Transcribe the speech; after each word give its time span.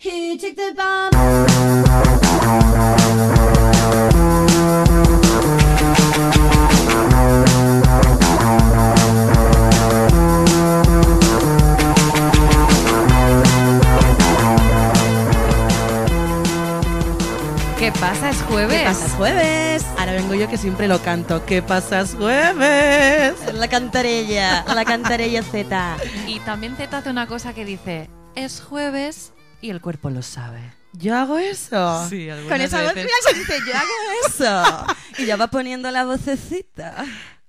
Who 0.00 0.38
took 0.38 0.54
the 0.54 0.74
bomb? 0.76 1.10
¿Qué 17.76 17.90
pasa? 17.90 18.30
¿Es 18.30 18.36
jueves? 18.42 18.78
¿Qué 18.78 18.84
pasa? 18.84 19.16
jueves? 19.16 19.84
Ahora 19.98 20.12
vengo 20.12 20.34
yo 20.34 20.48
que 20.48 20.58
siempre 20.58 20.86
lo 20.86 21.02
canto. 21.02 21.44
¿Qué 21.44 21.60
pasas 21.60 22.14
jueves? 22.14 23.34
La 23.52 23.66
cantarella, 23.66 24.64
la 24.72 24.84
cantarella 24.84 25.42
Z. 25.42 25.96
Y 26.28 26.38
también 26.40 26.76
Z 26.76 26.96
hace 26.96 27.10
una 27.10 27.26
cosa 27.26 27.52
que 27.52 27.64
dice, 27.64 28.08
es 28.36 28.60
jueves 28.60 29.32
y 29.60 29.70
el 29.70 29.80
cuerpo 29.80 30.10
lo 30.10 30.22
sabe. 30.22 30.60
¿Yo 30.92 31.16
hago 31.16 31.38
eso? 31.38 32.08
Sí, 32.08 32.28
Con 32.48 32.60
esa 32.60 32.82
voz 32.82 32.94
veces. 32.94 33.10
mira 33.10 33.32
que 33.32 33.38
dice, 33.38 33.58
yo 33.66 33.76
hago 33.76 34.26
eso. 34.26 34.86
Y 35.18 35.26
ya 35.26 35.36
va 35.36 35.48
poniendo 35.48 35.90
la 35.90 36.04
vocecita. 36.04 37.04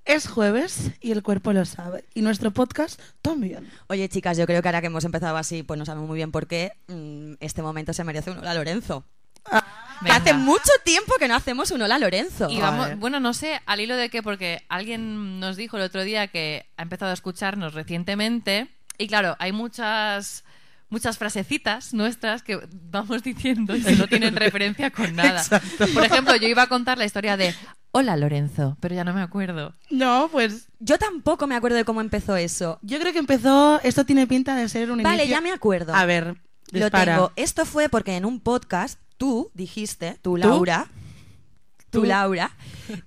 Es 0.06 0.28
jueves 0.28 0.92
y 1.02 1.12
el 1.12 1.22
cuerpo 1.22 1.54
lo 1.54 1.66
sabe. 1.66 2.04
Y 2.16 2.22
nuestro 2.24 2.52
podcast 2.52 3.00
también. 3.22 3.70
Oye, 3.88 4.10
chicas, 4.10 4.38
yo 4.38 4.48
creo 4.48 4.62
que 4.64 4.68
ahora 4.68 4.82
que 4.82 4.88
hemos 4.88 5.06
empezado 5.06 5.38
así, 5.38 5.62
pues 5.62 5.78
no 5.78 5.86
sabemos 5.86 6.08
muy 6.08 6.18
bien 6.18 6.32
por 6.32 6.48
qué, 6.48 6.72
mm, 6.88 7.34
este 7.40 7.62
momento 7.62 7.94
se 7.94 8.04
merece 8.04 8.32
un 8.32 8.40
hola 8.40 8.56
Lorenzo. 8.56 9.06
Que 9.46 9.60
Venga. 10.06 10.16
hace 10.16 10.34
mucho 10.34 10.72
tiempo 10.84 11.14
que 11.20 11.28
no 11.28 11.36
hacemos 11.36 11.70
un 11.72 11.82
hola 11.84 12.00
Lorenzo. 12.00 12.50
Y 12.50 12.60
vamos, 12.60 12.98
bueno, 12.98 13.20
no 13.20 13.34
sé 13.34 13.62
al 13.68 13.82
hilo 13.82 13.96
de 13.98 14.10
qué, 14.10 14.24
porque 14.24 14.64
alguien 14.70 15.40
nos 15.40 15.58
dijo 15.58 15.78
el 15.78 15.84
otro 15.84 16.04
día 16.04 16.28
que 16.28 16.66
ha 16.78 16.82
empezado 16.82 17.12
a 17.12 17.14
escucharnos 17.14 17.74
recientemente. 17.76 18.68
Y 18.98 19.08
claro, 19.08 19.36
hay 19.40 19.52
muchas 19.52 20.44
muchas 20.90 21.18
frasecitas 21.18 21.94
nuestras 21.94 22.42
que 22.44 22.60
vamos 22.90 23.24
diciendo 23.24 23.76
y 23.76 23.82
que 23.84 23.96
no 23.96 24.08
tienen 24.10 24.36
referencia 24.36 24.92
con 24.92 25.16
nada. 25.16 25.44
Por 25.94 26.04
ejemplo, 26.06 26.36
yo 26.36 26.48
iba 26.48 26.64
a 26.64 26.68
contar 26.68 26.98
la 26.98 27.06
historia 27.06 27.38
de 27.38 27.54
Hola 27.92 28.16
Lorenzo, 28.18 28.78
pero 28.80 28.96
ya 28.96 29.04
no 29.04 29.14
me 29.14 29.22
acuerdo. 29.22 29.74
No, 29.90 30.30
pues 30.32 30.68
Yo 30.80 30.98
tampoco 30.98 31.48
me 31.48 31.56
acuerdo 31.56 31.78
de 31.78 31.86
cómo 31.86 32.02
empezó 32.02 32.36
eso. 32.36 32.80
yo 32.82 33.00
creo 33.00 33.14
que 33.14 33.20
empezó. 33.20 33.80
Esto 33.84 34.06
tiene 34.06 34.28
pinta 34.28 34.56
de 34.56 34.68
ser 34.70 34.92
un 34.92 35.02
Vale, 35.04 35.24
inicio- 35.24 35.32
ya 35.38 35.42
me 35.42 35.52
acuerdo. 35.52 35.94
A 35.96 36.06
ver, 36.06 36.36
Lo 36.72 36.90
tengo. 36.92 37.32
Esto 37.36 37.66
fue 37.66 37.90
porque 37.90 38.16
en 38.16 38.26
un 38.26 38.40
podcast 38.40 39.00
tú 39.18 39.50
dijiste, 39.54 40.18
tú 40.22 40.38
Laura, 40.38 40.88
tú, 41.90 42.02
Tú. 42.02 42.06
Laura, 42.06 42.52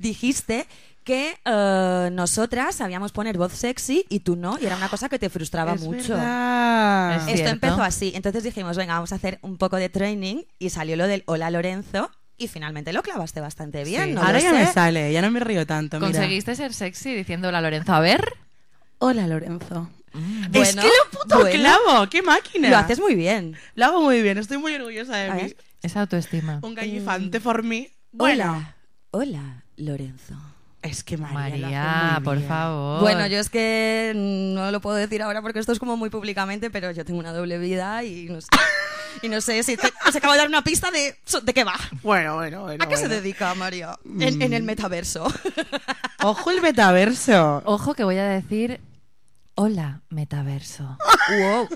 dijiste 0.01 0.67
que 1.05 1.37
eh, 1.45 2.09
nosotras 2.13 2.75
sabíamos 2.77 3.13
poner 3.13 3.37
voz 3.39 3.53
sexy 3.53 4.05
y 4.09 4.21
tú 4.21 4.37
no, 4.37 4.59
y 4.61 4.67
era 4.67 4.77
una 4.77 4.89
cosa 4.89 5.09
que 5.09 5.19
te 5.19 5.29
frustraba 5.31 5.75
Es 5.75 5.83
mucho. 5.83 6.15
verdad. 6.15 7.29
Es 7.29 7.39
Esto 7.41 7.51
empezó 7.51 7.83
así. 7.83 8.13
Entonces 8.15 8.43
dijimos, 8.45 8.77
venga, 8.77 8.95
vamos 8.95 9.13
a 9.13 9.17
hacer 9.17 9.39
un 9.43 9.59
poco 9.59 9.77
de 9.77 9.89
training 9.89 10.43
y 10.59 10.71
salió 10.71 10.97
lo 10.97 11.07
del 11.07 11.23
hola 11.27 11.51
Lorenzo 11.51 12.11
y 12.39 12.49
finalmente 12.49 12.93
lo 12.93 13.03
clavaste 13.03 13.41
bastante 13.41 13.85
bien. 13.85 14.05
Sí. 14.09 14.13
¿no? 14.15 14.23
Ahora 14.23 14.41
ya 14.41 14.51
sé. 14.51 14.57
me 14.59 14.67
sale, 14.67 15.13
ya 15.13 15.23
no 15.23 15.31
me 15.31 15.41
río 15.41 15.67
tanto. 15.67 15.99
mira. 15.99 16.11
¿Conseguiste 16.13 16.55
ser 16.57 16.73
sexy 16.75 17.15
diciendo 17.15 17.49
Hola 17.49 17.61
Lorenzo? 17.61 17.93
A 17.93 18.01
ver. 18.01 18.33
Hola, 18.99 19.27
Lorenzo. 19.27 19.91
es 20.15 20.51
Bueno, 20.51 20.83
que 20.83 20.89
lo 20.89 21.19
puto 21.21 21.39
bueno. 21.41 21.51
clavo, 21.51 22.09
qué 22.11 22.23
máquina. 22.23 22.71
Lo 22.71 22.77
haces 22.77 23.01
muy 23.01 23.15
bien. 23.15 23.57
Lo 23.75 23.87
hago 23.87 24.03
muy 24.03 24.23
bien, 24.23 24.39
estoy 24.39 24.59
muy 24.59 24.75
orgullosa 24.75 25.17
de 25.17 25.31
A 25.31 25.35
mí. 25.35 25.43
ver. 25.43 25.57
Esa 25.83 26.01
autoestima. 26.03 26.61
Un 26.63 26.75
gallifante 26.77 27.41
for 27.41 27.63
me. 27.65 27.91
Bueno, 28.13 28.65
Hola, 29.11 29.65
Lorenzo. 29.77 30.35
Es 30.83 31.05
que 31.05 31.17
María. 31.17 31.69
María, 31.69 32.21
por 32.25 32.37
bien. 32.37 32.49
favor. 32.49 33.01
Bueno, 33.01 33.27
yo 33.27 33.39
es 33.39 33.49
que 33.49 34.13
mm, 34.15 34.55
no 34.55 34.71
lo 34.71 34.81
puedo 34.81 34.97
decir 34.97 35.23
ahora 35.23 35.41
porque 35.41 35.59
esto 35.59 35.73
es 35.73 35.79
como 35.79 35.97
muy 35.97 36.11
públicamente, 36.11 36.71
pero 36.71 36.91
yo 36.91 37.05
tengo 37.05 37.21
una 37.21 37.33
doble 37.33 37.59
vida 37.59 38.03
y 38.05 38.25
no 38.25 38.41
sé, 38.41 38.49
y 39.23 39.29
no 39.29 39.41
sé 39.41 39.63
si 39.63 39.77
te, 39.77 39.93
os 40.07 40.15
acabo 40.17 40.33
de 40.33 40.41
dar 40.41 40.49
una 40.49 40.65
pista 40.65 40.91
de, 40.91 41.17
de 41.43 41.55
qué 41.55 41.65
va. 41.65 41.75
Bueno, 42.03 42.35
bueno, 42.35 42.63
bueno. 42.63 42.85
¿A 42.85 42.89
qué 42.89 42.97
se 42.97 43.09
dedica 43.09 43.55
María? 43.55 43.99
En, 44.19 44.43
en 44.43 44.53
el 44.53 44.63
metaverso. 44.65 45.33
Ojo 46.23 46.51
el 46.51 46.61
metaverso. 46.61 47.63
Ojo 47.65 47.95
que 47.95 48.05
voy 48.05 48.19
a 48.19 48.25
decir 48.25 48.81
Hola 49.55 50.01
Metaverso. 50.09 50.97
wow. 51.39 51.69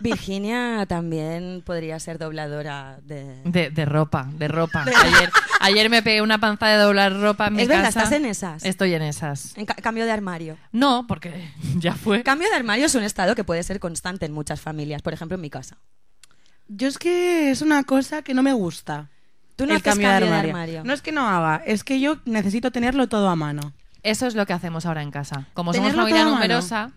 Virginia 0.00 0.84
también 0.88 1.62
podría 1.64 1.98
ser 2.00 2.18
dobladora 2.18 2.98
de... 3.02 3.40
De, 3.44 3.70
de 3.70 3.84
ropa, 3.84 4.28
de 4.32 4.48
ropa. 4.48 4.84
Ayer, 4.84 5.30
ayer 5.60 5.90
me 5.90 6.02
pegué 6.02 6.22
una 6.22 6.38
panza 6.38 6.66
de 6.68 6.76
doblar 6.76 7.12
ropa 7.20 7.46
en 7.46 7.54
mi 7.54 7.62
Es 7.62 7.68
verdad, 7.68 7.84
casa. 7.84 8.02
¿estás 8.02 8.16
en 8.18 8.26
esas? 8.26 8.64
Estoy 8.64 8.94
en 8.94 9.02
esas. 9.02 9.56
En 9.56 9.64
ca- 9.66 9.74
cambio 9.74 10.04
de 10.06 10.10
armario. 10.12 10.56
No, 10.72 11.06
porque 11.06 11.50
ya 11.76 11.94
fue. 11.94 12.22
Cambio 12.24 12.48
de 12.48 12.56
armario 12.56 12.86
es 12.86 12.94
un 12.94 13.04
estado 13.04 13.34
que 13.36 13.44
puede 13.44 13.62
ser 13.62 13.78
constante 13.78 14.26
en 14.26 14.32
muchas 14.32 14.60
familias, 14.60 15.02
por 15.02 15.12
ejemplo 15.12 15.36
en 15.36 15.40
mi 15.40 15.50
casa. 15.50 15.76
Yo 16.66 16.88
es 16.88 16.98
que 16.98 17.50
es 17.50 17.62
una 17.62 17.84
cosa 17.84 18.22
que 18.22 18.34
no 18.34 18.42
me 18.42 18.52
gusta. 18.52 19.08
Tú 19.56 19.66
no 19.66 19.72
el 19.72 19.76
haces 19.76 19.84
cambio, 19.92 20.08
cambio 20.08 20.26
de, 20.30 20.32
de 20.42 20.48
armario. 20.48 20.84
No 20.84 20.92
es 20.92 21.02
que 21.02 21.12
no 21.12 21.28
haga, 21.28 21.62
es 21.66 21.84
que 21.84 22.00
yo 22.00 22.16
necesito 22.24 22.70
tenerlo 22.70 23.08
todo 23.08 23.28
a 23.28 23.36
mano. 23.36 23.72
Eso 24.02 24.26
es 24.26 24.34
lo 24.34 24.46
que 24.46 24.52
hacemos 24.54 24.86
ahora 24.86 25.02
en 25.02 25.10
casa. 25.10 25.46
Como 25.52 25.74
somos 25.74 25.92
familia 25.94 26.24
numerosa, 26.24 26.92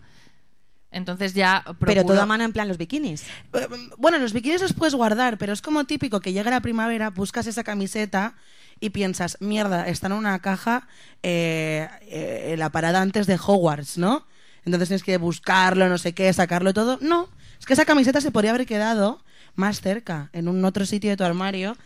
entonces 0.94 1.34
ya 1.34 1.62
Pero 1.80 2.04
todo 2.04 2.22
a 2.22 2.26
mano 2.26 2.44
en 2.44 2.52
plan 2.52 2.68
los 2.68 2.78
bikinis. 2.78 3.22
Eh, 3.52 3.66
Bueno, 3.98 4.18
los 4.18 4.32
bikinis 4.32 4.62
los 4.62 4.72
puedes 4.72 4.94
guardar, 4.94 5.36
pero 5.38 5.52
es 5.52 5.60
como 5.60 5.84
típico 5.84 6.20
que 6.20 6.32
llega 6.32 6.50
la 6.50 6.60
primavera, 6.60 7.10
buscas 7.10 7.46
esa 7.46 7.64
camiseta 7.64 8.34
y 8.80 8.90
piensas, 8.90 9.36
mierda, 9.40 9.86
está 9.86 10.06
en 10.08 10.14
una 10.14 10.38
caja 10.40 10.88
eh, 11.22 11.88
eh, 12.02 12.50
en 12.52 12.58
la 12.58 12.70
parada 12.70 13.00
antes 13.02 13.26
de 13.26 13.34
Hogwarts, 13.44 13.98
¿no? 13.98 14.26
Entonces 14.64 14.88
tienes 14.88 15.02
que 15.04 15.16
buscarlo, 15.18 15.88
no 15.88 15.98
sé 15.98 16.12
qué, 16.14 16.32
sacarlo 16.32 16.72
todo. 16.72 16.98
No, 17.02 17.28
es 17.60 17.66
que 17.66 17.74
esa 17.74 17.84
camiseta 17.84 18.20
se 18.20 18.30
podría 18.30 18.50
haber 18.52 18.66
quedado 18.66 19.22
más 19.56 19.80
cerca, 19.80 20.30
en 20.32 20.48
un 20.48 20.64
otro 20.64 20.84
sitio 20.86 21.10
de 21.10 21.16
tu 21.16 21.22
armario, 21.24 21.76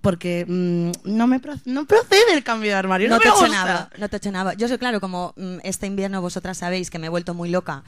porque 0.00 0.44
mm, 0.48 0.90
no 1.04 1.26
me 1.26 1.38
pro- 1.38 1.54
no 1.66 1.86
procede 1.86 2.32
el 2.34 2.42
cambio 2.42 2.70
de 2.70 2.76
armario. 2.76 3.08
No, 3.08 3.16
No 3.16 3.20
te 3.20 3.28
me 3.28 3.34
he 3.34 3.36
hecho 3.36 3.46
gusta. 3.46 3.64
nada, 3.64 3.90
no 3.98 4.08
te 4.08 4.16
he 4.16 4.18
hecho 4.18 4.32
nada. 4.32 4.54
Yo 4.54 4.66
soy 4.68 4.78
claro, 4.78 5.00
como 5.00 5.32
mm, 5.36 5.58
este 5.62 5.86
invierno 5.86 6.20
vosotras 6.20 6.58
sabéis 6.58 6.90
que 6.90 6.98
me 6.98 7.06
he 7.06 7.10
vuelto 7.10 7.34
muy 7.34 7.50
loca 7.50 7.84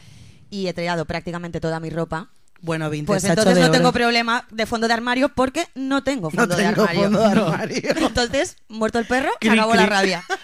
y 0.62 0.68
he 0.68 0.72
traído 0.74 1.04
prácticamente 1.04 1.60
toda 1.60 1.80
mi 1.80 1.90
ropa, 1.90 2.28
Bueno, 2.62 2.88
Vince, 2.90 3.06
pues 3.06 3.22
sacho 3.22 3.32
entonces 3.32 3.54
de 3.56 3.60
no 3.60 3.66
oro. 3.66 3.72
tengo 3.78 3.92
problema 3.92 4.46
de 4.50 4.64
fondo 4.66 4.88
de 4.88 4.94
armario 4.94 5.28
porque 5.28 5.66
no 5.74 6.02
tengo 6.02 6.30
No 6.32 6.40
fondo 6.40 6.56
de 6.56 6.62
tengo 6.64 6.82
armario. 6.82 7.02
fondo 7.02 7.18
de 7.20 7.26
armario. 7.26 7.82
Entonces, 8.06 8.56
muerto 8.68 8.98
el 8.98 9.04
perro, 9.06 9.30
se 9.40 9.48
Cri, 9.48 9.58
acabó 9.58 9.72
cri. 9.72 9.80
la 9.80 9.86
rabia. 9.86 10.24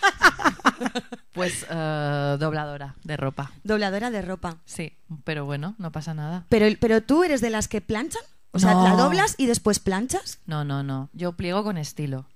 Pues 1.33 1.65
eh, 1.71 2.37
dobladora 2.39 2.95
de 3.05 3.17
ropa. 3.17 3.53
Dobladora 3.65 4.11
de 4.11 4.21
ropa. 4.21 4.59
Sí, 4.67 4.99
pero 5.25 5.47
bueno, 5.47 5.75
no 5.79 5.91
pasa 5.91 6.13
nada. 6.13 6.45
Pero, 6.51 6.67
pero 6.79 7.03
tú 7.03 7.25
eres 7.25 7.41
de 7.41 7.49
las 7.51 7.69
que 7.69 7.81
planchan? 7.81 8.21
O 8.51 8.59
sea, 8.59 8.75
No. 8.75 8.85
¿la 8.85 8.95
doblas 8.97 9.35
y 9.39 9.47
después 9.47 9.79
planchas? 9.79 10.41
No, 10.45 10.65
no, 10.65 10.83
no. 10.83 11.09
Yo 11.15 11.33
pliego 11.33 11.65
con 11.65 11.79
estilo. 11.79 12.27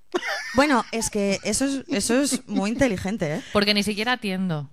Bueno, 0.54 0.82
es 0.92 1.10
que 1.10 1.38
eso 1.44 1.66
es, 1.66 1.84
eso 1.88 2.18
es 2.18 2.48
muy 2.48 2.70
inteligente, 2.70 3.34
¿eh? 3.34 3.42
Porque 3.52 3.74
ni 3.74 3.82
siquiera 3.82 4.16
tiendo. 4.16 4.70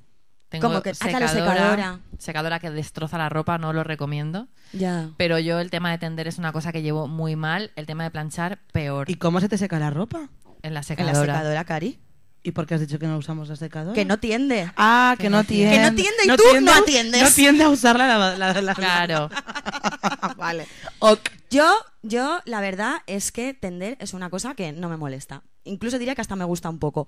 Tengo 0.53 0.67
Como 0.67 0.81
que- 0.83 0.91
claro, 0.91 1.27
secadora. 1.27 1.99
secadora 2.19 2.59
que 2.59 2.69
destroza 2.69 3.17
la 3.17 3.27
ropa, 3.27 3.57
no 3.57 3.73
lo 3.73 3.83
recomiendo. 3.83 4.47
Ya. 4.71 5.09
Pero 5.17 5.39
yo 5.39 5.59
el 5.59 5.71
tema 5.71 5.89
de 5.89 5.97
tender 5.97 6.27
es 6.27 6.37
una 6.37 6.51
cosa 6.53 6.71
que 6.71 6.83
llevo 6.83 7.07
muy 7.07 7.35
mal. 7.35 7.71
El 7.75 7.87
tema 7.87 8.03
de 8.03 8.11
planchar, 8.11 8.59
peor. 8.71 9.09
¿Y 9.09 9.15
cómo 9.15 9.39
se 9.41 9.49
te 9.49 9.57
seca 9.57 9.79
la 9.79 9.89
ropa? 9.89 10.29
en 10.61 10.73
la 10.75 10.81
En 10.81 10.83
secadora. 10.83 11.13
la 11.13 11.19
secadora, 11.39 11.63
Cari. 11.65 11.99
¿Y 12.43 12.51
por 12.51 12.67
qué 12.67 12.75
has 12.75 12.81
dicho 12.81 12.99
que 12.99 13.07
no 13.07 13.17
usamos 13.17 13.49
la 13.49 13.55
secadora? 13.55 13.95
Que 13.95 14.05
no 14.05 14.19
tiende. 14.19 14.71
Ah, 14.77 15.15
que, 15.17 15.23
Que 15.23 15.29
no 15.31 15.37
no 15.37 15.43
tiende. 15.43 15.75
Que 15.75 15.81
no 15.81 15.95
tiende 15.95 16.23
y 16.25 16.27
tú 16.37 16.61
no 16.61 16.71
atiendes. 16.73 17.21
No 17.23 17.29
tiende 17.31 17.63
a 17.63 17.69
usarla 17.69 18.05
la, 18.17 18.37
la, 18.37 18.61
la- 18.61 18.75
Claro. 18.75 19.29
vale. 20.37 20.67
Ok. 20.99 21.29
Yo, 21.49 21.73
yo, 22.03 22.41
la 22.45 22.61
verdad 22.61 22.97
es 23.07 23.31
que 23.31 23.53
tender 23.55 23.97
es 23.99 24.13
una 24.13 24.29
cosa 24.29 24.53
que 24.55 24.71
no 24.71 24.87
me 24.87 24.97
molesta. 24.97 25.41
Incluso 25.63 25.97
diría 25.97 26.15
que 26.15 26.21
hasta 26.21 26.35
me 26.35 26.45
gusta 26.45 26.69
un 26.69 26.79
poco. 26.79 27.07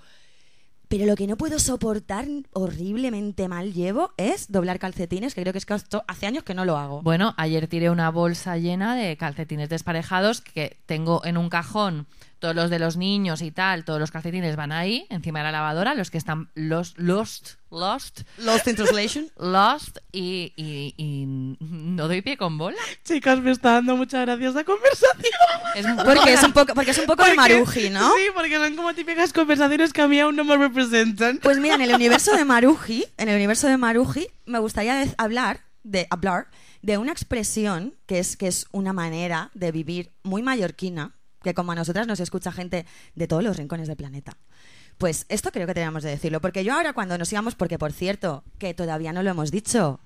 Pero 0.98 1.08
lo 1.08 1.18
que 1.18 1.28
no 1.28 1.36
puedo 1.36 1.60
soportar 1.60 2.26
horriblemente 2.54 3.50
mal 3.50 3.74
llevo 3.74 4.14
es 4.16 4.50
doblar 4.50 4.80
calcetines, 4.80 5.36
que 5.36 5.42
creo 5.42 5.52
que 5.52 5.58
es 5.58 5.66
que 5.66 5.76
hace 6.08 6.26
años 6.26 6.46
que 6.46 6.54
no 6.54 6.64
lo 6.64 6.78
hago. 6.78 7.02
Bueno, 7.02 7.34
ayer 7.36 7.68
tiré 7.68 7.90
una 7.90 8.10
bolsa 8.12 8.56
llena 8.56 8.96
de 8.96 9.18
calcetines 9.18 9.68
desparejados 9.68 10.40
que 10.40 10.78
tengo 10.86 11.20
en 11.26 11.36
un 11.36 11.50
cajón. 11.50 12.08
Todos 12.40 12.56
los 12.56 12.70
de 12.70 12.80
los 12.80 12.98
niños 12.98 13.42
y 13.42 13.52
tal, 13.52 13.86
todos 13.86 14.00
los 14.00 14.12
calcetines 14.12 14.56
van 14.56 14.72
ahí, 14.72 15.08
encima 15.10 15.40
de 15.40 15.44
la 15.46 15.52
lavadora, 15.54 15.94
los 15.96 16.12
que 16.12 16.18
están 16.18 16.50
lost, 16.54 16.98
lost, 17.00 17.54
lost, 17.72 18.22
Lost 18.38 18.68
in 18.68 18.76
translation. 18.76 19.30
lost 19.38 19.98
y, 20.12 20.54
y- 20.56 20.94
y 20.98 21.26
no 21.28 22.08
doy 22.08 22.22
pie 22.22 22.38
con 22.38 22.58
bola. 22.58 22.78
Chicas, 23.04 23.40
me 23.40 23.52
está 23.52 23.72
dando 23.74 23.96
muchas 23.96 24.22
gracias 24.26 24.54
la 24.54 24.64
conversación. 24.64 25.32
Es 25.76 25.86
un- 25.86 25.98
Porque 25.98 26.34
es 26.34 26.44
un 26.44 26.54
poco, 26.54 26.74
porque 26.74 26.92
es 26.92 26.98
un 27.00 27.06
poco 27.06 27.26
de 27.26 27.34
Maruji, 27.34 27.90
¿no? 27.90 28.10
Sí, 28.16 28.22
porque 28.34 28.56
son 28.58 28.76
como 28.78 28.94
típicas 28.94 29.34
conversaciones 29.34 29.92
que 29.92 30.02
a 30.02 30.08
mí 30.08 30.20
aún 30.20 30.36
no 30.36 30.46
me 30.46 30.56
representan. 30.56 31.40
Pues 31.42 31.58
mira, 31.60 31.76
en 31.76 31.82
el 31.82 31.94
universo 31.96 32.34
de 32.36 32.46
Maruji, 32.46 33.06
en 33.18 33.28
el 33.30 33.36
universo 33.36 33.68
de 33.68 33.78
Maruji, 33.78 34.28
me 34.46 34.60
gustaría 34.60 35.04
hablar 35.18 35.62
de 35.84 36.08
hablar 36.10 36.48
de 36.82 36.98
una 36.98 37.12
expresión 37.12 37.94
que 38.06 38.20
es 38.20 38.38
que 38.38 38.48
es 38.48 38.68
una 38.72 38.94
manera 38.94 39.50
de 39.54 39.72
vivir 39.72 40.12
muy 40.24 40.44
mallorquina, 40.44 41.15
que 41.46 41.54
como 41.54 41.72
a 41.72 41.76
nosotras 41.76 42.08
nos 42.08 42.20
escucha 42.20 42.52
gente 42.52 42.86
de 43.14 43.28
todos 43.28 43.44
los 43.44 43.56
rincones 43.56 43.88
del 43.88 43.96
planeta. 43.96 44.36
Pues 44.98 45.26
esto 45.30 45.52
creo 45.52 45.68
que 45.68 45.74
tenemos 45.74 46.04
de 46.04 46.10
decirlo, 46.10 46.42
porque 46.42 46.64
yo 46.64 46.74
ahora 46.74 46.94
cuando 46.94 47.18
nos 47.18 47.32
íbamos, 47.32 47.56
porque 47.56 47.78
por 47.78 47.94
cierto, 47.94 48.44
que 48.58 48.74
todavía 48.74 49.14
no 49.14 49.24
lo 49.24 49.30
hemos 49.30 49.52
dicho, 49.52 50.00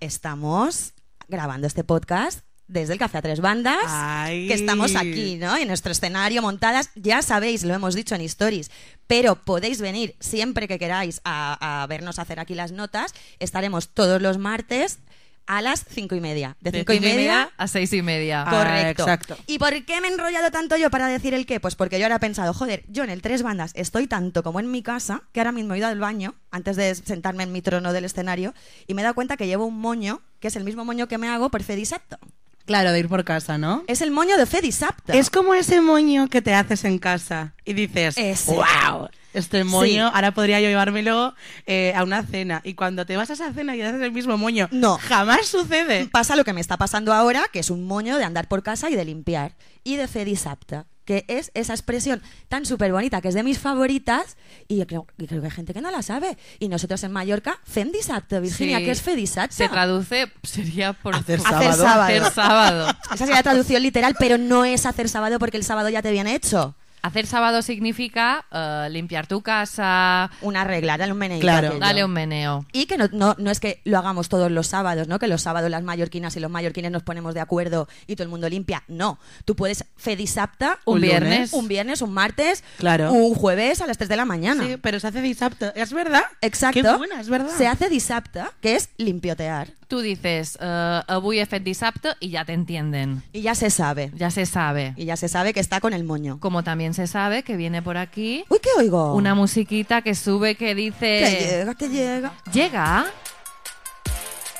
estamos 0.00 0.94
grabando 1.28 1.66
este 1.66 1.84
podcast 1.84 2.40
desde 2.68 2.94
el 2.94 2.98
Café 2.98 3.18
a 3.18 3.22
Tres 3.22 3.40
Bandas, 3.40 3.84
Ay. 3.86 4.48
que 4.48 4.54
estamos 4.54 4.96
aquí, 4.96 5.36
¿no? 5.36 5.56
En 5.56 5.68
nuestro 5.68 5.92
escenario 5.92 6.42
montadas, 6.42 6.90
ya 6.96 7.22
sabéis, 7.22 7.62
lo 7.62 7.74
hemos 7.74 7.94
dicho 7.94 8.14
en 8.14 8.22
stories, 8.22 8.70
pero 9.06 9.36
podéis 9.36 9.80
venir 9.80 10.16
siempre 10.18 10.66
que 10.66 10.78
queráis 10.78 11.20
a, 11.24 11.82
a 11.82 11.86
vernos 11.86 12.18
hacer 12.18 12.40
aquí 12.40 12.54
las 12.54 12.72
notas. 12.72 13.14
Estaremos 13.38 13.90
todos 13.90 14.20
los 14.20 14.38
martes 14.38 14.98
a 15.46 15.62
las 15.62 15.84
cinco 15.88 16.14
y 16.14 16.20
media. 16.20 16.56
De 16.60 16.70
De 16.70 16.78
cinco 16.78 16.92
y 16.92 17.00
media 17.00 17.50
a 17.56 17.68
seis 17.68 17.92
y 17.92 18.02
media. 18.02 18.44
Ah, 18.46 18.50
Correcto. 18.50 19.02
exacto. 19.02 19.36
¿Y 19.46 19.58
por 19.58 19.72
qué 19.84 20.00
me 20.00 20.08
he 20.08 20.12
enrollado 20.12 20.50
tanto 20.50 20.76
yo 20.76 20.90
para 20.90 21.08
decir 21.08 21.34
el 21.34 21.46
qué? 21.46 21.60
Pues 21.60 21.76
porque 21.76 21.98
yo 21.98 22.04
ahora 22.06 22.16
he 22.16 22.20
pensado, 22.20 22.52
joder, 22.52 22.84
yo 22.88 23.04
en 23.04 23.10
el 23.10 23.22
Tres 23.22 23.42
Bandas 23.42 23.72
estoy 23.74 24.06
tanto 24.06 24.42
como 24.42 24.60
en 24.60 24.70
mi 24.70 24.82
casa, 24.82 25.22
que 25.32 25.40
ahora 25.40 25.52
mismo 25.52 25.74
he 25.74 25.78
ido 25.78 25.86
al 25.86 25.98
baño 25.98 26.34
antes 26.50 26.76
de 26.76 26.94
sentarme 26.94 27.44
en 27.44 27.52
mi 27.52 27.62
trono 27.62 27.92
del 27.92 28.04
escenario 28.04 28.54
y 28.86 28.94
me 28.94 29.02
he 29.02 29.04
dado 29.04 29.14
cuenta 29.14 29.36
que 29.36 29.46
llevo 29.46 29.66
un 29.66 29.78
moño, 29.78 30.22
que 30.40 30.48
es 30.48 30.56
el 30.56 30.64
mismo 30.64 30.84
moño 30.84 31.08
que 31.08 31.18
me 31.18 31.28
hago 31.28 31.50
por 31.50 31.62
Fedisapta. 31.62 32.18
Claro, 32.66 32.92
de 32.92 32.98
ir 32.98 33.08
por 33.08 33.24
casa, 33.24 33.58
¿no? 33.58 33.84
Es 33.86 34.02
el 34.02 34.10
moño 34.10 34.36
de 34.36 34.44
Fedisapta. 34.46 35.14
Es 35.14 35.30
como 35.30 35.54
ese 35.54 35.80
moño 35.80 36.28
que 36.28 36.42
te 36.42 36.52
haces 36.52 36.84
en 36.84 36.98
casa 36.98 37.54
y 37.64 37.72
dices, 37.74 38.18
Ese. 38.18 38.52
wow, 38.52 39.08
este 39.34 39.62
moño, 39.64 39.86
Sí. 40.08 40.12
ahora 40.14 40.32
podría 40.32 40.60
yo 40.60 40.68
llevármelo 40.68 41.34
eh, 41.66 41.92
a 41.94 42.02
una 42.02 42.22
cena. 42.24 42.60
Y 42.64 42.74
cuando 42.74 43.06
te 43.06 43.16
vas 43.16 43.30
a 43.30 43.34
esa 43.34 43.52
cena 43.52 43.76
y 43.76 43.82
haces 43.82 44.00
el 44.02 44.10
mismo 44.12 44.36
moño, 44.36 44.68
No. 44.72 44.98
jamás 44.98 45.46
sucede. 45.46 46.08
Pasa 46.10 46.34
lo 46.36 46.44
que 46.44 46.52
me 46.52 46.60
está 46.60 46.76
pasando 46.76 47.12
ahora, 47.12 47.44
que 47.52 47.60
es 47.60 47.70
un 47.70 47.84
moño 47.86 48.16
de 48.18 48.24
andar 48.24 48.48
por 48.48 48.62
casa 48.62 48.90
y 48.90 48.96
de 48.96 49.04
limpiar. 49.04 49.54
Y 49.84 49.94
de 49.96 50.08
Fedisapta, 50.08 50.86
que 51.06 51.24
es 51.28 51.50
esa 51.54 51.72
expresión 51.72 52.20
tan 52.48 52.66
súper 52.66 52.92
bonita, 52.92 53.22
que 53.22 53.28
es 53.28 53.34
de 53.34 53.42
mis 53.42 53.58
favoritas, 53.58 54.36
y 54.68 54.76
yo 54.76 54.86
creo, 54.86 55.06
y 55.16 55.26
creo 55.26 55.40
que 55.40 55.46
hay 55.46 55.50
gente 55.52 55.72
que 55.72 55.80
no 55.80 55.90
la 55.90 56.02
sabe. 56.02 56.36
Y 56.58 56.68
nosotros 56.68 57.02
en 57.04 57.12
Mallorca, 57.12 57.58
Fendisapta, 57.64 58.40
Virginia, 58.40 58.78
Sí. 58.80 58.84
¿qué 58.84 58.90
es 58.90 59.00
Fedisapta? 59.00 59.56
Se 59.56 59.68
traduce, 59.70 60.30
sería 60.42 60.92
por 60.92 61.14
Hacer 61.14 61.38
por- 61.38 61.54
Hacer 61.54 61.72
sábado. 61.72 62.02
Hacer 62.02 62.32
sábado. 62.34 62.88
Esa 63.06 63.16
sería 63.16 63.34
la 63.36 63.42
traducción 63.42 63.82
literal, 63.82 64.14
pero 64.18 64.36
no 64.36 64.64
es 64.66 64.84
hacer 64.84 65.08
sábado 65.08 65.38
porque 65.38 65.56
el 65.56 65.64
sábado 65.64 65.88
ya 65.88 66.02
te 66.02 66.10
viene 66.12 66.34
hecho. 66.34 66.74
Hacer 67.06 67.26
sábado 67.26 67.62
significa 67.62 68.44
eh, 68.50 68.88
limpiar 68.90 69.26
tu 69.28 69.40
casa, 69.42 70.28
Una 70.40 70.64
regla, 70.64 70.98
dale 70.98 71.12
un 71.12 71.18
meneíto. 71.18 71.42
Claro. 71.42 71.78
dale 71.78 72.04
un 72.04 72.10
meneo. 72.12 72.66
Y 72.72 72.86
que 72.86 72.98
no, 72.98 73.08
no, 73.12 73.36
no 73.38 73.50
es 73.50 73.60
que 73.60 73.80
lo 73.84 73.98
hagamos 73.98 74.28
todos 74.28 74.50
los 74.50 74.66
sábados, 74.66 75.06
¿no? 75.06 75.18
Que 75.18 75.28
los 75.28 75.42
sábados 75.42 75.70
las 75.70 75.82
mallorquinas 75.84 76.36
y 76.36 76.40
los 76.40 76.50
mallorquines 76.50 76.90
nos 76.90 77.02
ponemos 77.04 77.32
de 77.34 77.40
acuerdo 77.40 77.88
y 78.08 78.16
todo 78.16 78.24
el 78.24 78.28
mundo 78.30 78.48
limpia. 78.48 78.82
No. 78.88 79.18
Tú 79.44 79.54
puedes 79.54 79.84
fedisapta 79.96 80.78
Un 80.84 80.96
Un 80.96 81.00
viernes. 81.02 81.30
lunes. 81.34 81.52
un 81.52 81.68
viernes, 81.68 82.02
un 82.02 82.12
martes, 82.12 82.64
Claro. 82.78 83.12
un 83.12 83.34
jueves 83.34 83.80
a 83.80 83.86
las 83.86 83.98
3 83.98 84.08
de 84.08 84.16
la 84.16 84.24
mañana. 84.24 84.64
Sí, 84.64 84.76
pero 84.80 84.98
se 84.98 85.06
hace 85.06 85.20
disapto. 85.22 85.72
¿Es 85.74 85.92
verdad? 85.92 86.24
Exacto. 86.40 86.80
Qué 86.82 86.96
buena, 86.96 87.20
es 87.20 87.28
verdad. 87.28 87.50
Se 87.56 87.66
hace 87.68 87.88
disapta, 87.88 88.52
que 88.60 88.74
es 88.76 88.90
limpiotear. 88.96 89.68
Tú 89.88 90.00
dices, 90.00 90.58
eh, 90.60 91.00
avui 91.06 91.38
he 91.38 91.46
fet 91.46 91.62
dissabte 91.62 92.08
y 92.18 92.30
ya 92.30 92.44
te 92.44 92.52
entienden. 92.52 93.22
Y 93.32 93.42
ya 93.42 93.54
se 93.54 93.70
sabe. 93.70 94.10
Ya 94.16 94.32
se 94.32 94.44
sabe. 94.44 94.94
Y 94.96 95.04
ya 95.04 95.16
se 95.16 95.28
sabe 95.28 95.54
que 95.54 95.60
está 95.60 95.80
con 95.80 95.92
el 95.92 96.02
moño. 96.02 96.40
Como 96.40 96.64
también 96.64 96.92
se 96.96 97.06
sabe 97.06 97.42
que 97.44 97.56
viene 97.56 97.80
por 97.82 97.96
aquí 97.96 98.44
Uy, 98.48 98.58
¿qué 98.60 98.70
oigo? 98.76 99.14
una 99.14 99.34
musiquita 99.36 100.02
que 100.02 100.14
sube 100.16 100.56
que 100.56 100.74
dice... 100.74 100.98
Que 100.98 101.46
llega, 101.58 101.74
que 101.74 101.88
llega. 101.88 102.32
Llega 102.52 103.06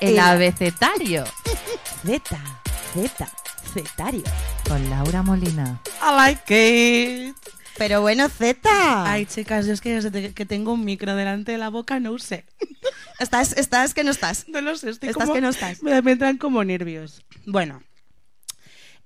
el 0.00 0.10
El- 0.10 0.18
abecetario 0.18 1.24
Z, 2.04 2.38
Z, 2.94 3.28
Zetario. 3.72 4.22
con 4.68 4.88
Laura 4.90 5.22
Molina. 5.22 5.80
I 6.02 6.14
like 6.16 7.28
it. 7.28 7.36
Pero 7.78 8.00
bueno, 8.00 8.28
Z. 8.28 8.58
Ay, 9.10 9.26
chicas, 9.26 9.66
yo 9.66 9.72
es 9.74 9.80
que 9.82 10.00
desde 10.00 10.32
que 10.32 10.46
tengo 10.46 10.72
un 10.72 10.84
micro 10.84 11.14
delante 11.14 11.52
de 11.52 11.58
la 11.58 11.68
boca 11.68 12.00
no 12.00 12.18
sé. 12.18 12.44
Estás, 13.18 13.52
estás 13.52 13.92
que 13.92 14.02
no 14.04 14.10
estás. 14.12 14.46
No 14.48 14.60
lo 14.62 14.76
sé, 14.76 14.90
estoy 14.90 15.10
¿Estás 15.10 15.24
como- 15.24 15.34
que 15.34 15.40
no 15.42 15.48
estás? 15.50 15.82
Me, 15.82 16.00
me 16.02 16.12
entran 16.12 16.38
como 16.38 16.62
nervios. 16.64 17.22
Bueno. 17.46 17.82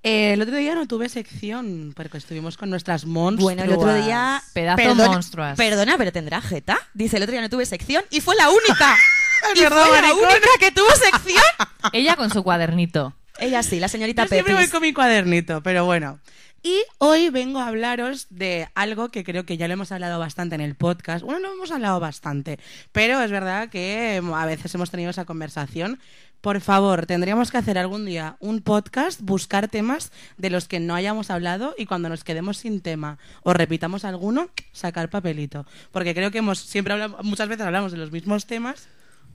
Eh, 0.03 0.33
el 0.33 0.43
otro 0.43 0.57
día 0.57 0.75
no 0.75 0.87
tuve 0.87 1.09
sección 1.09 1.93
porque 1.95 2.19
estuvimos 2.19 2.57
con 2.57 2.71
nuestras 2.71 3.05
monstruas. 3.05 3.57
Bueno, 3.57 3.63
el 3.63 3.73
otro 3.73 3.95
día. 3.95 4.43
Pedazo 4.55 4.95
monstruas. 4.95 5.57
Perdona, 5.57 5.99
pero 5.99 6.13
tendrá 6.13 6.41
jeta. 6.41 6.79
Dice, 6.95 7.19
el 7.19 7.23
otro 7.25 7.33
día 7.33 7.43
no 7.43 7.51
tuve 7.51 7.67
sección 7.67 8.05
y 8.11 8.21
fue 8.21 8.35
la 8.37 8.51
única. 8.51 8.97
Y 9.55 9.61
verdad, 9.61 9.87
fue 9.87 10.03
la 10.03 10.13
única 10.13 10.49
que 10.59 10.71
tuvo 10.71 10.91
sección. 10.91 11.43
Ella 11.95 12.15
con 12.15 12.29
su 12.29 12.43
cuadernito. 12.43 13.17
Ella 13.39 13.63
sí, 13.63 13.81
la 13.81 13.89
señorita 13.89 14.25
Yo 14.25 14.29
siempre 14.29 14.53
voy 14.53 14.69
con 14.69 14.83
mi 14.83 14.93
cuadernito, 14.93 15.63
pero 15.63 15.87
bueno. 15.87 16.21
Y 16.63 16.83
hoy 16.99 17.31
vengo 17.31 17.59
a 17.59 17.69
hablaros 17.69 18.27
de 18.29 18.69
algo 18.75 19.09
que 19.11 19.25
creo 19.25 19.47
que 19.47 19.57
ya 19.57 19.67
lo 19.67 19.73
hemos 19.73 19.93
hablado 19.93 20.19
bastante 20.19 20.57
en 20.57 20.61
el 20.61 20.75
podcast. 20.75 21.25
Bueno, 21.25 21.41
lo 21.41 21.53
hemos 21.55 21.71
hablado 21.71 22.01
bastante, 22.01 22.59
pero 22.93 23.23
es 23.23 23.31
verdad 23.31 23.71
que 23.71 24.17
eh, 24.17 24.23
a 24.35 24.45
veces 24.45 24.75
hemos 24.75 24.91
tenido 24.91 25.11
esa 25.11 25.25
conversación. 25.25 25.99
Por 26.41 26.61
favor, 26.63 27.05
tendríamos 27.07 27.51
que 27.51 27.59
hacer 27.59 27.77
algún 27.77 28.07
día 28.07 28.37
un 28.41 28.63
podcast, 28.63 29.21
buscar 29.21 29.69
temas 29.69 30.11
de 30.39 30.49
los 30.49 30.69
que 30.69 30.81
no 30.81 30.95
hayamos 30.95 31.29
hablado 31.31 31.75
y 31.77 31.85
cuando 31.85 32.09
nos 32.09 32.25
quedemos 32.25 32.57
sin 32.57 32.81
tema 32.81 33.19
o 33.43 33.53
repitamos 33.53 34.05
alguno, 34.07 34.49
sacar 34.73 35.11
papelito. 35.11 35.67
Porque 35.93 36.15
creo 36.15 36.31
que 36.31 36.39
hemos 36.39 36.59
siempre 36.61 36.95
hablamos, 36.95 37.23
muchas 37.25 37.49
veces 37.49 37.67
hablamos 37.67 37.93
de 37.93 37.99
los 37.99 38.11
mismos 38.11 38.47
temas. 38.47 38.89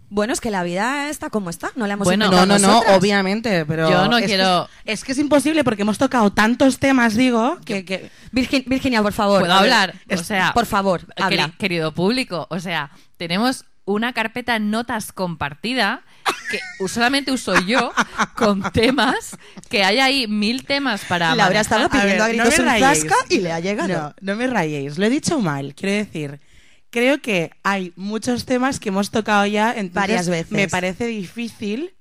Bueno, 0.10 0.34
es 0.34 0.42
que 0.42 0.52
la 0.52 0.64
vida 0.64 1.10
está 1.10 1.30
como 1.32 1.50
está. 1.50 1.72
No 1.76 1.88
la 1.88 1.94
hemos 1.94 2.06
Bueno, 2.06 2.30
No, 2.30 2.46
no, 2.46 2.58
no, 2.60 2.80
obviamente, 2.96 3.66
pero 3.66 3.90
Yo 3.90 4.08
no 4.08 4.18
es 4.18 4.24
que 4.24 4.28
quiero- 4.28 4.70
es, 4.86 5.00
es 5.00 5.04
que 5.04 5.12
es 5.14 5.18
imposible 5.18 5.64
porque 5.64 5.82
hemos 5.82 5.98
tocado 5.98 6.32
tantos 6.32 6.78
temas, 6.80 7.16
digo, 7.16 7.60
que, 7.66 7.86
que- 7.86 8.10
Virgin- 8.32 8.64
Virginia, 8.68 9.02
por 9.04 9.14
favor. 9.14 9.40
¿Puedo 9.42 9.54
hablar? 9.54 9.96
es- 10.08 10.22
o 10.22 10.24
sea, 10.24 10.54
por 10.54 10.66
favor, 10.68 11.02
habla. 11.18 11.52
querido 11.58 11.92
público, 11.92 12.46
o 12.50 12.60
sea, 12.60 12.92
tenemos 13.18 13.66
una 13.86 14.14
carpeta 14.14 14.58
notas 14.60 15.12
compartida 15.12 16.02
que 16.50 16.60
solamente 16.88 17.32
uso 17.32 17.60
yo 17.62 17.94
con 18.36 18.62
temas 18.72 19.38
que 19.70 19.84
hay 19.84 20.00
ahí 20.00 20.28
mil 20.28 20.66
temas 20.66 21.06
para 21.06 21.36
Laura 21.36 21.62
estaba 21.62 21.90
pidiendo 21.90 22.24
a, 22.24 22.28
ver, 22.28 22.38
no 22.38 22.44
gritos 22.44 22.60
me 22.60 22.66
rayéis. 22.66 23.02
zasca 23.02 23.16
y 23.30 23.38
le 23.40 23.52
ha 23.52 23.60
llegado. 23.60 23.88
No, 23.94 24.16
no 24.22 24.36
me 24.36 24.48
rayéis, 24.48 24.98
lo 24.98 25.06
he 25.06 25.10
dicho 25.10 25.40
mal, 25.40 25.74
quiero 25.76 25.96
decir. 25.96 26.40
Creo 26.90 27.22
que 27.22 27.52
hay 27.64 27.92
muchos 27.96 28.46
temas 28.46 28.80
que 28.80 28.90
hemos 28.90 29.12
tocado 29.12 29.46
ya, 29.46 29.70
entonces 29.72 29.94
Varias 29.94 30.30
veces. 30.30 30.52
me 30.52 30.68
parece 30.68 31.08
difícil 31.08 31.94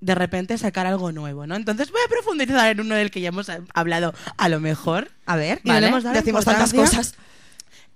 de 0.00 0.14
repente 0.14 0.56
sacar 0.58 0.86
algo 0.86 1.12
nuevo, 1.12 1.46
¿no? 1.46 1.54
Entonces 1.56 1.90
voy 1.90 2.00
a 2.04 2.08
profundizar 2.08 2.70
en 2.70 2.80
uno 2.80 2.94
del 2.94 3.10
que 3.10 3.20
ya 3.20 3.28
hemos 3.28 3.50
hablado 3.74 4.14
a 4.38 4.48
lo 4.48 4.60
mejor. 4.60 5.10
A 5.26 5.36
ver, 5.36 5.60
Y 5.64 5.68
no 5.68 5.74
le 5.74 5.80
vale, 5.80 5.86
hemos 5.88 6.04
dado 6.04 6.16
decimos 6.16 6.44
tantas 6.44 6.72
cosas. 6.72 7.14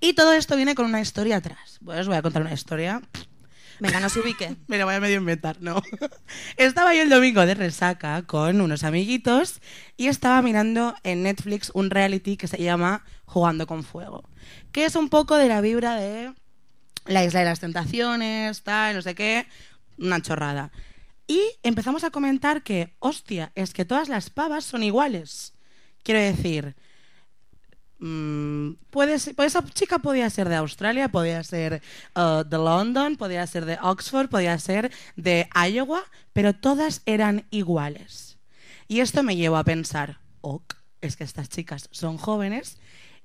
Y 0.00 0.14
todo 0.14 0.32
esto 0.32 0.56
viene 0.56 0.75
con 0.75 0.87
una 0.87 1.00
historia 1.00 1.37
atrás. 1.37 1.79
Pues 1.85 2.00
os 2.00 2.08
voy 2.08 2.17
a 2.17 2.23
contar 2.23 2.43
una 2.43 2.55
historia. 2.55 3.02
Venga, 3.81 4.00
no 4.00 4.08
se 4.08 4.20
ubique. 4.20 4.56
Me 4.67 4.79
la 4.79 4.85
voy 4.85 4.94
a 4.94 5.00
medio 5.00 5.17
inventar, 5.17 5.56
no. 5.61 5.82
estaba 6.56 6.94
yo 6.94 7.02
el 7.02 7.08
domingo 7.08 7.44
de 7.47 7.55
resaca 7.55 8.23
con 8.23 8.61
unos 8.61 8.85
amiguitos 8.85 9.61
y 9.97 10.08
estaba 10.08 10.43
mirando 10.43 10.94
en 11.02 11.23
Netflix 11.23 11.70
un 11.75 11.91
reality 11.91 12.37
que 12.37 12.47
se 12.47 12.62
llama 12.62 13.04
Jugando 13.25 13.66
con 13.66 13.85
Fuego, 13.85 14.28
que 14.73 14.85
es 14.85 14.97
un 14.97 15.09
poco 15.09 15.37
de 15.37 15.49
la 15.49 15.61
vibra 15.61 15.97
de 15.97 16.33
la 17.07 17.25
isla 17.25 17.40
de 17.40 17.47
las 17.47 17.61
tentaciones, 17.61 18.62
tal, 18.62 18.97
no 18.97 19.02
sé 19.02 19.14
qué, 19.14 19.47
una 19.99 20.21
chorrada. 20.21 20.71
Y 21.26 21.40
empezamos 21.62 22.04
a 22.04 22.11
comentar 22.11 22.62
que, 22.62 22.95
hostia, 22.99 23.52
es 23.54 23.73
que 23.73 23.85
todas 23.85 24.09
las 24.09 24.30
pavas 24.30 24.64
son 24.64 24.83
iguales. 24.83 25.54
Quiero 26.02 26.21
decir, 26.21 26.76
Mm, 28.02 28.76
puede 28.90 29.19
ser- 29.19 29.35
pues 29.35 29.54
esa 29.54 29.62
chica 29.66 29.99
podía 29.99 30.28
ser 30.30 30.49
de 30.49 30.57
Australia, 30.57 31.09
podía 31.09 31.42
ser 31.45 31.83
uh, 32.16 32.42
de 32.45 32.57
London, 32.57 33.16
podía 33.16 33.47
ser 33.47 33.66
de 33.66 33.78
Oxford, 33.83 34.28
podía 34.30 34.59
ser 34.59 34.90
de 35.16 35.49
Iowa, 35.71 36.02
pero 36.33 36.54
todas 36.54 37.02
eran 37.07 37.45
iguales. 37.50 38.38
Y 38.88 39.00
esto 39.00 39.23
me 39.23 39.37
llevó 39.37 39.57
a 39.59 39.64
pensar, 39.64 40.19
ok, 40.40 40.75
es 41.02 41.16
que 41.16 41.25
estas 41.25 41.49
chicas 41.50 41.88
son 41.92 42.16
jóvenes 42.16 42.78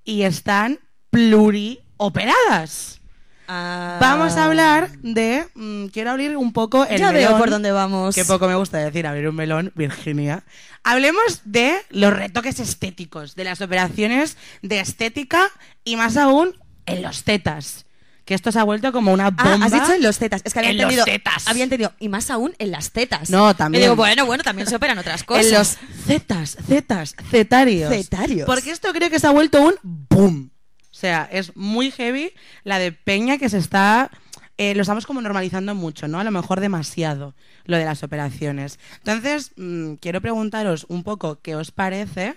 y 0.03 0.23
están 0.23 0.79
plurioperadas. 1.09 2.99
Ah. 3.47 3.97
Vamos 4.01 4.33
a 4.37 4.45
hablar 4.45 4.89
de. 5.03 5.45
mm, 5.53 5.85
quiero 5.87 6.09
abrir 6.11 6.35
un 6.35 6.51
poco 6.51 6.83
el 6.85 6.97
Ya 6.99 7.11
melón. 7.11 7.29
veo 7.31 7.37
por 7.37 7.49
dónde 7.51 7.71
vamos. 7.71 8.15
Qué 8.15 8.25
poco 8.25 8.47
me 8.47 8.55
gusta 8.55 8.79
decir 8.79 9.05
abrir 9.05 9.29
un 9.29 9.35
melón, 9.35 9.71
Virginia. 9.75 10.43
Hablemos 10.87 11.41
de 11.45 11.75
los 11.89 12.13
retoques 12.13 12.59
estéticos, 12.59 13.33
de 13.35 13.43
las 13.43 13.59
operaciones 13.61 14.37
de 14.61 14.79
estética 14.79 15.49
y 15.83 15.95
más 15.95 16.15
aún 16.15 16.55
en 16.85 17.01
los 17.01 17.23
tetas. 17.23 17.85
Que 18.23 18.33
esto 18.35 18.51
se 18.51 18.59
ha 18.59 18.63
vuelto 18.63 18.91
como 18.91 19.11
una 19.11 19.27
Ah, 19.27 19.31
bomba. 19.53 19.65
has 19.65 19.71
dicho 19.71 19.93
en 19.93 20.01
los 20.03 20.17
tetas. 20.19 20.41
Es 20.45 20.53
que 20.53 20.59
había 20.59 20.71
En 20.71 20.77
los 20.77 20.83
entendido. 20.91 21.05
tetas. 21.05 21.47
Había 21.47 21.63
entendido. 21.63 21.93
Y 21.99 22.09
más 22.09 22.29
aún 22.29 22.53
en 22.59 22.69
las 22.71 22.91
tetas. 22.91 23.29
No, 23.31 23.55
también. 23.55 23.81
Y 23.81 23.85
digo, 23.85 23.95
bueno, 23.95 24.25
bueno, 24.27 24.43
también 24.43 24.67
se 24.67 24.75
operan 24.75 24.97
otras 24.99 25.23
cosas. 25.25 25.45
En 25.45 25.53
los 25.53 25.77
zetas, 26.05 26.57
zetas, 26.67 27.15
cetarios. 27.31 27.91
Cetarios. 27.91 28.45
Porque 28.45 28.71
esto 28.71 28.91
creo 28.93 29.09
que 29.09 29.19
se 29.19 29.27
ha 29.27 29.31
vuelto 29.31 29.61
un 29.61 29.75
boom. 29.83 30.51
O 30.91 30.97
sea, 30.97 31.27
es 31.31 31.55
muy 31.55 31.91
heavy 31.91 32.31
la 32.63 32.79
de 32.79 32.91
Peña 32.91 33.37
que 33.37 33.49
se 33.49 33.57
está... 33.57 34.09
eh, 34.57 34.73
lo 34.73 34.81
estamos 34.81 35.05
como 35.05 35.21
normalizando 35.21 35.75
mucho, 35.75 36.07
¿no? 36.07 36.19
A 36.19 36.23
lo 36.23 36.31
mejor 36.31 36.61
demasiado 36.61 37.35
lo 37.65 37.77
de 37.77 37.85
las 37.85 38.03
operaciones. 38.03 38.79
Entonces, 38.99 39.51
mm, 39.57 39.95
quiero 39.95 40.21
preguntaros 40.21 40.85
un 40.87 41.03
poco 41.03 41.41
qué 41.41 41.55
os 41.55 41.71
parece, 41.71 42.35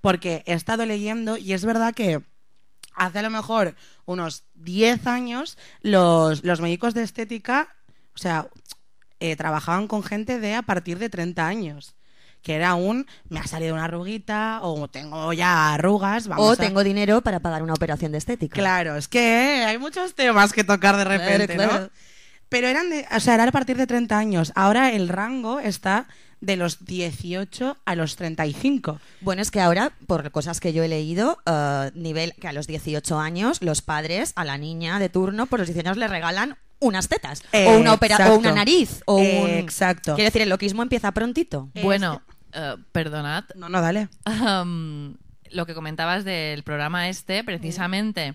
porque 0.00 0.44
he 0.46 0.52
estado 0.52 0.86
leyendo 0.86 1.36
y 1.36 1.52
es 1.52 1.64
verdad 1.64 1.92
que 1.94 2.22
hace 2.94 3.18
a 3.18 3.22
lo 3.22 3.30
mejor 3.30 3.74
unos 4.04 4.44
10 4.54 5.06
años 5.08 5.58
los, 5.82 6.44
los 6.44 6.60
médicos 6.60 6.94
de 6.94 7.02
estética, 7.02 7.74
o 8.14 8.18
sea, 8.18 8.48
eh, 9.18 9.34
trabajaban 9.34 9.88
con 9.88 10.04
gente 10.04 10.38
de 10.38 10.54
a 10.54 10.62
partir 10.62 10.98
de 10.98 11.10
30 11.10 11.46
años. 11.46 11.95
Que 12.46 12.54
era 12.54 12.76
un 12.76 13.08
me 13.28 13.40
ha 13.40 13.46
salido 13.48 13.74
una 13.74 13.86
arruguita 13.86 14.60
o 14.62 14.86
tengo 14.86 15.32
ya 15.32 15.74
arrugas. 15.74 16.28
Vamos 16.28 16.46
O 16.46 16.52
a- 16.52 16.56
tengo 16.56 16.84
dinero 16.84 17.20
para 17.20 17.40
pagar 17.40 17.64
una 17.64 17.72
operación 17.74 18.12
de 18.12 18.18
estética. 18.18 18.54
Claro, 18.54 18.94
es 18.96 19.08
que 19.08 19.64
hay 19.66 19.78
muchos 19.78 20.14
temas 20.14 20.52
que 20.52 20.62
tocar 20.62 20.96
de 20.96 21.04
repente, 21.04 21.54
Claro, 21.56 21.70
claro. 21.70 21.84
¿no? 21.86 21.90
Pero 22.48 22.68
eran 22.68 22.88
de, 22.88 23.04
o 23.10 23.18
sea, 23.18 23.34
era 23.34 23.42
a 23.48 23.50
partir 23.50 23.76
de 23.76 23.88
30 23.88 24.16
años. 24.16 24.52
Ahora 24.54 24.92
el 24.92 25.08
rango 25.08 25.58
está 25.58 26.06
de 26.40 26.54
los 26.54 26.84
18 26.84 27.76
a 27.84 27.94
los 27.96 28.14
35. 28.14 29.00
Bueno, 29.22 29.42
es 29.42 29.50
que 29.50 29.60
ahora, 29.60 29.90
por 30.06 30.30
cosas 30.30 30.60
que 30.60 30.72
yo 30.72 30.84
he 30.84 30.88
leído, 30.88 31.38
eh, 31.46 31.90
nivel 31.96 32.32
que 32.40 32.46
a 32.46 32.52
los 32.52 32.68
18 32.68 33.18
años 33.18 33.60
los 33.60 33.82
padres 33.82 34.32
a 34.36 34.44
la 34.44 34.56
niña 34.56 35.00
de 35.00 35.08
turno 35.08 35.46
por 35.46 35.58
los 35.58 35.66
18 35.66 35.88
años 35.88 35.98
le 35.98 36.06
regalan 36.06 36.56
unas 36.78 37.08
tetas 37.08 37.42
o 37.52 37.78
una 37.78 37.94
opera 37.94 38.30
o 38.32 38.36
una 38.36 38.52
nariz 38.52 39.00
o 39.06 39.16
un 39.16 39.48
Exacto. 39.48 40.14
Quiero 40.14 40.26
decir, 40.28 40.42
el 40.42 40.50
loquismo 40.50 40.82
empieza 40.82 41.10
prontito. 41.10 41.70
Bueno, 41.82 42.22
eh, 42.56 42.76
perdonad. 42.92 43.44
No, 43.54 43.68
no, 43.68 43.80
dale. 43.80 44.08
Lo 45.50 45.64
que 45.66 45.74
comentabas 45.74 46.24
del 46.24 46.62
programa 46.64 47.08
este, 47.08 47.44
precisamente, 47.44 48.34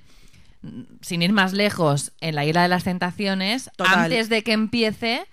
mm, 0.61 0.81
sin 1.01 1.21
ir 1.21 1.33
más 1.33 1.51
lejos, 1.53 2.11
en 2.21 2.35
la 2.35 2.45
Isla 2.45 2.61
de 2.63 2.69
las 2.69 2.85
Tentaciones, 2.85 3.69
Total. 3.75 3.99
antes 4.05 4.29
de 4.29 4.43
que 4.43 4.53
empiece, 4.53 5.25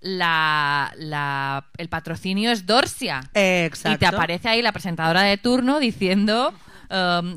la, 0.00 0.92
la- 0.96 1.64
el 1.78 1.88
patrocinio 1.88 2.50
es 2.52 2.66
Dorsia. 2.66 3.20
Exacto. 3.34 3.94
Y 3.96 3.98
te 3.98 4.06
aparece 4.06 4.48
ahí 4.48 4.60
la 4.62 4.72
presentadora 4.72 5.22
de 5.22 5.38
turno 5.38 5.78
diciendo... 5.80 6.52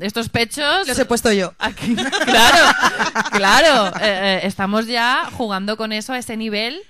estos 0.02 0.28
pechos 0.28 0.86
Los 0.86 0.98
he 0.98 1.06
puesto 1.06 1.32
yo. 1.32 1.54
Aquí. 1.58 1.96
Claro, 2.26 2.66
claro. 3.32 3.86
Eh, 4.00 4.02
eh, 4.02 4.40
estamos 4.42 4.86
ya 4.86 5.30
jugando 5.32 5.78
con 5.78 5.92
eso 5.92 6.12
a 6.12 6.18
ese 6.18 6.36
nivel. 6.36 6.82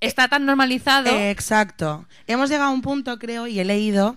Está 0.00 0.28
tan 0.28 0.46
normalizado. 0.46 1.10
Exacto. 1.10 2.06
Hemos 2.26 2.50
llegado 2.50 2.70
a 2.70 2.72
un 2.72 2.82
punto, 2.82 3.18
creo, 3.18 3.46
y 3.46 3.58
he 3.58 3.64
leído 3.64 4.16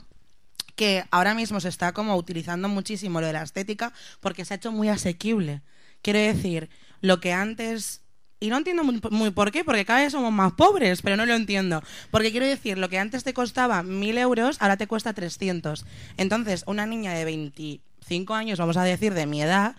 que 0.75 1.03
ahora 1.11 1.33
mismo 1.33 1.59
se 1.59 1.69
está 1.69 1.91
como 1.91 2.15
utilizando 2.15 2.67
muchísimo 2.69 3.21
lo 3.21 3.27
de 3.27 3.33
la 3.33 3.43
estética 3.43 3.93
porque 4.19 4.45
se 4.45 4.53
ha 4.53 4.57
hecho 4.57 4.71
muy 4.71 4.89
asequible. 4.89 5.61
Quiero 6.01 6.19
decir, 6.19 6.69
lo 7.01 7.19
que 7.19 7.33
antes... 7.33 8.01
Y 8.39 8.50
no 8.50 8.57
entiendo 8.57 8.83
muy, 8.83 9.00
muy 9.11 9.29
por 9.29 9.51
qué, 9.51 9.63
porque 9.63 9.85
cada 9.85 10.00
vez 10.00 10.13
somos 10.13 10.33
más 10.33 10.53
pobres, 10.53 11.03
pero 11.03 11.15
no 11.15 11.27
lo 11.27 11.35
entiendo. 11.35 11.83
Porque 12.09 12.31
quiero 12.31 12.47
decir, 12.47 12.79
lo 12.79 12.89
que 12.89 12.97
antes 12.97 13.23
te 13.23 13.35
costaba 13.35 13.83
1.000 13.83 14.17
euros, 14.17 14.57
ahora 14.59 14.77
te 14.77 14.88
cuesta 14.88 15.13
300. 15.13 15.85
Entonces, 16.17 16.63
una 16.65 16.88
niña 16.88 17.13
de 17.13 17.25
25 17.25 18.33
años, 18.33 18.57
vamos 18.57 18.77
a 18.77 18.83
decir, 18.83 19.13
de 19.13 19.27
mi 19.27 19.43
edad, 19.43 19.75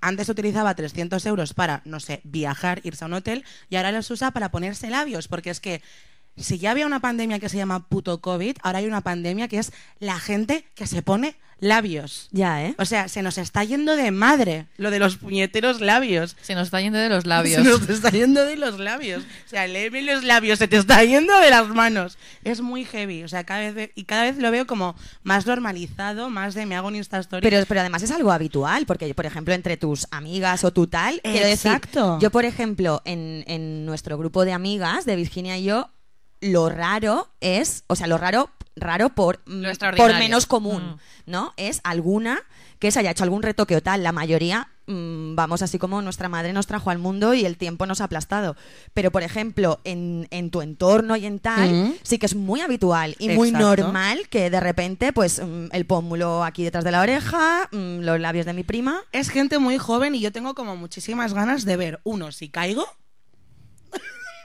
antes 0.00 0.28
utilizaba 0.28 0.74
300 0.74 1.24
euros 1.26 1.54
para, 1.54 1.82
no 1.84 2.00
sé, 2.00 2.20
viajar, 2.24 2.80
irse 2.84 3.04
a 3.04 3.06
un 3.06 3.14
hotel, 3.14 3.44
y 3.70 3.76
ahora 3.76 3.92
los 3.92 4.10
usa 4.10 4.30
para 4.30 4.50
ponerse 4.50 4.90
labios, 4.90 5.28
porque 5.28 5.50
es 5.50 5.60
que 5.60 5.82
si 6.36 6.58
ya 6.58 6.70
había 6.72 6.86
una 6.86 7.00
pandemia 7.00 7.38
que 7.38 7.48
se 7.48 7.56
llama 7.56 7.86
puto 7.88 8.20
COVID, 8.20 8.56
ahora 8.62 8.78
hay 8.78 8.86
una 8.86 9.00
pandemia 9.02 9.48
que 9.48 9.58
es 9.58 9.72
la 10.00 10.18
gente 10.18 10.64
que 10.74 10.86
se 10.86 11.02
pone 11.02 11.36
labios. 11.60 12.28
Ya, 12.32 12.62
¿eh? 12.66 12.74
O 12.78 12.84
sea, 12.84 13.08
se 13.08 13.22
nos 13.22 13.38
está 13.38 13.64
yendo 13.64 13.96
de 13.96 14.10
madre 14.10 14.66
lo 14.76 14.90
de 14.90 14.98
los 14.98 15.16
puñeteros 15.16 15.80
labios. 15.80 16.36
Se 16.42 16.54
nos 16.54 16.64
está 16.66 16.80
yendo 16.80 16.98
de 16.98 17.08
los 17.08 17.24
labios. 17.26 17.62
Se 17.62 17.68
nos 17.68 17.88
está 17.88 18.10
yendo 18.10 18.44
de 18.44 18.56
los 18.56 18.78
labios. 18.78 19.22
O 19.22 19.48
sea, 19.48 19.66
léeme 19.66 20.02
los 20.02 20.24
labios, 20.24 20.58
se 20.58 20.68
te 20.68 20.76
está 20.76 21.02
yendo 21.04 21.38
de 21.38 21.48
las 21.50 21.68
manos. 21.68 22.18
Es 22.42 22.60
muy 22.60 22.84
heavy. 22.84 23.22
O 23.22 23.28
sea, 23.28 23.44
cada 23.44 23.60
vez 23.60 23.74
ve- 23.74 23.92
y 23.94 24.04
cada 24.04 24.24
vez 24.24 24.36
lo 24.36 24.50
veo 24.50 24.66
como 24.66 24.94
más 25.22 25.46
normalizado, 25.46 26.28
más 26.28 26.54
de 26.54 26.66
me 26.66 26.76
hago 26.76 26.88
un 26.88 26.96
Insta 26.96 27.18
Story. 27.20 27.42
Pero, 27.48 27.64
pero 27.66 27.80
además 27.80 28.02
es 28.02 28.10
algo 28.10 28.32
habitual, 28.32 28.84
porque, 28.84 29.14
por 29.14 29.24
ejemplo, 29.24 29.54
entre 29.54 29.76
tus 29.76 30.06
amigas 30.10 30.64
o 30.64 30.72
tu 30.72 30.86
tal, 30.88 31.20
quiero 31.22 31.46
decir, 31.46 31.70
Exacto. 31.72 32.18
yo, 32.20 32.30
por 32.30 32.44
ejemplo, 32.44 33.00
en, 33.06 33.44
en 33.46 33.86
nuestro 33.86 34.18
grupo 34.18 34.44
de 34.44 34.52
amigas, 34.52 35.06
de 35.06 35.16
Virginia 35.16 35.56
y 35.56 35.64
yo, 35.64 35.90
lo 36.44 36.68
raro 36.68 37.28
es, 37.40 37.84
o 37.86 37.96
sea, 37.96 38.06
lo 38.06 38.18
raro, 38.18 38.50
raro 38.76 39.08
por, 39.10 39.40
mm, 39.46 39.64
por 39.96 40.12
menos 40.14 40.46
común, 40.46 40.82
Mm. 41.26 41.30
¿no? 41.30 41.54
Es 41.56 41.80
alguna 41.84 42.40
que 42.78 42.90
se 42.90 42.98
haya 42.98 43.12
hecho 43.12 43.24
algún 43.24 43.42
retoque 43.42 43.76
o 43.76 43.82
tal. 43.82 44.02
La 44.02 44.12
mayoría, 44.12 44.68
mm, 44.86 45.36
vamos 45.36 45.62
así 45.62 45.78
como 45.78 46.02
nuestra 46.02 46.28
madre 46.28 46.52
nos 46.52 46.66
trajo 46.66 46.90
al 46.90 46.98
mundo 46.98 47.32
y 47.32 47.46
el 47.46 47.56
tiempo 47.56 47.86
nos 47.86 48.02
ha 48.02 48.04
aplastado. 48.04 48.56
Pero, 48.92 49.10
por 49.10 49.22
ejemplo, 49.22 49.80
en, 49.84 50.26
en 50.30 50.50
tu 50.50 50.60
entorno 50.60 51.16
y 51.16 51.24
en 51.24 51.38
tal, 51.38 51.72
Mm. 51.72 51.94
sí 52.02 52.18
que 52.18 52.26
es 52.26 52.34
muy 52.34 52.60
habitual 52.60 53.16
y 53.18 53.30
muy 53.30 53.52
normal 53.52 54.28
que 54.28 54.50
de 54.50 54.60
repente, 54.60 55.14
pues, 55.14 55.40
el 55.72 55.86
pómulo 55.86 56.44
aquí 56.44 56.62
detrás 56.64 56.84
de 56.84 56.90
la 56.90 57.00
oreja, 57.00 57.68
los 57.72 58.20
labios 58.20 58.44
de 58.44 58.52
mi 58.52 58.64
prima. 58.64 59.00
es 59.12 59.30
gente 59.30 59.58
muy 59.58 59.78
joven 59.78 60.14
y 60.14 60.20
yo 60.20 60.30
tengo 60.32 60.54
como 60.54 60.76
muchísimas 60.76 61.32
ganas 61.32 61.64
de 61.64 61.76
ver, 61.78 62.00
uno, 62.04 62.32
si 62.32 62.50
caigo, 62.50 62.86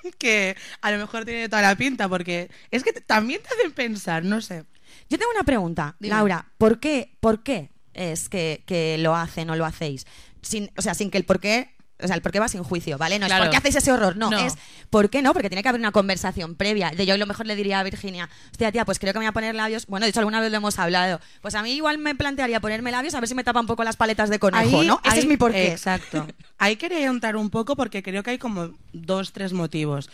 que 0.18 0.56
a 0.82 0.92
lo 0.92 0.98
mejor 0.98 1.26
tiene 1.26 1.50
toda 1.50 1.62
la 1.62 1.76
pinta, 1.76 2.08
porque 2.10 2.50
es 2.72 2.84
que 2.84 2.94
también 2.94 3.42
te 3.42 3.50
hacen 3.54 3.72
pensar, 3.72 4.24
no 4.24 4.42
sé. 4.42 4.66
Yo 5.10 5.18
tengo 5.18 5.32
una 5.34 5.44
pregunta, 5.44 5.96
Dime. 6.00 6.16
Laura. 6.16 6.52
¿Por 6.58 6.80
qué, 6.80 7.16
por 7.20 7.44
qué 7.44 7.72
es 7.94 8.30
que, 8.30 8.64
que 8.66 8.98
lo 8.98 9.16
hacen 9.16 9.50
o 9.50 9.56
lo 9.56 9.66
hacéis? 9.66 10.06
Sin, 10.42 10.72
o 10.78 10.82
sea, 10.82 10.94
sin 10.94 11.12
que 11.12 11.18
el 11.18 11.26
por 11.26 11.40
qué. 11.40 11.76
O 12.02 12.08
sea, 12.08 12.16
el 12.16 12.22
por 12.22 12.32
qué 12.32 12.40
va 12.40 12.48
sin 12.48 12.64
juicio, 12.64 12.98
¿vale? 12.98 13.20
No 13.20 13.26
Claro. 13.28 13.44
es 13.44 13.48
por 13.48 13.52
qué 13.52 13.58
hacéis 13.58 13.76
ese 13.76 13.92
horror, 13.92 14.16
no, 14.16 14.30
No. 14.30 14.40
es 14.40 14.56
por 14.90 15.10
qué 15.10 15.22
no, 15.22 15.34
porque 15.34 15.50
tiene 15.50 15.62
que 15.64 15.70
haber 15.70 15.82
una 15.82 15.92
conversación 15.92 16.56
previa. 16.56 16.92
De 16.92 17.06
yo 17.06 17.14
a 17.14 17.18
lo 17.18 17.26
mejor 17.26 17.46
le 17.46 17.56
diría 17.56 17.80
a 17.80 17.84
Virginia, 17.84 18.30
hostia, 18.52 18.72
tía, 18.72 18.86
pues 18.86 19.00
creo 19.00 19.12
que 19.14 19.20
me 19.20 19.26
voy 19.26 19.30
a 19.30 19.34
poner 19.34 19.54
labios. 19.56 19.86
Bueno, 19.88 20.06
de 20.06 20.12
hecho, 20.12 20.20
alguna 20.20 20.40
vez 20.40 20.50
lo 20.52 20.58
hemos 20.58 20.80
hablado. 20.80 21.20
Pues 21.42 21.56
a 21.56 21.62
mí 21.64 21.72
igual 21.74 21.98
me 21.98 22.16
plantearía 22.16 22.60
ponerme 22.60 22.92
labios 22.92 23.14
a 23.16 23.20
ver 23.20 23.28
si 23.28 23.36
me 23.36 23.44
tapa 23.44 23.60
un 23.60 23.68
poco 23.68 23.84
las 23.84 23.98
paletas 23.98 24.30
de 24.30 24.40
conejo, 24.40 24.80
Ahí- 24.82 24.88
¿no? 24.88 25.00
Ese 25.04 25.14
ahí- 25.14 25.20
es 25.20 25.26
mi 25.26 25.38
porqué. 25.38 25.72
Exacto. 25.72 26.26
Ahí 26.58 26.76
quería 26.78 27.06
entrar 27.06 27.36
un 27.38 27.50
poco 27.50 27.76
porque 27.76 28.04
creo 28.04 28.22
que 28.24 28.32
hay 28.32 28.38
como 28.38 28.72
dos, 28.94 29.32
tres 29.34 29.54
motivos. 29.54 30.10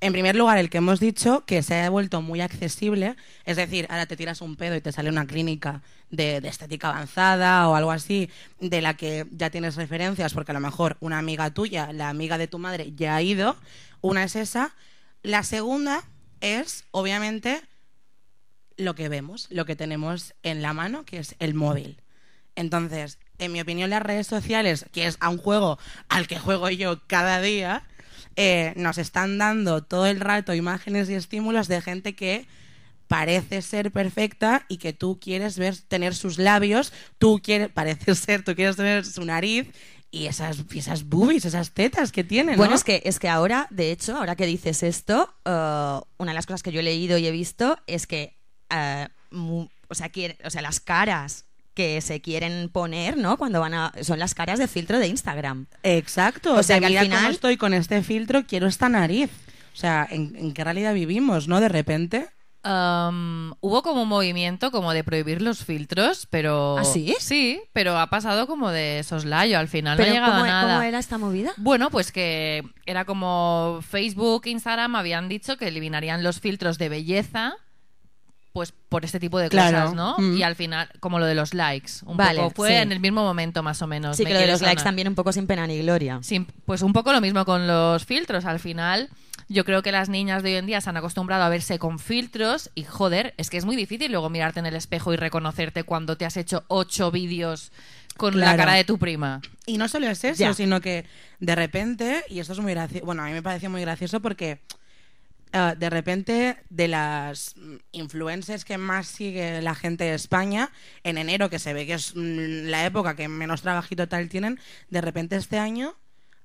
En 0.00 0.12
primer 0.12 0.36
lugar, 0.36 0.58
el 0.58 0.68
que 0.68 0.78
hemos 0.78 1.00
dicho, 1.00 1.44
que 1.46 1.62
se 1.62 1.80
ha 1.80 1.88
vuelto 1.88 2.20
muy 2.20 2.42
accesible, 2.42 3.16
es 3.46 3.56
decir, 3.56 3.86
ahora 3.88 4.04
te 4.04 4.16
tiras 4.16 4.42
un 4.42 4.56
pedo 4.56 4.76
y 4.76 4.82
te 4.82 4.92
sale 4.92 5.08
una 5.08 5.26
clínica 5.26 5.80
de, 6.10 6.42
de 6.42 6.48
estética 6.48 6.90
avanzada 6.90 7.66
o 7.68 7.74
algo 7.74 7.90
así, 7.90 8.28
de 8.60 8.82
la 8.82 8.94
que 8.94 9.26
ya 9.30 9.48
tienes 9.48 9.76
referencias, 9.76 10.34
porque 10.34 10.52
a 10.52 10.54
lo 10.54 10.60
mejor 10.60 10.98
una 11.00 11.18
amiga 11.18 11.50
tuya, 11.50 11.94
la 11.94 12.10
amiga 12.10 12.36
de 12.36 12.46
tu 12.46 12.58
madre, 12.58 12.92
ya 12.94 13.16
ha 13.16 13.22
ido. 13.22 13.56
Una 14.02 14.24
es 14.24 14.36
esa. 14.36 14.74
La 15.22 15.42
segunda 15.42 16.04
es, 16.42 16.84
obviamente, 16.90 17.62
lo 18.76 18.94
que 18.94 19.08
vemos, 19.08 19.46
lo 19.50 19.64
que 19.64 19.76
tenemos 19.76 20.34
en 20.42 20.60
la 20.60 20.74
mano, 20.74 21.06
que 21.06 21.18
es 21.18 21.36
el 21.38 21.54
móvil. 21.54 22.02
Entonces, 22.54 23.18
en 23.38 23.52
mi 23.52 23.62
opinión, 23.62 23.90
las 23.90 24.02
redes 24.02 24.26
sociales, 24.26 24.84
que 24.92 25.06
es 25.06 25.16
a 25.20 25.30
un 25.30 25.38
juego 25.38 25.78
al 26.08 26.26
que 26.26 26.38
juego 26.38 26.68
yo 26.68 27.00
cada 27.06 27.40
día, 27.40 27.82
eh, 28.36 28.72
nos 28.76 28.98
están 28.98 29.38
dando 29.38 29.82
todo 29.82 30.06
el 30.06 30.20
rato 30.20 30.54
imágenes 30.54 31.08
y 31.08 31.14
estímulos 31.14 31.68
de 31.68 31.80
gente 31.80 32.14
que 32.14 32.46
parece 33.08 33.62
ser 33.62 33.92
perfecta 33.92 34.66
y 34.68 34.78
que 34.78 34.92
tú 34.92 35.18
quieres 35.20 35.58
ver 35.58 35.76
tener 35.76 36.14
sus 36.14 36.38
labios, 36.38 36.92
tú 37.18 37.40
quieres, 37.42 37.68
parece 37.74 38.14
ser, 38.14 38.44
tú 38.44 38.54
quieres 38.54 38.76
tener 38.76 39.04
su 39.04 39.24
nariz 39.24 39.68
y 40.10 40.26
esas, 40.26 40.64
esas 40.74 41.04
boobies, 41.04 41.44
esas 41.44 41.72
tetas 41.72 42.12
que 42.12 42.24
tienen. 42.24 42.56
Bueno, 42.56 42.70
¿no? 42.70 42.76
es 42.76 42.84
que, 42.84 43.02
es 43.04 43.18
que 43.18 43.28
ahora, 43.28 43.66
de 43.70 43.90
hecho, 43.90 44.16
ahora 44.16 44.36
que 44.36 44.46
dices 44.46 44.82
esto, 44.82 45.34
eh, 45.44 46.00
una 46.18 46.30
de 46.30 46.34
las 46.34 46.46
cosas 46.46 46.62
que 46.62 46.72
yo 46.72 46.80
he 46.80 46.84
leído 46.84 47.18
y 47.18 47.26
he 47.26 47.30
visto 47.30 47.78
es 47.86 48.06
que, 48.06 48.36
eh, 48.70 49.08
o, 49.32 49.68
o 49.88 49.94
sea, 49.94 50.62
las 50.62 50.80
caras 50.80 51.45
que 51.76 52.00
se 52.00 52.20
quieren 52.20 52.68
poner, 52.72 53.16
¿no? 53.16 53.36
Cuando 53.36 53.60
van 53.60 53.74
a... 53.74 53.92
son 54.02 54.18
las 54.18 54.34
caras 54.34 54.58
de 54.58 54.66
filtro 54.66 54.98
de 54.98 55.06
Instagram. 55.06 55.66
Exacto. 55.84 56.54
O 56.54 56.58
O 56.58 56.62
sea, 56.64 56.64
sea, 56.64 56.80
que 56.80 56.86
al 56.86 56.90
mira 56.90 57.02
cómo 57.02 57.16
final- 57.18 57.30
estoy 57.32 57.56
con 57.56 57.72
este 57.74 58.02
filtro, 58.02 58.44
quiero 58.46 58.66
esta 58.66 58.88
nariz. 58.88 59.30
O 59.72 59.76
sea, 59.76 60.08
¿en, 60.10 60.34
en 60.36 60.52
qué 60.54 60.64
realidad 60.64 60.94
vivimos, 60.94 61.46
no? 61.46 61.60
De 61.60 61.68
repente. 61.68 62.28
Hubo 63.60 63.82
como 63.82 64.02
un 64.02 64.08
movimiento 64.08 64.70
como 64.72 64.92
de 64.92 65.04
prohibir 65.04 65.40
los 65.40 65.64
filtros, 65.64 66.26
pero... 66.30 66.78
¿Ah, 66.78 66.84
sí? 66.84 67.14
Sí, 67.20 67.60
pero 67.72 67.96
ha 67.98 68.08
pasado 68.10 68.46
como 68.48 68.70
de 68.70 69.04
soslayo. 69.04 69.58
Al 69.58 69.68
final 69.68 69.96
Pero 69.96 70.08
no 70.08 70.12
ha 70.12 70.14
llegado 70.14 70.32
¿cómo, 70.32 70.44
a 70.44 70.48
nada. 70.48 70.72
cómo 70.74 70.82
era 70.82 70.98
esta 70.98 71.18
movida? 71.18 71.52
Bueno, 71.58 71.90
pues 71.90 72.10
que 72.10 72.64
era 72.84 73.04
como 73.04 73.80
Facebook, 73.88 74.46
Instagram 74.46 74.96
habían 74.96 75.28
dicho 75.28 75.56
que 75.56 75.68
eliminarían 75.68 76.22
los 76.24 76.40
filtros 76.40 76.78
de 76.78 76.88
belleza 76.88 77.54
pues 78.56 78.72
por 78.88 79.04
este 79.04 79.20
tipo 79.20 79.38
de 79.38 79.50
Claro. 79.50 79.76
cosas, 79.80 79.94
¿no? 79.94 80.16
Mm. 80.16 80.38
Y 80.38 80.42
al 80.42 80.56
final, 80.56 80.88
como 80.98 81.18
lo 81.18 81.26
de 81.26 81.34
los 81.34 81.52
likes, 81.52 81.92
un 82.06 82.16
Vale, 82.16 82.40
poco 82.40 82.54
fue 82.54 82.68
sí. 82.70 82.74
en 82.76 82.90
el 82.90 83.00
mismo 83.00 83.22
momento 83.22 83.62
más 83.62 83.82
o 83.82 83.86
menos. 83.86 84.16
Sí, 84.16 84.22
me 84.24 84.30
que 84.30 84.34
lo 84.34 84.40
de 84.40 84.46
los 84.46 84.62
likes 84.62 84.82
también 84.82 85.08
un 85.08 85.14
poco 85.14 85.30
sin 85.30 85.46
pena 85.46 85.66
ni 85.66 85.78
gloria. 85.82 86.20
Sí, 86.22 86.46
pues 86.64 86.80
un 86.80 86.94
poco 86.94 87.12
lo 87.12 87.20
mismo 87.20 87.44
con 87.44 87.66
los 87.66 88.06
filtros. 88.06 88.46
Al 88.46 88.58
final, 88.58 89.10
yo 89.50 89.66
creo 89.66 89.82
que 89.82 89.92
las 89.92 90.08
niñas 90.08 90.42
de 90.42 90.52
hoy 90.52 90.56
en 90.56 90.64
día 90.64 90.80
se 90.80 90.88
han 90.88 90.96
acostumbrado 90.96 91.44
a 91.44 91.50
verse 91.50 91.78
con 91.78 91.98
filtros 91.98 92.70
y 92.74 92.84
joder, 92.84 93.34
es 93.36 93.50
que 93.50 93.58
es 93.58 93.66
muy 93.66 93.76
difícil 93.76 94.10
luego 94.10 94.30
mirarte 94.30 94.58
en 94.60 94.64
el 94.64 94.74
espejo 94.74 95.12
y 95.12 95.16
reconocerte 95.16 95.82
cuando 95.82 96.16
te 96.16 96.24
has 96.24 96.38
hecho 96.38 96.64
ocho 96.68 97.10
vídeos 97.10 97.72
con 98.16 98.40
la 98.40 98.56
cara 98.56 98.72
de 98.72 98.84
tu 98.84 98.96
prima. 98.96 99.42
Y 99.66 99.76
no 99.76 99.86
solo 99.88 100.06
es 100.08 100.24
eso, 100.24 100.38
Ya. 100.42 100.54
sino 100.54 100.80
que 100.80 101.04
de 101.40 101.54
repente, 101.54 102.24
y 102.30 102.38
esto 102.38 102.54
es 102.54 102.60
muy 102.60 102.72
gracioso, 102.72 103.04
bueno, 103.04 103.22
a 103.22 103.26
mí 103.26 103.32
me 103.32 103.42
pareció 103.42 103.68
muy 103.68 103.82
gracioso 103.82 104.20
porque 104.20 104.62
ah, 105.52 105.74
de 105.76 105.90
repente 105.90 106.56
de 106.68 106.88
las 106.88 107.54
influencers 107.92 108.64
que 108.64 108.78
más 108.78 109.06
sigue 109.06 109.62
la 109.62 109.74
gente 109.74 110.04
de 110.04 110.14
España, 110.14 110.70
en 111.04 111.18
enero, 111.18 111.50
que 111.50 111.58
se 111.58 111.72
ve 111.72 111.86
que 111.86 111.94
es 111.94 112.14
mm, 112.14 112.68
la 112.68 112.86
época 112.86 113.16
que 113.16 113.28
menos 113.28 113.62
trabajito 113.62 114.08
tal 114.08 114.28
tienen, 114.28 114.60
de 114.90 115.00
repente 115.00 115.36
este 115.36 115.58
año 115.58 115.96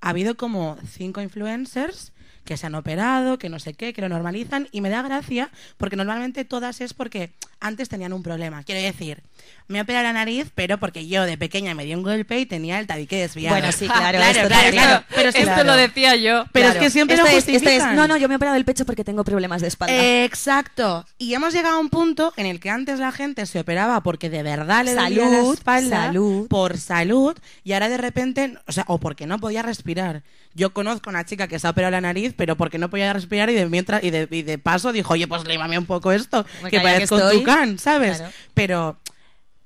ha 0.01 0.10
habido 0.10 0.36
como 0.36 0.77
cinco 0.88 1.22
influencers 1.22 2.13
que 2.46 2.58
se 2.58 2.66
han 2.68 2.76
operado, 2.76 3.38
que 3.38 3.50
no 3.50 3.60
sé 3.60 3.74
qué, 3.74 3.94
que 3.94 4.02
lo 4.02 4.10
normalizan 4.10 4.68
y 4.72 4.82
me 4.82 4.90
da 4.90 5.02
gracia 5.02 5.50
porque 5.78 5.96
normalmente 5.96 6.44
todas 6.46 6.82
es 6.82 6.94
porque 6.94 7.32
antes 7.60 7.88
tenían 7.90 8.14
un 8.14 8.24
problema. 8.24 8.64
Quiero 8.64 8.82
decir, 8.82 9.22
me 9.68 9.80
operado 9.82 10.04
la 10.06 10.14
nariz, 10.14 10.48
pero 10.56 10.80
porque 10.80 11.08
yo 11.08 11.24
de 11.26 11.38
pequeña 11.38 11.76
me 11.76 11.86
di 11.86 11.94
un 11.94 12.02
golpe 12.02 12.40
y 12.40 12.46
tenía 12.48 12.80
el 12.80 12.88
tabique 12.88 13.18
desviado. 13.20 13.56
Bueno, 13.56 13.72
sí, 13.72 13.86
claro, 13.88 14.18
claro, 14.18 14.40
esto 14.40 14.48
claro. 14.72 15.04
Pero 15.16 15.30
es 15.30 15.36
que 15.36 15.42
Esto 15.42 15.54
Claro. 15.54 15.70
lo 15.70 15.76
decía 15.76 16.16
yo. 16.16 16.46
Pero 16.52 16.70
es 16.70 16.76
que 16.78 16.90
siempre 16.90 17.16
Esto 17.16 17.28
lo 17.28 17.32
es- 17.32 17.38
esto 17.48 17.52
es, 17.52 17.62
justifican. 17.62 17.96
no, 17.96 18.08
no, 18.08 18.18
yo 18.18 18.28
me 18.28 18.34
he 18.34 18.38
operado 18.38 18.58
el 18.58 18.66
pecho 18.66 18.86
porque 18.86 19.04
tengo 19.04 19.24
problemas 19.24 19.62
de 19.62 19.68
espalda. 19.68 19.94
Exacto. 20.24 21.06
Y 21.20 21.34
hemos 21.36 21.54
llegado 21.54 21.76
a 21.76 21.80
un 21.80 21.90
punto 21.90 22.34
en 22.38 22.48
el 22.48 22.60
que 22.60 22.70
antes 22.72 23.00
la 23.00 23.12
gente 23.12 23.46
se 23.46 23.60
operaba 23.60 24.02
porque 24.02 24.30
de 24.32 24.42
verdad 24.42 24.84
le 24.84 24.96
dolía 24.96 25.26
la 25.26 25.30
Salud, 25.38 25.54
espalda, 25.54 26.06
salud. 26.08 26.48
por 26.48 26.78
salud, 26.78 27.38
y 27.64 27.74
ahora 27.74 27.90
de 27.90 27.98
repente, 27.98 28.58
o 28.68 28.72
sea, 28.72 28.86
o 28.88 28.98
porque 28.98 29.28
no 29.28 29.40
podía 29.40 29.62
respirar. 29.62 30.24
Yo 30.53 30.74
conozco 30.74 31.10
a 31.10 31.12
una 31.12 31.25
chica 31.25 31.48
que 31.48 31.60
se 31.60 31.67
ha 31.67 31.70
operado 31.70 31.91
la 31.91 32.01
nariz, 32.01 32.34
pero 32.36 32.58
porque 32.58 32.77
no 32.77 32.89
podía 32.89 33.13
respirar 33.13 33.50
y 33.50 33.53
de 33.53 33.65
mientras 33.67 34.03
y 34.03 34.10
de, 34.12 34.27
y 34.31 34.41
de 34.41 34.58
paso 34.58 34.91
dijo, 34.91 35.13
oye, 35.13 35.27
pues 35.27 35.48
límame 35.48 35.77
un 35.77 35.86
poco 35.86 36.12
esto, 36.12 36.46
Me 36.62 36.70
que 36.70 36.79
parezco 36.81 37.17
estoy. 37.17 37.39
tucán, 37.39 37.79
¿sabes? 37.79 38.17
Claro. 38.17 38.34
Pero 38.53 39.00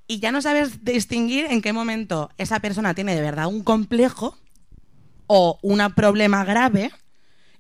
y 0.08 0.20
ya 0.20 0.32
no 0.32 0.42
sabes 0.42 0.86
distinguir 0.86 1.46
en 1.50 1.62
qué 1.62 1.74
momento 1.74 2.30
esa 2.38 2.60
persona 2.60 2.94
tiene 2.94 3.16
de 3.16 3.22
verdad 3.22 3.48
un 3.48 3.64
complejo 3.64 4.38
o 5.28 5.58
un 5.64 5.82
problema 5.96 6.46
grave 6.46 6.92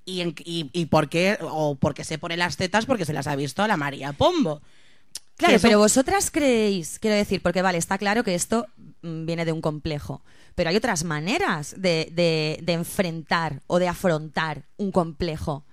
y, 0.05 0.21
en- 0.21 0.35
y, 0.45 0.69
y 0.71 0.85
por 0.85 1.09
qué 1.09 1.37
o 1.41 1.75
porque 1.75 2.03
se 2.03 2.19
pone 2.19 2.37
las 2.37 2.57
tetas 2.57 2.85
porque 2.85 3.05
se 3.05 3.13
las 3.13 3.25
ha 3.27 3.35
visto 3.35 3.63
a 3.63 3.67
la 3.67 3.77
María 3.77 4.13
Pombo. 4.13 4.61
Claro, 5.37 5.57
pero 5.61 5.79
vosotras 5.79 6.31
creéis, 6.31 6.97
quiero 6.99 7.17
decir, 7.17 7.41
porque 7.41 7.61
vale, 7.61 7.77
está 7.77 7.97
claro 7.97 8.23
que 8.23 8.35
esto 8.35 8.67
mm, 9.01 9.25
viene 9.25 9.43
de 9.43 9.51
un 9.51 9.59
complejo, 9.59 10.21
pero 10.55 10.69
hay 10.69 10.75
otras 10.77 11.03
maneras 11.03 11.75
de, 11.77 12.09
de- 12.13 12.59
de 12.63 12.73
enfrentar 12.73 13.61
o 13.67 13.77
de 13.79 13.87
afrontar 13.87 14.63
un 14.77 14.91
complejo. 14.91 15.65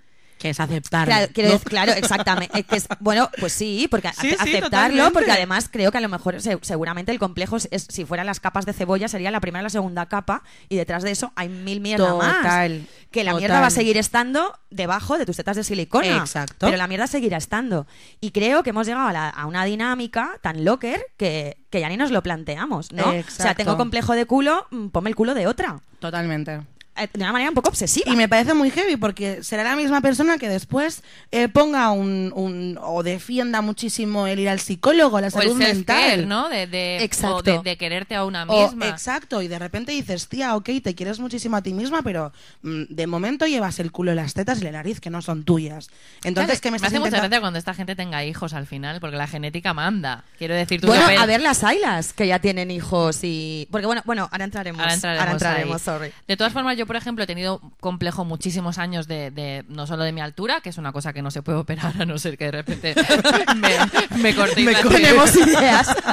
Que 0.42 0.50
es 0.50 0.58
aceptar. 0.58 1.06
Claro, 1.06 1.28
quiero 1.32 1.50
¿no? 1.50 1.54
decir- 1.54 1.68
claro, 1.68 1.92
exactamente. 1.92 2.58
Es 2.58 2.66
que 2.66 2.76
es- 2.76 2.88
bueno, 2.98 3.30
pues 3.38 3.52
sí, 3.52 3.86
porque 3.88 4.08
Sí, 4.08 4.26
ace- 4.26 4.28
sí, 4.30 4.34
aceptarlo, 4.56 4.64
totalmente. 4.66 5.12
porque 5.12 5.30
además 5.30 5.68
creo 5.70 5.92
que 5.92 5.98
a 5.98 6.00
lo 6.00 6.08
mejor 6.08 6.40
se- 6.42 6.58
seguramente 6.62 7.12
el 7.12 7.20
complejo, 7.20 7.56
es, 7.56 7.68
es- 7.70 7.86
si 7.88 8.04
fueran 8.04 8.26
las 8.26 8.40
capas 8.40 8.66
de 8.66 8.72
cebolla, 8.72 9.06
sería 9.06 9.30
la 9.30 9.38
primera 9.40 9.62
y 9.62 9.64
la 9.64 9.70
segunda 9.70 10.06
capa, 10.06 10.42
y 10.68 10.76
detrás 10.76 11.04
de 11.04 11.12
eso 11.12 11.32
hay 11.36 11.48
mil 11.48 11.80
mierda 11.80 12.12
más. 12.14 12.38
Total, 12.38 12.86
Que 13.12 13.22
la 13.22 13.30
total. 13.30 13.40
mierda 13.42 13.60
va 13.60 13.66
a 13.68 13.70
seguir 13.70 13.96
estando 13.98 14.58
debajo 14.70 15.16
de 15.16 15.26
tus 15.26 15.36
tetas 15.36 15.56
de 15.56 15.62
silicona. 15.64 16.16
Exacto. 16.18 16.66
Pero 16.66 16.76
la 16.76 16.88
mierda 16.88 17.06
seguirá 17.06 17.36
estando. 17.36 17.86
Y 18.20 18.32
creo 18.32 18.64
que 18.64 18.70
hemos 18.70 18.86
llegado 18.86 19.06
a, 19.08 19.12
la- 19.12 19.28
a 19.28 19.46
una 19.46 19.64
dinámica 19.64 20.38
tan 20.42 20.64
locker 20.64 21.06
que, 21.16 21.56
que 21.70 21.80
ya 21.80 21.88
ni 21.88 21.96
nos 21.96 22.10
lo 22.10 22.22
planteamos, 22.22 22.90
¿no? 22.90 23.04
O 23.10 23.22
sea, 23.30 23.54
tengo 23.54 23.76
complejo 23.76 24.14
de 24.14 24.26
culo, 24.26 24.66
mm, 24.70 24.88
ponme 24.88 25.08
el 25.10 25.14
culo 25.16 25.34
de 25.34 25.46
otra. 25.46 25.80
Totalmente. 26.00 26.62
Eh, 26.96 27.08
De 27.12 27.20
una 27.20 27.32
manera 27.32 27.48
un 27.50 27.54
poco 27.54 27.70
obsesiva. 27.70 28.12
Y 28.12 28.16
me 28.16 28.28
parece 28.28 28.52
muy 28.54 28.70
heavy 28.70 28.96
porque 28.96 29.42
será 29.42 29.64
la 29.64 29.76
misma 29.76 30.00
persona 30.02 30.36
que 30.36 30.48
después 30.48 31.02
eh, 31.30 31.48
ponga 31.48 31.90
un, 31.90 32.32
un- 32.34 32.78
o 32.82 33.02
defienda 33.02 33.62
muchísimo 33.62 34.26
el 34.26 34.38
ir 34.40 34.48
al 34.50 34.60
psicólogo, 34.60 35.18
la 35.20 35.28
O 35.28 35.28
el 35.28 35.32
salud 35.32 35.56
mental. 35.56 36.28
¿no? 36.28 36.48
De, 36.50 36.66
de, 36.66 37.02
Exacto. 37.02 37.36
o 37.36 37.42
de, 37.42 37.58
de 37.70 37.76
quererte 37.78 38.14
a 38.14 38.24
una 38.26 38.44
O- 38.44 38.66
misma. 38.68 38.88
exacto, 38.88 39.40
y 39.40 39.48
de 39.48 39.58
repente 39.58 39.92
dices, 39.92 40.28
tía, 40.28 40.54
ok, 40.54 40.68
te 40.84 40.94
quieres 40.94 41.18
muchísimo 41.18 41.56
a 41.56 41.62
ti 41.62 41.72
misma, 41.72 42.02
pero 42.02 42.32
mm, 42.62 42.82
de 42.90 43.06
momento 43.06 43.46
llevas 43.46 43.78
el 43.80 43.90
culo, 43.90 44.14
las 44.14 44.34
tetas 44.34 44.60
y 44.60 44.64
la 44.64 44.72
nariz 44.72 45.00
que 45.00 45.08
no 45.08 45.22
son 45.22 45.44
tuyas. 45.44 45.88
Entonces, 46.24 46.60
Claro, 46.60 46.60
¿qué 46.62 46.70
me 46.72 46.78
me 46.78 46.86
hace 46.88 46.98
mucha 47.00 47.18
gracia 47.18 47.40
cuando 47.40 47.58
esta 47.58 47.72
gente 47.74 47.96
tenga 47.96 48.22
hijos 48.24 48.52
al 48.52 48.66
final, 48.66 49.00
porque 49.00 49.16
la 49.16 49.26
genética 49.26 49.72
manda. 49.72 50.24
Quiero 50.38 50.54
decir, 50.54 50.80
tú 50.80 50.88
Bueno, 50.88 51.06
a 51.18 51.24
ver 51.26 51.40
las 51.40 51.64
Ailas, 51.64 52.12
que 52.12 52.26
ya 52.26 52.38
tienen 52.38 52.70
hijos 52.70 53.20
y... 53.22 53.66
Porque 53.70 53.86
bueno, 53.86 54.02
bueno, 54.04 54.28
ahora 54.30 54.44
entraremos. 54.44 54.80
Ahora 54.80 54.92
entraremos, 54.94 55.32
entraremos, 55.32 55.74
ahí. 55.76 55.84
sorry. 55.84 56.12
De 56.28 56.36
todas 56.36 56.52
formas, 56.52 56.76
yo, 56.76 56.81
por 56.86 56.96
ejemplo, 56.96 57.24
he 57.24 57.26
tenido 57.26 57.60
complejo 57.80 58.24
muchísimos 58.24 58.78
años 58.78 59.06
de, 59.08 59.30
de- 59.30 59.64
no 59.68 59.86
solo 59.86 60.04
de 60.04 60.12
mi 60.12 60.20
altura, 60.20 60.60
que 60.60 60.68
es 60.70 60.78
una 60.78 60.92
cosa 60.92 61.12
que 61.12 61.22
no 61.22 61.30
se 61.30 61.42
puede 61.42 61.58
operar 61.58 61.94
a 62.00 62.04
no 62.04 62.18
ser 62.18 62.36
que 62.38 62.46
de 62.46 62.50
repente 62.52 62.94
me, 63.56 64.22
me 64.22 64.34
piel. 64.54 64.76
Tenemos 64.88 65.36
ideas. 65.36 65.88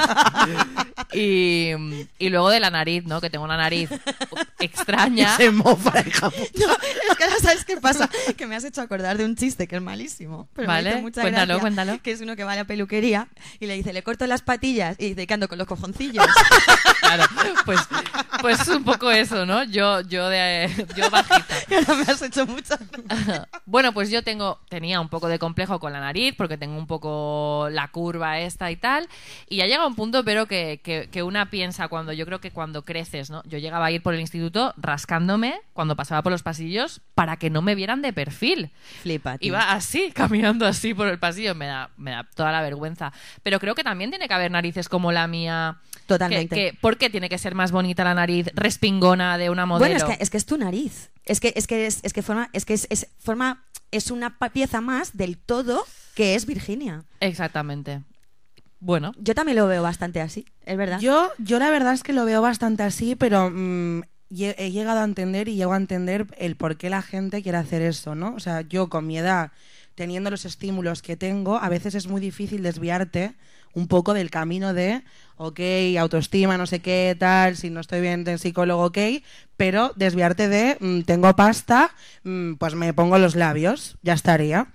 Y, 1.12 1.70
y 2.20 2.28
luego 2.28 2.50
de 2.50 2.60
la 2.60 2.70
nariz, 2.70 3.04
¿no? 3.04 3.20
Que 3.20 3.30
tengo 3.30 3.44
una 3.44 3.56
nariz 3.56 3.90
extraña. 4.60 5.36
Se 5.36 5.50
mofa. 5.50 5.90
No, 6.60 6.66
es 6.72 7.16
que 7.16 7.24
ahora 7.24 7.36
sabes 7.40 7.64
qué 7.64 7.76
pasa, 7.78 8.08
que 8.36 8.46
me 8.46 8.56
has 8.56 8.64
hecho 8.64 8.80
acordar 8.80 9.16
de 9.16 9.24
un 9.24 9.36
chiste 9.36 9.66
que 9.66 9.76
es 9.76 9.82
malísimo. 9.82 10.48
Pero 10.54 10.68
Vale, 10.68 10.96
mucha 10.96 11.22
cuéntalo, 11.22 11.46
gracia, 11.46 11.60
cuéntalo. 11.60 12.02
Que 12.02 12.12
es 12.12 12.20
uno 12.20 12.36
que 12.36 12.44
va 12.44 12.52
a 12.52 12.56
la 12.56 12.64
peluquería 12.64 13.28
y 13.58 13.66
le 13.66 13.74
dice, 13.74 13.92
le 13.92 14.02
corto 14.02 14.26
las 14.26 14.42
patillas 14.42 14.96
y 14.98 15.10
dice 15.10 15.26
que 15.26 15.34
ando 15.34 15.48
con 15.48 15.58
los 15.58 15.66
cojoncillos. 15.66 16.26
Claro, 17.00 17.24
pues, 17.64 17.80
pues 18.40 18.68
un 18.68 18.84
poco 18.84 19.10
eso, 19.10 19.44
¿no? 19.44 19.64
Yo, 19.64 20.00
yo 20.02 20.28
de 20.28 20.70
yo 20.94 21.10
bajita. 21.10 21.44
y 21.68 21.74
ahora 21.74 21.94
me 21.94 22.02
has 22.02 22.22
hecho 22.22 22.46
mucha... 22.46 22.78
Bueno, 23.66 23.92
pues 23.92 24.10
yo 24.10 24.22
tengo, 24.22 24.60
tenía 24.68 25.00
un 25.00 25.08
poco 25.08 25.26
de 25.26 25.40
complejo 25.40 25.80
con 25.80 25.92
la 25.92 25.98
nariz, 25.98 26.34
porque 26.36 26.56
tengo 26.56 26.78
un 26.78 26.86
poco 26.86 27.68
la 27.72 27.88
curva 27.88 28.38
esta 28.38 28.70
y 28.70 28.76
tal. 28.76 29.08
Y 29.48 29.56
ya 29.56 29.66
llega 29.66 29.84
un 29.86 29.96
punto, 29.96 30.24
pero 30.24 30.46
que, 30.46 30.80
que, 30.84 31.08
que 31.10 31.22
una 31.24 31.50
piensa 31.50 31.88
cuando, 31.88 32.12
yo 32.12 32.26
creo 32.26 32.40
que 32.40 32.52
cuando 32.52 32.84
creces, 32.84 33.30
¿no? 33.30 33.42
Yo 33.44 33.58
llegaba 33.58 33.86
a 33.86 33.90
ir 33.90 34.02
por 34.02 34.14
el 34.14 34.20
instituto 34.20 34.49
rascándome 34.76 35.60
cuando 35.72 35.96
pasaba 35.96 36.22
por 36.22 36.32
los 36.32 36.42
pasillos 36.42 37.00
para 37.14 37.36
que 37.36 37.50
no 37.50 37.62
me 37.62 37.74
vieran 37.74 38.02
de 38.02 38.12
perfil. 38.12 38.70
Flipa, 39.02 39.38
tío. 39.38 39.48
Iba 39.48 39.72
así, 39.72 40.10
caminando 40.14 40.66
así 40.66 40.94
por 40.94 41.06
el 41.08 41.18
pasillo, 41.18 41.54
me 41.54 41.66
da, 41.66 41.90
me 41.96 42.10
da 42.10 42.24
toda 42.34 42.52
la 42.52 42.60
vergüenza. 42.62 43.12
Pero 43.42 43.58
creo 43.60 43.74
que 43.74 43.84
también 43.84 44.10
tiene 44.10 44.28
que 44.28 44.34
haber 44.34 44.50
narices 44.50 44.88
como 44.88 45.12
la 45.12 45.26
mía. 45.26 45.78
Totalmente. 46.06 46.54
Que, 46.54 46.70
que- 46.72 46.78
¿Por 46.78 46.98
qué 46.98 47.10
tiene 47.10 47.28
que 47.28 47.38
ser 47.38 47.54
más 47.54 47.72
bonita 47.72 48.04
la 48.04 48.14
nariz 48.14 48.48
respingona 48.54 49.38
de 49.38 49.50
una 49.50 49.66
modelo? 49.66 49.94
Bueno, 49.94 50.10
es 50.10 50.16
que, 50.18 50.22
es 50.22 50.30
que 50.30 50.36
es 50.36 50.46
tu 50.46 50.58
nariz. 50.58 51.10
Es 51.24 51.40
que 51.40 51.52
es 51.56 51.66
que 51.66 51.86
es, 51.86 52.00
es 52.02 52.12
que 52.12 52.22
forma 52.22 52.50
es 52.52 52.64
que 52.64 52.74
es, 52.74 52.86
es 52.90 53.06
forma 53.18 53.64
es 53.92 54.10
una 54.10 54.38
pieza 54.38 54.80
más 54.80 55.16
del 55.16 55.36
todo 55.38 55.84
que 56.14 56.34
es 56.34 56.46
Virginia. 56.46 57.04
Exactamente. 57.20 58.02
Bueno, 58.82 59.12
Yo 59.18 59.34
también 59.34 59.56
lo 59.58 59.66
veo 59.66 59.82
bastante 59.82 60.22
así, 60.22 60.46
es 60.64 60.76
verdad. 60.78 61.00
Yo, 61.00 61.30
yo 61.38 61.58
la 61.58 61.68
verdad 61.68 61.92
es 61.92 62.02
que 62.02 62.14
lo 62.14 62.24
veo 62.24 62.40
bastante 62.40 62.82
así, 62.82 63.14
pero 63.14 63.50
mm, 63.52 64.02
he 64.30 64.70
llegado 64.70 65.00
a 65.00 65.04
entender 65.04 65.48
y 65.48 65.56
llego 65.56 65.72
a 65.72 65.76
entender 65.76 66.26
el 66.38 66.56
por 66.56 66.76
qué 66.76 66.90
la 66.90 67.02
gente 67.02 67.42
quiere 67.42 67.58
hacer 67.58 67.82
eso, 67.82 68.14
¿no? 68.14 68.34
O 68.34 68.40
sea, 68.40 68.62
yo 68.62 68.88
con 68.88 69.06
mi 69.06 69.18
edad, 69.18 69.52
teniendo 69.94 70.30
los 70.30 70.44
estímulos 70.44 71.02
que 71.02 71.16
tengo, 71.16 71.58
a 71.58 71.68
veces 71.68 71.94
es 71.94 72.06
muy 72.06 72.20
difícil 72.20 72.62
desviarte 72.62 73.34
un 73.72 73.86
poco 73.86 74.14
del 74.14 74.30
camino 74.30 74.74
de, 74.74 75.02
ok, 75.36 75.60
autoestima, 75.98 76.56
no 76.56 76.66
sé 76.66 76.80
qué, 76.80 77.16
tal, 77.18 77.56
si 77.56 77.70
no 77.70 77.80
estoy 77.80 78.00
bien 78.00 78.24
de 78.24 78.38
psicólogo, 78.38 78.84
ok, 78.86 78.98
pero 79.56 79.92
desviarte 79.96 80.48
de, 80.48 80.76
mm, 80.80 81.02
tengo 81.02 81.34
pasta, 81.36 81.90
mm, 82.24 82.54
pues 82.54 82.74
me 82.74 82.92
pongo 82.94 83.18
los 83.18 83.36
labios, 83.36 83.96
ya 84.02 84.14
estaría. 84.14 84.68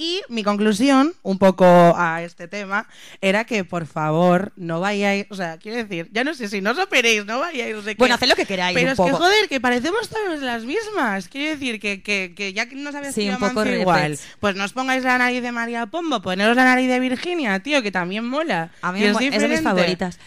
Y 0.00 0.22
mi 0.28 0.44
conclusión, 0.44 1.12
un 1.22 1.38
poco 1.38 1.64
a 1.66 2.22
este 2.22 2.46
tema, 2.46 2.86
era 3.20 3.44
que 3.44 3.64
por 3.64 3.84
favor 3.84 4.52
no 4.54 4.78
vayáis, 4.78 5.26
o 5.28 5.34
sea, 5.34 5.58
quiero 5.58 5.76
decir, 5.76 6.08
ya 6.12 6.22
no 6.22 6.34
sé 6.34 6.48
si 6.48 6.60
no 6.60 6.70
os 6.70 6.78
operéis, 6.78 7.26
no 7.26 7.40
vayáis, 7.40 7.74
no 7.74 7.82
sé 7.82 7.96
qué. 7.96 7.98
Bueno, 7.98 8.14
haced 8.14 8.28
lo 8.28 8.36
que 8.36 8.46
queráis, 8.46 8.76
Pero 8.76 8.86
un 8.86 8.92
es 8.92 9.00
que 9.00 9.10
joder, 9.18 9.48
que 9.48 9.60
parecemos 9.60 10.08
todas 10.08 10.40
las 10.40 10.62
mismas. 10.64 11.26
Quiero 11.26 11.50
decir 11.50 11.80
que, 11.80 12.00
que, 12.00 12.32
que 12.36 12.52
ya 12.52 12.66
que 12.68 12.76
no 12.76 12.92
sabes 12.92 13.12
Sí, 13.12 13.22
si 13.22 13.28
un 13.30 13.38
poco 13.38 13.66
igual, 13.66 14.16
pues 14.38 14.54
no 14.54 14.64
os 14.64 14.72
pongáis 14.72 15.02
la 15.02 15.18
nariz 15.18 15.42
de 15.42 15.50
María 15.50 15.86
Pombo, 15.86 16.22
poneros 16.22 16.54
la 16.54 16.62
nariz 16.64 16.88
de 16.88 17.00
Virginia, 17.00 17.58
tío, 17.58 17.82
que 17.82 17.90
también 17.90 18.24
mola. 18.24 18.70
A 18.82 18.92
mí 18.92 19.02
es, 19.02 19.12
mo- 19.12 19.18
es 19.18 19.42
de 19.42 19.48
mis 19.48 19.62
favoritas. 19.62 20.20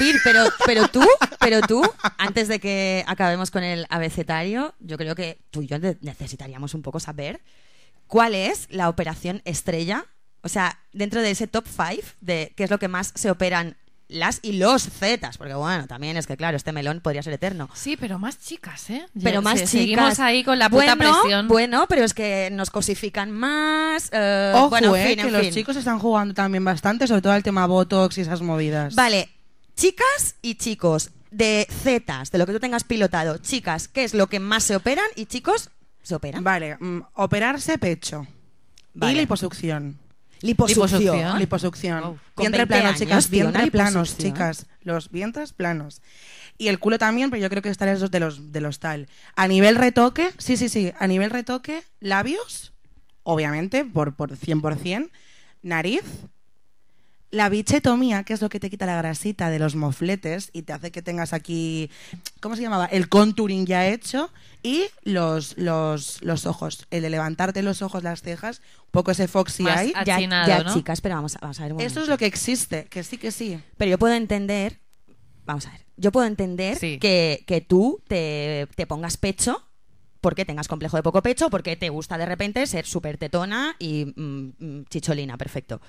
Vir, 0.00 0.16
pero, 0.24 0.44
pero 0.64 0.88
tú, 0.88 1.06
pero 1.38 1.60
tú, 1.60 1.82
antes 2.16 2.48
de 2.48 2.58
que 2.58 3.04
acabemos 3.06 3.50
con 3.50 3.62
el 3.62 3.86
abecetario, 3.90 4.74
yo 4.80 4.96
creo 4.96 5.14
que 5.14 5.38
tú 5.50 5.60
y 5.62 5.66
yo 5.66 5.78
ne- 5.78 5.98
necesitaríamos 6.00 6.72
un 6.74 6.82
poco 6.82 6.98
saber 6.98 7.40
cuál 8.08 8.34
es 8.34 8.66
la 8.70 8.88
operación 8.88 9.40
estrella. 9.44 10.06
O 10.42 10.48
sea, 10.48 10.78
dentro 10.92 11.20
de 11.22 11.30
ese 11.30 11.46
top 11.46 11.66
5 11.66 12.02
de 12.20 12.52
qué 12.56 12.64
es 12.64 12.70
lo 12.70 12.78
que 12.78 12.88
más 12.88 13.12
se 13.14 13.30
operan 13.30 13.76
las 14.08 14.38
y 14.40 14.52
los 14.52 14.84
zetas, 14.84 15.36
porque 15.36 15.52
bueno, 15.52 15.86
también 15.86 16.16
es 16.16 16.26
que 16.26 16.36
claro, 16.38 16.56
este 16.56 16.72
melón 16.72 17.00
podría 17.00 17.22
ser 17.22 17.34
eterno. 17.34 17.68
sí, 17.74 17.94
pero 17.98 18.18
más 18.18 18.40
chicas, 18.40 18.88
¿eh? 18.88 19.04
Pero 19.22 19.42
más 19.42 19.56
chicas. 19.56 19.70
Seguimos 19.70 20.18
ahí 20.20 20.42
con 20.44 20.58
la 20.58 20.70
puta 20.70 20.94
bueno, 20.94 21.20
presión. 21.20 21.46
Bueno, 21.48 21.86
pero 21.88 22.04
es 22.04 22.14
que 22.14 22.48
nos 22.50 22.70
cosifican 22.70 23.30
más. 23.30 24.08
eh, 24.12 24.52
Ojo, 24.56 24.70
bueno, 24.70 24.96
en 24.96 25.02
eh, 25.02 25.08
fin, 25.08 25.16
que 25.18 25.26
en 25.26 25.32
los 25.32 25.42
fin. 25.42 25.52
chicos 25.52 25.76
están 25.76 25.98
jugando 25.98 26.32
también 26.32 26.64
bastante, 26.64 27.06
sobre 27.06 27.20
todo 27.20 27.34
el 27.34 27.42
tema 27.42 27.66
Botox 27.66 28.16
y 28.16 28.22
esas 28.22 28.40
movidas. 28.40 28.94
Vale, 28.94 29.28
chicas 29.76 30.36
y 30.40 30.54
chicos 30.54 31.10
de 31.30 31.66
zetas, 31.70 32.30
de 32.30 32.38
lo 32.38 32.46
que 32.46 32.54
tú 32.54 32.60
tengas 32.60 32.84
pilotado. 32.84 33.36
Chicas, 33.36 33.88
¿qué 33.88 34.04
es 34.04 34.14
lo 34.14 34.28
que 34.28 34.40
más 34.40 34.64
se 34.64 34.74
operan? 34.76 35.04
Y 35.16 35.26
chicos, 35.26 35.68
¿se? 36.16 36.42
Vale, 36.42 36.76
mm, 36.78 37.00
operarse 37.14 37.78
pecho. 37.78 38.26
Vale. 38.94 39.12
Y 39.12 39.16
liposucción. 39.16 39.98
Liposucción. 40.40 41.00
Liposucción. 41.00 41.38
Liposucción. 41.38 42.00
Wow. 42.00 42.18
Con 42.34 42.42
Vientre 42.44 42.64
20 42.64 42.66
plano, 42.66 42.88
años, 42.88 42.98
chicas. 43.00 43.28
tío, 43.28 43.40
una 43.48 43.50
vientre 43.58 43.70
planos, 43.70 44.08
liposucción. 44.08 44.32
chicas. 44.32 44.66
Los 44.82 45.10
vientres 45.10 45.52
planos. 45.52 46.00
Y 46.56 46.68
el 46.68 46.78
culo 46.78 46.98
también, 46.98 47.30
pero 47.30 47.40
yo 47.42 47.50
creo 47.50 47.62
que 47.62 47.68
estar 47.68 47.88
es 47.88 48.10
de 48.10 48.20
los, 48.20 48.52
de 48.52 48.60
los 48.60 48.78
tal. 48.80 49.08
A 49.36 49.46
nivel 49.46 49.76
retoque, 49.76 50.30
sí, 50.38 50.56
sí, 50.56 50.68
sí. 50.68 50.92
A 50.98 51.06
nivel 51.06 51.30
retoque, 51.30 51.82
labios, 52.00 52.72
obviamente, 53.22 53.84
por, 53.84 54.14
por 54.14 54.36
100%. 54.36 55.10
Nariz, 55.62 56.02
La 57.30 57.50
bichetomía, 57.50 58.24
que 58.24 58.32
es 58.32 58.40
lo 58.40 58.48
que 58.48 58.58
te 58.58 58.70
quita 58.70 58.86
la 58.86 58.96
grasita 58.96 59.50
de 59.50 59.58
los 59.58 59.74
mofletes 59.76 60.48
y 60.54 60.62
te 60.62 60.72
hace 60.72 60.90
que 60.90 61.02
tengas 61.02 61.34
aquí, 61.34 61.90
¿cómo 62.40 62.56
se 62.56 62.62
llamaba? 62.62 62.86
El 62.86 63.10
contouring 63.10 63.66
ya 63.66 63.86
hecho 63.86 64.30
y 64.62 64.84
los, 65.04 65.58
los, 65.58 66.22
los 66.22 66.46
ojos. 66.46 66.86
El 66.90 67.02
de 67.02 67.10
levantarte 67.10 67.62
los 67.62 67.82
ojos, 67.82 68.02
las 68.02 68.22
cejas, 68.22 68.62
un 68.86 68.90
poco 68.92 69.10
ese 69.10 69.28
foxy 69.28 69.64
Más 69.64 69.82
eye. 69.82 69.92
a- 69.94 70.04
Ya, 70.04 70.16
Achinado, 70.16 70.48
ya, 70.48 70.62
¿no? 70.64 70.72
chicas, 70.72 71.02
pero 71.02 71.16
vamos, 71.16 71.36
a- 71.36 71.40
vamos 71.42 71.60
a 71.60 71.64
ver 71.64 71.74
un 71.74 71.80
Eso 71.82 72.00
es 72.00 72.08
lo 72.08 72.16
que 72.16 72.24
existe, 72.24 72.86
que 72.86 73.04
sí, 73.04 73.18
que 73.18 73.30
sí. 73.30 73.60
Pero 73.76 73.90
yo 73.90 73.98
puedo 73.98 74.14
entender, 74.14 74.78
vamos 75.44 75.66
a 75.66 75.72
ver, 75.72 75.84
yo 75.98 76.10
puedo 76.10 76.26
entender 76.26 76.78
Sí. 76.78 76.98
que, 76.98 77.44
que 77.46 77.60
tú 77.60 78.02
te, 78.08 78.68
te 78.74 78.86
pongas 78.86 79.18
pecho 79.18 79.62
porque 80.22 80.46
tengas 80.46 80.66
complejo 80.66 80.96
de 80.96 81.02
poco 81.02 81.20
pecho, 81.22 81.50
porque 81.50 81.76
te 81.76 81.90
gusta 81.90 82.16
de 82.16 82.24
repente 82.24 82.66
ser 82.66 82.86
súper 82.86 83.18
tetona 83.18 83.76
y 83.78 84.06
mm, 84.16 84.52
mm, 84.58 84.84
chicholina, 84.88 85.36
perfecto. 85.36 85.82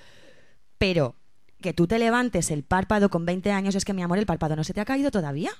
Pero 0.77 1.15
que 1.61 1.73
tú 1.73 1.87
te 1.87 1.99
levantes 1.99 2.51
el 2.51 2.63
párpado 2.63 3.09
con 3.09 3.25
20 3.25 3.51
años, 3.51 3.75
es 3.75 3.85
que 3.85 3.93
mi 3.93 4.01
amor, 4.01 4.17
el 4.17 4.25
párpado 4.25 4.55
no 4.55 4.63
se 4.63 4.73
te 4.73 4.81
ha 4.81 4.85
caído 4.85 5.11
todavía. 5.11 5.51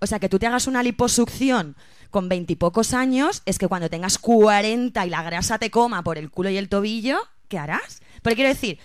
O 0.00 0.06
sea, 0.06 0.18
que 0.18 0.28
tú 0.28 0.38
te 0.38 0.46
hagas 0.46 0.66
una 0.66 0.82
liposucción 0.82 1.76
con 2.10 2.28
veintipocos 2.28 2.94
años, 2.94 3.42
es 3.46 3.58
que 3.58 3.68
cuando 3.68 3.88
tengas 3.90 4.18
40 4.18 5.06
y 5.06 5.10
la 5.10 5.22
grasa 5.22 5.58
te 5.58 5.70
coma 5.70 6.02
por 6.02 6.18
el 6.18 6.30
culo 6.30 6.50
y 6.50 6.56
el 6.56 6.68
tobillo, 6.68 7.18
¿qué 7.48 7.58
harás? 7.58 8.00
Porque 8.22 8.36
quiero 8.36 8.48
decir, 8.48 8.78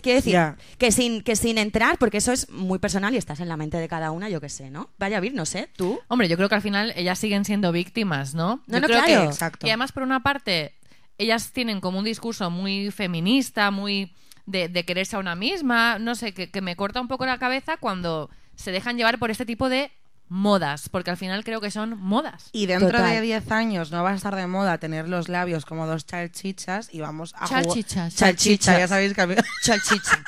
quiero 0.00 0.16
decir 0.16 0.40
que 0.78 0.90
sin 0.90 1.22
que 1.22 1.36
sin 1.36 1.58
entrar, 1.58 1.98
porque 1.98 2.16
eso 2.16 2.32
es 2.32 2.48
muy 2.50 2.78
personal 2.78 3.14
y 3.14 3.18
estás 3.18 3.40
en 3.40 3.48
la 3.48 3.56
mente 3.56 3.76
de 3.76 3.88
cada 3.88 4.10
una, 4.10 4.28
yo 4.28 4.40
qué 4.40 4.48
sé, 4.48 4.70
¿no? 4.70 4.90
Vaya 4.98 5.18
a 5.18 5.20
ver, 5.20 5.34
no 5.34 5.44
sé, 5.46 5.68
tú. 5.76 6.00
Hombre, 6.08 6.26
yo 6.28 6.36
creo 6.36 6.48
que 6.48 6.54
al 6.54 6.62
final 6.62 6.92
ellas 6.96 7.18
siguen 7.18 7.44
siendo 7.44 7.70
víctimas, 7.72 8.34
¿no? 8.34 8.62
No, 8.66 8.78
Yo 8.78 8.80
no, 8.80 8.86
creo 8.88 9.04
claro. 9.04 9.20
que- 9.22 9.26
Exacto. 9.28 9.66
Y 9.66 9.70
además, 9.70 9.92
por 9.92 10.02
una 10.02 10.22
parte, 10.22 10.74
ellas 11.18 11.52
tienen 11.52 11.80
como 11.80 11.98
un 11.98 12.04
discurso 12.06 12.50
muy 12.50 12.90
feminista, 12.90 13.70
muy 13.70 14.14
de, 14.46 14.68
de 14.68 14.84
quererse 14.84 15.16
a 15.16 15.18
una 15.18 15.34
misma, 15.34 15.98
no 15.98 16.14
sé, 16.14 16.32
que, 16.32 16.50
que 16.50 16.60
me 16.60 16.76
corta 16.76 17.00
un 17.00 17.08
poco 17.08 17.26
la 17.26 17.38
cabeza 17.38 17.76
cuando 17.76 18.30
se 18.54 18.70
dejan 18.72 18.96
llevar 18.96 19.18
por 19.18 19.30
este 19.30 19.44
tipo 19.44 19.68
de 19.68 19.90
modas, 20.28 20.88
porque 20.88 21.10
al 21.10 21.16
final 21.16 21.44
creo 21.44 21.60
que 21.60 21.70
son 21.70 21.98
modas. 22.00 22.48
Y 22.52 22.66
dentro 22.66 22.90
Total. 22.90 23.10
de 23.14 23.20
10 23.20 23.50
años 23.52 23.90
no 23.92 24.02
va 24.02 24.10
a 24.10 24.14
estar 24.14 24.34
de 24.34 24.46
moda 24.46 24.78
tener 24.78 25.08
los 25.08 25.28
labios 25.28 25.64
como 25.64 25.86
dos 25.86 26.04
chalchichas 26.06 26.92
y 26.92 27.00
vamos 27.00 27.34
a 27.36 27.46
jugar- 27.46 27.64
Chalchichas. 27.64 28.16
Chalchicha, 28.16 28.78
ya 28.78 28.88
sabéis 28.88 29.14
que 29.14 29.20
a 29.20 29.26
mí- 29.26 29.34
Chalchicha. 29.62 30.24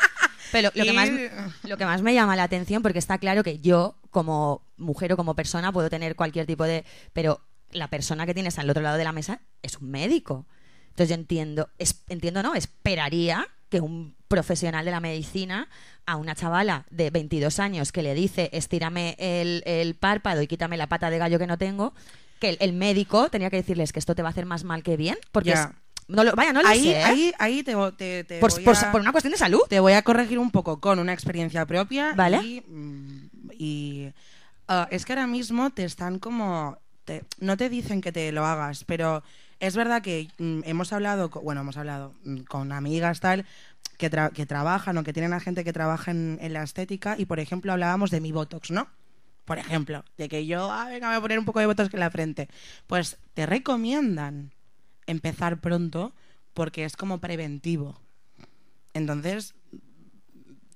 Pero 0.52 0.70
lo 0.74 0.84
que, 0.84 0.92
más, 0.92 1.10
lo 1.64 1.76
que 1.76 1.84
más 1.84 2.00
me 2.02 2.14
llama 2.14 2.34
la 2.36 2.44
atención, 2.44 2.80
porque 2.82 2.98
está 2.98 3.18
claro 3.18 3.42
que 3.42 3.58
yo, 3.58 3.96
como 4.10 4.62
mujer 4.78 5.12
o 5.12 5.16
como 5.16 5.34
persona, 5.34 5.72
puedo 5.72 5.90
tener 5.90 6.16
cualquier 6.16 6.46
tipo 6.46 6.64
de. 6.64 6.84
Pero 7.12 7.40
la 7.70 7.88
persona 7.88 8.24
que 8.24 8.32
tienes 8.34 8.58
al 8.58 8.70
otro 8.70 8.82
lado 8.82 8.96
de 8.96 9.04
la 9.04 9.12
mesa 9.12 9.40
es 9.62 9.76
un 9.78 9.90
médico. 9.90 10.46
Entonces 10.90 11.10
yo 11.10 11.14
entiendo, 11.16 11.68
es- 11.78 12.02
entiendo, 12.08 12.42
no, 12.42 12.54
esperaría 12.54 13.46
que 13.68 13.80
un 13.80 14.14
profesional 14.28 14.84
de 14.84 14.90
la 14.90 15.00
medicina 15.00 15.68
a 16.06 16.16
una 16.16 16.34
chavala 16.34 16.84
de 16.90 17.10
22 17.10 17.58
años 17.58 17.92
que 17.92 18.02
le 18.02 18.14
dice 18.14 18.50
estírame 18.52 19.16
el, 19.18 19.62
el 19.66 19.94
párpado 19.94 20.42
y 20.42 20.46
quítame 20.46 20.76
la 20.76 20.86
pata 20.88 21.10
de 21.10 21.18
gallo 21.18 21.38
que 21.38 21.46
no 21.46 21.58
tengo, 21.58 21.94
que 22.40 22.50
el, 22.50 22.56
el 22.60 22.72
médico 22.72 23.28
tenía 23.30 23.50
que 23.50 23.56
decirles 23.56 23.92
que 23.92 23.98
esto 23.98 24.14
te 24.14 24.22
va 24.22 24.28
a 24.28 24.32
hacer 24.32 24.46
más 24.46 24.64
mal 24.64 24.82
que 24.82 24.96
bien, 24.96 25.16
porque 25.32 25.52
es- 25.52 25.68
no 26.08 26.24
lo, 26.24 26.32
vaya, 26.34 26.54
no 26.54 26.62
lo 26.62 26.68
ahí, 26.68 26.84
sé, 26.84 26.90
¿eh? 26.92 27.02
ahí, 27.04 27.32
ahí 27.38 27.62
te, 27.62 27.74
te- 27.98 28.24
te 28.24 28.38
por, 28.40 28.50
voy 28.52 28.64
por- 28.64 28.76
a- 28.76 28.92
por 28.92 29.00
una 29.02 29.12
cuestión 29.12 29.32
de 29.32 29.36
salud. 29.38 29.60
Te 29.68 29.78
voy 29.80 29.92
a 29.92 30.00
corregir 30.00 30.38
un 30.38 30.50
poco 30.50 30.80
con 30.80 30.98
una 30.98 31.12
experiencia 31.12 31.66
propia. 31.66 32.14
Vale. 32.16 32.38
Y, 32.42 32.62
mm, 32.66 33.28
y, 33.58 34.08
ah, 34.68 34.88
es 34.90 35.04
que 35.04 35.12
ahora 35.12 35.26
mismo 35.26 35.68
te 35.70 35.84
están 35.84 36.18
como. 36.18 36.78
te- 37.04 37.24
no 37.40 37.58
te 37.58 37.68
dicen 37.68 38.00
que 38.00 38.10
te 38.12 38.32
lo 38.32 38.46
hagas, 38.46 38.84
pero 38.84 39.22
es 39.60 39.76
verdad 39.76 40.02
que 40.02 40.28
mm, 40.38 40.60
hemos 40.64 40.92
hablado, 40.92 41.30
co- 41.30 41.40
bueno, 41.40 41.60
hemos 41.62 41.76
hablado 41.76 42.14
mm, 42.24 42.40
con 42.42 42.72
amigas 42.72 43.20
tal, 43.20 43.44
que, 43.96 44.10
tra- 44.10 44.30
que 44.32 44.46
trabajan 44.46 44.96
o 44.98 45.04
que 45.04 45.12
tienen 45.12 45.32
a 45.32 45.40
gente 45.40 45.64
que 45.64 45.72
trabaja 45.72 46.10
en, 46.12 46.38
en 46.40 46.52
la 46.52 46.62
estética 46.62 47.16
y, 47.18 47.24
por 47.26 47.40
ejemplo, 47.40 47.72
hablábamos 47.72 48.10
de 48.10 48.20
mi 48.20 48.30
Botox, 48.32 48.70
¿no? 48.70 48.88
Por 49.44 49.58
ejemplo, 49.58 50.04
de 50.18 50.28
que 50.28 50.46
yo, 50.46 50.70
ah, 50.70 50.86
venga, 50.88 51.08
me 51.08 51.14
voy 51.14 51.18
a 51.18 51.22
poner 51.22 51.38
un 51.38 51.44
poco 51.46 51.58
de 51.60 51.66
Botox 51.66 51.92
en 51.94 52.00
la 52.00 52.10
frente. 52.10 52.48
Pues 52.86 53.16
te 53.34 53.46
recomiendan 53.46 54.52
empezar 55.06 55.58
pronto 55.60 56.12
porque 56.54 56.84
es 56.84 56.96
como 56.96 57.18
preventivo. 57.18 57.98
Entonces, 58.94 59.54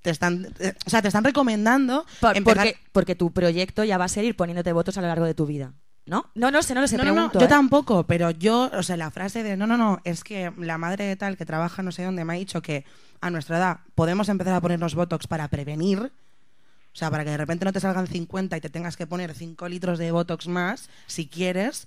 te 0.00 0.10
están, 0.10 0.48
eh, 0.58 0.72
o 0.86 0.90
sea, 0.90 1.02
te 1.02 1.08
están 1.08 1.22
recomendando 1.24 2.06
Por- 2.20 2.36
empezar- 2.36 2.66
porque, 2.66 2.78
porque 2.92 3.14
tu 3.14 3.30
proyecto 3.32 3.84
ya 3.84 3.98
va 3.98 4.06
a 4.06 4.08
ser 4.08 4.24
ir 4.24 4.36
poniéndote 4.36 4.72
votos 4.72 4.96
a 4.98 5.00
lo 5.02 5.06
largo 5.08 5.26
de 5.26 5.34
tu 5.34 5.46
vida. 5.46 5.72
¿No? 6.04 6.26
No, 6.34 6.50
no 6.50 6.62
sé, 6.62 6.74
no 6.74 6.80
lo 6.80 6.88
sé, 6.88 6.96
No, 6.96 7.04
no, 7.04 7.10
no, 7.10 7.14
pregunto. 7.14 7.38
yo 7.38 7.46
¿eh? 7.46 7.48
tampoco, 7.48 8.02
pero 8.04 8.30
yo, 8.32 8.70
o 8.74 8.82
sea, 8.82 8.96
la 8.96 9.10
frase 9.12 9.42
de 9.44 9.56
no, 9.56 9.66
no, 9.68 9.76
no, 9.76 10.00
es 10.04 10.24
que 10.24 10.52
la 10.58 10.76
madre 10.76 11.04
de 11.04 11.14
tal 11.16 11.36
que 11.36 11.46
trabaja 11.46 11.82
no 11.82 11.92
sé 11.92 12.02
dónde 12.02 12.24
me 12.24 12.32
ha 12.32 12.36
dicho 12.36 12.60
que 12.60 12.84
a 13.20 13.30
nuestra 13.30 13.56
edad 13.58 13.80
podemos 13.94 14.28
empezar 14.28 14.54
a 14.54 14.60
ponernos 14.60 14.96
Botox 14.96 15.28
para 15.28 15.46
prevenir, 15.46 16.00
o 16.00 16.96
sea, 16.96 17.08
para 17.10 17.22
que 17.24 17.30
de 17.30 17.36
repente 17.36 17.64
no 17.64 17.72
te 17.72 17.78
salgan 17.80 18.08
50 18.08 18.56
y 18.56 18.60
te 18.60 18.68
tengas 18.68 18.96
que 18.96 19.06
poner 19.06 19.32
5 19.32 19.68
litros 19.68 19.98
de 19.98 20.10
Botox 20.10 20.48
más, 20.48 20.90
si 21.06 21.28
quieres. 21.28 21.86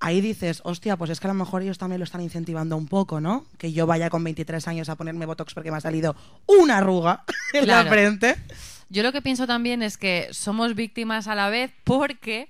Ahí 0.00 0.20
dices, 0.20 0.60
hostia, 0.64 0.96
pues 0.96 1.10
es 1.10 1.18
que 1.20 1.26
a 1.26 1.28
lo 1.28 1.34
mejor 1.34 1.60
ellos 1.62 1.76
también 1.76 1.98
lo 1.98 2.04
están 2.04 2.20
incentivando 2.20 2.76
un 2.76 2.86
poco, 2.86 3.20
¿no? 3.20 3.44
Que 3.58 3.72
yo 3.72 3.84
vaya 3.86 4.08
con 4.10 4.22
23 4.24 4.66
años 4.68 4.88
a 4.88 4.94
ponerme 4.96 5.26
Botox 5.26 5.52
porque 5.54 5.70
me 5.72 5.76
ha 5.76 5.80
salido 5.80 6.14
una 6.46 6.78
arruga 6.78 7.24
en 7.52 7.66
la 7.66 7.82
Claro. 7.82 7.90
frente. 7.90 8.36
Yo 8.90 9.02
lo 9.02 9.12
que 9.12 9.20
pienso 9.20 9.46
también 9.46 9.82
es 9.82 9.98
que 9.98 10.28
somos 10.30 10.74
víctimas 10.76 11.26
a 11.28 11.34
la 11.34 11.50
vez 11.50 11.72
porque, 11.84 12.48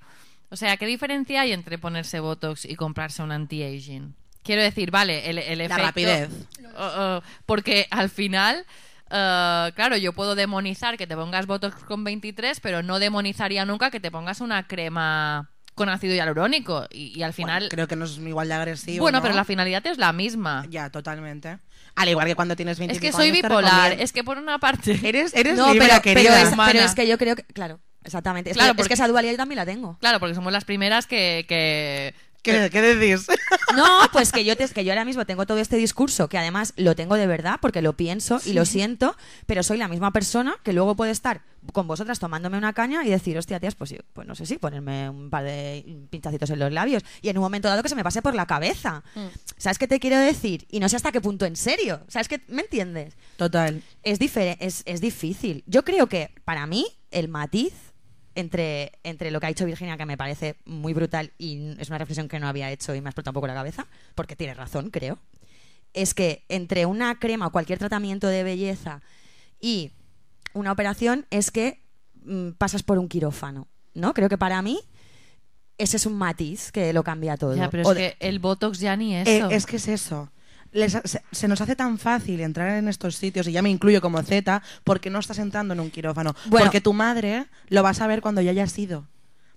o 0.51 0.57
sea, 0.57 0.77
¿qué 0.77 0.87
diferencia 0.87 1.43
hay 1.43 1.53
entre 1.53 1.79
ponerse 1.79 2.21
Botox 2.21 2.65
y 2.65 2.75
comprarse 2.75 3.23
un 3.23 3.33
anti-aging? 3.33 4.15
Quiero 4.43 4.63
decir, 4.63 4.91
vale, 4.91 5.29
el, 5.29 5.39
el 5.39 5.61
efecto... 5.61 5.83
rapidez. 5.83 6.31
Uh, 6.61 7.19
uh, 7.19 7.23
porque 7.45 7.87
al 7.91 8.09
final, 8.09 8.65
uh, 9.07 9.73
claro, 9.75 9.97
yo 9.99 10.13
puedo 10.15 10.35
demonizar 10.35 10.97
que 10.97 11.07
te 11.07 11.17
pongas 11.17 11.47
Botox 11.47 11.85
con 11.85 12.03
23, 12.03 12.61
pero 12.61 12.83
no 12.83 12.99
demonizaría 12.99 13.67
nunca 13.67 13.91
que 13.91 14.01
te 14.01 14.11
pongas 14.11 14.41
una 14.41 14.67
crema 14.67 15.51
con 15.75 15.91
ácido 15.91 16.15
hialurónico. 16.15 16.87
Y, 16.91 17.19
y 17.19 17.23
al 17.23 17.35
final... 17.35 17.61
Bueno, 17.65 17.69
creo 17.71 17.89
que 17.89 17.97
no 17.97 18.07
es 18.07 18.17
igual 18.17 18.49
de 18.49 18.55
agresivo. 18.55 19.03
bueno, 19.03 19.19
¿no? 19.19 19.23
pero 19.23 19.35
la 19.35 19.45
finalidad 19.45 19.87
es 19.87 19.99
la 19.99 20.13
misma. 20.13 20.65
Ya, 20.71 20.89
totalmente. 20.89 21.59
Al 21.95 22.09
igual 22.09 22.27
que 22.27 22.35
cuando 22.35 22.57
tienes 22.57 22.79
20 22.79 22.95
Es 22.95 23.01
que 23.01 23.13
soy 23.13 23.31
bipolar. 23.31 23.93
Es 24.01 24.13
que 24.13 24.25
por 24.25 24.39
una 24.39 24.59
parte... 24.59 24.99
Eres, 25.03 25.35
eres 25.35 25.57
No, 25.57 25.73
libre, 25.73 25.89
pero, 25.89 26.03
querida. 26.03 26.31
pero 26.31 26.49
es, 26.49 26.55
pero 26.73 26.85
es 26.85 26.95
que 26.95 27.07
yo 27.07 27.19
creo 27.19 27.37
que. 27.37 27.43
Claro, 27.45 27.81
exactamente. 28.09 28.51
Es, 28.51 28.57
Claro, 28.57 28.69
que, 28.69 28.73
es 28.73 28.77
porque- 28.85 28.89
que 28.89 28.95
esa 28.95 29.07
dualidad 29.09 29.33
yo 29.33 29.39
también 29.39 29.57
la 29.57 29.67
tengo. 29.67 29.97
Claro, 30.01 30.19
porque 30.21 30.35
somos 30.35 30.53
las 30.53 30.65
primeras 30.65 31.07
que... 31.07 31.45
que... 31.49 32.15
¿Qué, 32.43 32.71
qué 32.71 32.81
decís? 32.81 33.27
No, 33.77 33.85
pues 34.13 34.33
que 34.33 34.45
yo, 34.45 34.57
te- 34.57 34.69
que 34.69 34.85
yo 34.85 34.93
ahora 34.93 35.05
mismo 35.05 35.27
tengo 35.27 35.45
todo 35.45 35.59
este 35.59 35.77
discurso, 35.77 36.29
que 36.29 36.39
además 36.39 36.73
lo 36.77 36.95
tengo 36.97 37.17
de 37.17 37.27
verdad, 37.27 37.59
porque 37.61 37.83
lo 37.83 37.93
pienso 37.95 38.41
y 38.47 38.53
lo 38.55 38.65
siento, 38.65 39.15
pero 39.47 39.63
soy 39.63 39.77
la 39.77 39.89
misma 39.89 40.13
persona 40.13 40.57
que 40.63 40.73
luego 40.73 40.95
puede 40.97 41.11
estar 41.11 41.43
con 41.73 41.87
vosotras 41.89 42.19
tomándome 42.21 42.57
una 42.57 42.73
caña 42.73 43.05
y 43.05 43.11
decir, 43.11 43.37
hostia, 43.37 43.61
tías, 43.61 43.75
pues, 43.75 43.91
yo- 43.91 43.99
pues 44.15 44.27
no 44.27 44.35
sé 44.37 44.47
si 44.47 44.57
ponerme 44.57 45.11
un 45.11 45.29
par 45.31 45.45
de 45.45 45.85
pinchacitos 46.11 46.49
en 46.51 46.61
los 46.61 46.73
labios 46.73 47.03
y 47.21 47.29
en 47.29 47.37
un 47.37 47.43
momento 47.43 47.69
dado 47.69 47.83
que 47.83 47.89
se 47.91 47.97
me 47.97 48.05
pase 48.05 48.23
por 48.23 48.35
la 48.35 48.47
cabeza. 48.47 49.03
¿Sabes 49.59 49.79
qué 49.79 49.89
te 49.89 50.01
quiero 50.01 50.17
decir? 50.19 50.65
Y 50.71 50.79
no 50.81 50.89
sé 50.89 50.97
hasta 50.97 51.13
qué 51.13 51.21
punto 51.21 51.45
en 51.45 51.57
serio. 51.57 52.01
¿Sabes 52.09 52.29
qué? 52.29 52.41
¿Me 52.49 52.63
entiendes? 52.63 53.15
Total. 53.37 53.83
Es, 54.05 54.19
es, 54.21 54.83
es 54.87 55.01
difícil. 55.01 55.65
Yo 55.67 55.85
creo 55.85 56.07
que 56.07 56.31
para 56.45 56.67
mí 56.67 56.87
el 57.11 57.29
matiz 57.29 57.75
entre, 58.39 58.93
entre 59.05 59.31
lo 59.31 59.41
que 59.41 59.47
ha 59.47 59.49
dicho 59.49 59.65
Virginia, 59.67 59.97
que 59.97 60.07
me 60.07 60.17
parece 60.17 60.57
muy 60.65 60.93
brutal 60.95 61.33
y 61.39 61.75
es 61.79 61.89
una 61.89 61.99
reflexión 61.99 62.29
que 62.29 62.39
no 62.39 62.49
había 62.49 62.71
hecho 62.71 62.95
y 62.95 63.01
me 63.01 63.09
ha 63.09 63.11
explotado 63.11 63.33
un 63.33 63.35
poco 63.35 63.47
la 63.47 63.55
cabeza, 63.55 63.87
porque 64.15 64.37
tiene 64.37 64.55
razón, 64.55 64.91
creo, 64.91 65.19
es 65.95 66.15
que 66.15 66.45
entre 66.49 66.87
una 66.87 67.19
crema 67.19 67.47
o 67.47 67.53
cualquier 67.53 67.79
tratamiento 67.79 68.29
de 68.29 68.43
belleza 68.45 69.01
y 69.61 69.91
una 70.55 70.73
operación 70.73 71.27
es 71.31 71.51
que 71.51 71.83
mm, 72.25 72.51
pasas 72.53 72.83
por 72.83 72.99
un 72.99 73.09
quirófano, 73.09 73.67
¿no? 73.95 74.15
Creo 74.15 74.29
que 74.29 74.39
para 74.39 74.61
mí 74.63 74.81
ese 75.79 75.97
es 75.97 76.07
un 76.07 76.15
matiz 76.19 76.73
que 76.73 76.93
lo 76.93 77.03
cambia 77.05 77.37
todo. 77.37 77.55
Ya, 77.57 77.71
pero 77.71 77.87
O 77.89 77.93
es 77.93 77.99
de- 77.99 78.17
que 78.17 78.29
el 78.29 78.39
Botox 78.41 78.79
ya 78.81 78.97
ni 78.97 79.15
Eh, 79.15 79.23
eso. 79.39 79.51
es 79.51 79.65
que 79.67 79.77
es 79.77 79.89
eso. 79.89 80.31
Les- 80.73 80.93
se, 81.05 81.23
se 81.33 81.49
nos 81.49 81.61
hace 81.61 81.77
tan 81.77 81.99
fácil 81.99 82.41
entrar 82.41 82.77
en 82.79 82.89
estos 82.89 83.17
sitios, 83.17 83.47
y 83.49 83.53
ya 83.53 83.63
me 83.63 83.71
incluyo 83.71 84.01
como 84.01 84.23
Z, 84.23 84.63
porque 84.85 85.11
no 85.11 85.19
estás 85.19 85.39
entrando 85.39 85.75
en 85.75 85.81
un 85.81 85.91
quirófano. 85.91 86.35
Bueno. 86.47 86.67
porque 86.67 86.81
tu 86.81 86.93
madre 86.93 87.47
lo 87.69 87.83
vas 87.83 88.01
a 88.01 88.07
ver 88.07 88.21
cuando 88.21 88.41
ya 88.41 88.51
hayas 88.51 88.79
ido. 88.79 89.07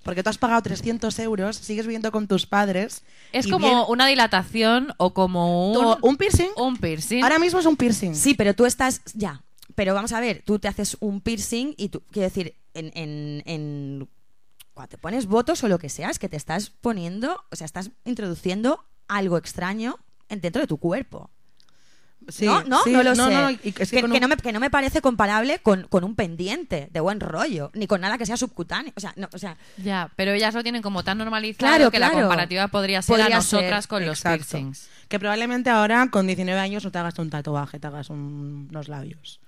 Porque 0.04 0.24
tú 0.24 0.30
has 0.32 0.40
pagado 0.40 0.62
300 0.64 1.20
euros, 1.20 1.58
sigues 1.58 1.86
viviendo 1.86 2.12
con 2.12 2.28
tus 2.28 2.48
padres. 2.48 3.04
Es 3.34 3.46
como 3.48 3.86
una 3.86 4.08
dilatación 4.08 4.94
o 4.98 5.14
como 5.14 5.72
un, 5.74 5.98
un 6.02 6.18
piercing. 6.18 6.50
un 6.58 6.78
piercing. 6.78 7.22
Ahora 7.24 7.38
mismo 7.38 7.60
es 7.60 7.68
un 7.68 7.76
piercing. 7.78 8.16
Sí, 8.16 8.34
pero 8.34 8.56
tú 8.56 8.66
estás. 8.66 9.02
Ya. 9.14 9.44
Pero 9.76 9.94
vamos 9.94 10.12
a 10.14 10.20
ver, 10.20 10.42
tú 10.44 10.58
te 10.58 10.68
haces 10.68 10.98
un 11.02 11.22
piercing 11.22 11.76
y 11.78 11.90
tú. 11.90 12.02
Quiero 12.12 12.28
decir, 12.30 12.56
en. 12.74 12.92
en, 12.96 13.44
en- 13.46 14.10
cuando 14.74 14.90
te 14.90 14.98
pones 14.98 15.28
votos 15.28 15.64
o 15.64 15.68
lo 15.68 15.78
que 15.78 15.90
sea, 15.90 16.10
es 16.10 16.18
que 16.18 16.30
te 16.30 16.38
estás 16.38 16.72
poniendo. 16.72 17.40
O 17.52 17.56
sea, 17.56 17.66
estás 17.66 17.92
introduciendo 18.06 18.84
algo 19.08 19.38
extraño 19.38 20.00
dentro 20.40 20.62
de 20.62 20.68
tu 20.68 20.78
cuerpo. 20.78 21.30
Sí, 22.30 22.46
no, 22.46 22.64
no, 22.66 22.84
sí, 22.84 22.92
no 22.92 23.02
lo 23.02 23.16
sé. 23.16 23.34
no, 23.34 23.50
y 23.50 23.74
es 23.80 23.90
que 23.90 24.04
no 24.04 24.28
me, 24.28 24.38
que 24.38 24.52
no 24.54 24.60
me 24.60 24.70
parece 24.70 25.02
comparable 25.02 25.58
con, 25.58 25.88
con 25.88 26.04
un 26.04 26.16
pendiente 26.16 26.88
de 26.92 27.00
buen 27.00 27.20
rollo, 27.20 27.72
ni 27.74 27.88
con 27.88 28.00
nada 28.00 28.20
que 28.20 28.28
sea 28.28 28.38
subcutáneo. 28.38 28.94
O 28.96 29.00
sea, 29.00 29.12
no, 29.16 29.28
o 29.34 29.38
sea 29.40 29.58
Ya, 29.78 30.12
pero 30.16 30.32
ellas 30.32 30.54
lo 30.54 30.62
tienen 30.62 30.84
como 30.84 31.04
tan 31.04 31.18
normalizado 31.18 31.58
Claro, 31.76 31.90
que 31.90 31.98
la 31.98 32.12
comparativa 32.12 32.68
podría 32.68 33.02
ser 33.02 33.14
Podría 33.18 33.36
a 33.38 33.40
nosotras 33.40 33.86
ser, 33.86 33.90
con 33.90 34.06
los 34.06 34.22
piercings. 34.22 34.88
Que 35.08 35.18
probablemente 35.18 35.72
ahora, 35.72 36.08
con 36.12 36.28
19 36.28 36.60
años, 36.60 36.84
no 36.86 36.92
te 36.92 37.00
hagas 37.00 37.18
un 37.18 37.32
tatuaje, 37.32 37.80
te 37.80 37.88
hagas 37.88 38.12
un- 38.12 38.68
unos 38.70 38.88
labios. 38.88 39.40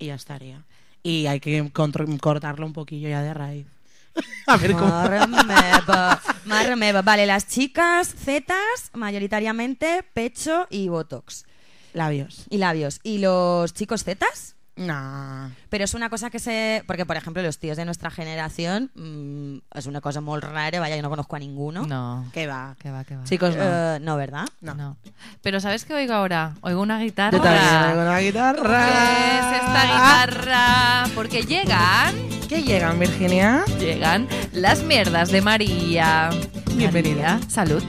y 0.00 0.06
ya 0.06 0.14
estaría. 0.16 0.64
Y 1.04 1.26
hay 1.26 1.38
que 1.40 1.70
cortarlo 1.70 2.66
un 2.66 2.72
poquillo 2.72 3.08
ya 3.08 3.22
de 3.22 3.34
raíz. 3.34 3.66
A 4.46 4.56
ver 4.56 4.72
cómo. 4.72 4.86
Marmeva, 4.86 6.20
marmeva. 6.44 7.02
Vale, 7.02 7.26
las 7.26 7.46
chicas 7.46 8.14
zetas, 8.14 8.90
mayoritariamente 8.92 10.04
pecho 10.12 10.66
y 10.70 10.88
botox. 10.88 11.44
Labios. 11.92 12.46
Y 12.50 12.58
labios. 12.58 13.00
¿Y 13.02 13.18
los 13.18 13.74
chicos 13.74 14.04
zetas? 14.04 14.56
Nah. 14.80 15.50
Pero 15.68 15.84
es 15.84 15.92
una 15.92 16.08
cosa 16.08 16.30
que 16.30 16.38
se... 16.38 16.82
Porque, 16.86 17.04
por 17.04 17.14
ejemplo, 17.14 17.42
los 17.42 17.58
tíos 17.58 17.76
de 17.76 17.84
nuestra 17.84 18.10
generación 18.10 18.90
mm, 18.94 19.58
es 19.78 19.84
una 19.84 20.00
cosa 20.00 20.22
muy 20.22 20.40
rara. 20.40 20.80
Vaya, 20.80 20.96
yo 20.96 21.02
no 21.02 21.10
conozco 21.10 21.36
a 21.36 21.38
ninguno. 21.38 21.86
No. 21.86 22.26
¿Qué 22.32 22.46
va? 22.46 22.76
Que 22.78 22.90
va, 22.90 23.04
que 23.04 23.14
va. 23.14 23.24
Chicos, 23.24 23.54
no. 23.54 23.62
Eh, 23.62 23.98
no, 24.00 24.16
¿verdad? 24.16 24.46
no. 24.62 24.74
No. 24.74 24.96
Pero 25.42 25.60
¿sabes 25.60 25.84
qué 25.84 25.92
oigo 25.92 26.14
ahora? 26.14 26.54
Oigo 26.62 26.80
una 26.80 26.98
guitarra. 26.98 27.36
Yo 27.36 27.42
también 27.42 27.94
con 27.94 28.04
la 28.06 28.22
guitarra. 28.22 28.86
¿Qué 28.86 29.38
es 29.38 29.62
esta 29.62 29.84
guitarra? 29.84 31.04
Porque 31.14 31.42
llegan, 31.42 32.14
¿Qué 32.48 32.62
llegan, 32.62 32.98
Virginia? 32.98 33.64
llegan 33.78 34.28
las 34.52 34.82
mierdas 34.82 35.30
de 35.30 35.42
María. 35.42 36.30
Bienvenida. 36.74 37.34
María, 37.34 37.50
salud. 37.50 37.82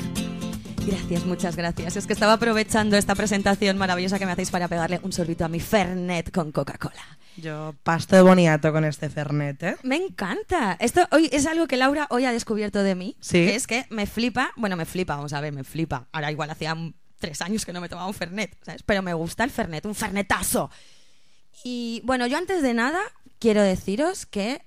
Gracias, 0.86 1.26
muchas 1.26 1.56
gracias. 1.56 1.96
Es 1.96 2.08
que 2.08 2.13
estaba 2.13 2.34
aprovechando 2.34 2.98
esta 2.98 3.15
presentación 3.15 3.78
maravillosa 3.78 4.17
que 4.17 4.26
me 4.26 4.32
hacéis 4.32 4.52
para 4.52 4.67
pegarle 4.67 5.00
un 5.04 5.12
sorbito 5.13 5.46
a 5.46 5.48
mi 5.48 5.60
Fernet 5.60 6.32
con 6.32 6.52
Coca-Cola. 6.52 7.20
Yo 7.38 7.76
pasto 7.84 8.15
de 8.15 8.22
boniato 8.22 8.72
con 8.72 8.84
este 8.84 9.10
Fernet, 9.10 9.63
¿eh? 9.63 9.78
Me 9.84 9.96
encanta. 9.96 10.78
Esto 10.80 11.08
hoy 11.12 11.30
es 11.32 11.46
algo 11.46 11.67
que 11.67 11.78
Laura 11.78 12.08
hoy 12.10 12.26
ha 12.26 12.32
descubierto 12.32 12.84
de 12.84 12.96
mí. 12.96 13.15
Sí. 13.20 13.46
Que 13.46 13.56
es 13.56 13.67
que 13.67 13.86
me 13.89 14.06
flipa. 14.06 14.52
Bueno, 14.58 14.76
me 14.76 14.86
flipa, 14.86 15.15
vamos 15.15 15.34
a 15.34 15.41
ver, 15.41 15.54
me 15.54 15.63
flipa. 15.63 16.08
Ahora 16.12 16.32
igual 16.32 16.50
hacía 16.50 16.76
tres 17.20 17.41
años 17.41 17.65
que 17.65 17.74
no 17.74 17.80
me 17.80 17.88
tomaba 17.88 18.08
un 18.08 18.13
Fernet, 18.13 18.58
¿sabes? 18.63 18.84
Pero 18.84 19.02
me 19.02 19.13
gusta 19.13 19.44
el 19.44 19.52
Fernet, 19.52 19.86
un 19.86 19.96
Fernetazo. 19.96 20.70
Y 21.63 22.02
bueno, 22.06 22.28
yo 22.28 22.38
antes 22.38 22.62
de 22.62 22.74
nada 22.74 23.00
quiero 23.39 23.62
deciros 23.62 24.26
que 24.26 24.62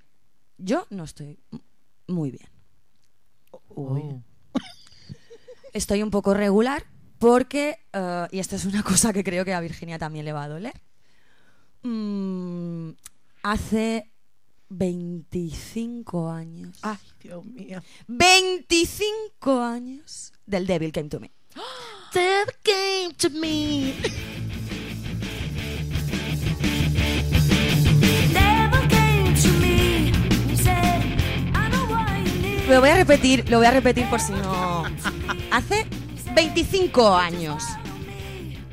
yo 0.59 0.87
no 0.91 1.05
estoy 1.05 1.39
muy 2.07 2.31
bien. 2.31 2.49
Uy. 3.69 4.23
Estoy 5.75 6.03
un 6.03 6.11
poco 6.11 6.33
regular 6.33 6.85
porque, 7.19 7.79
eh, 7.93 8.27
y 8.31 8.39
esto 8.39 8.57
es 8.57 8.65
una 8.65 8.83
cosa 8.83 9.13
que 9.13 9.23
creo 9.23 9.45
que 9.45 9.53
a 9.53 9.61
Virginia 9.61 9.99
también 9.99 10.25
le 10.25 10.33
va 10.33 10.45
a 10.45 10.49
doler, 10.49 10.81
Mm, 11.87 12.93
hace 13.43 14.11
25 14.71 16.31
años. 16.31 16.79
Ay, 16.81 16.97
Dios 17.21 17.45
mío. 17.45 17.83
25 18.09 19.61
años 19.61 20.33
del 20.47 20.67
Devil 20.67 20.93
Came 20.93 21.11
to 21.11 21.21
Me. 21.21 21.31
Death 22.15 22.55
came 22.63 23.13
to 23.19 23.29
me. 23.29 23.95
Lo 32.69 32.81
voy 32.81 32.89
a 32.89 32.97
repetir, 32.97 33.49
lo 33.51 33.59
voy 33.59 33.67
a 33.67 33.71
repetir 33.73 34.09
por 34.09 34.21
si 34.21 34.33
no. 34.33 34.85
Hace 35.55 35.87
25 36.35 37.15
años 37.17 37.63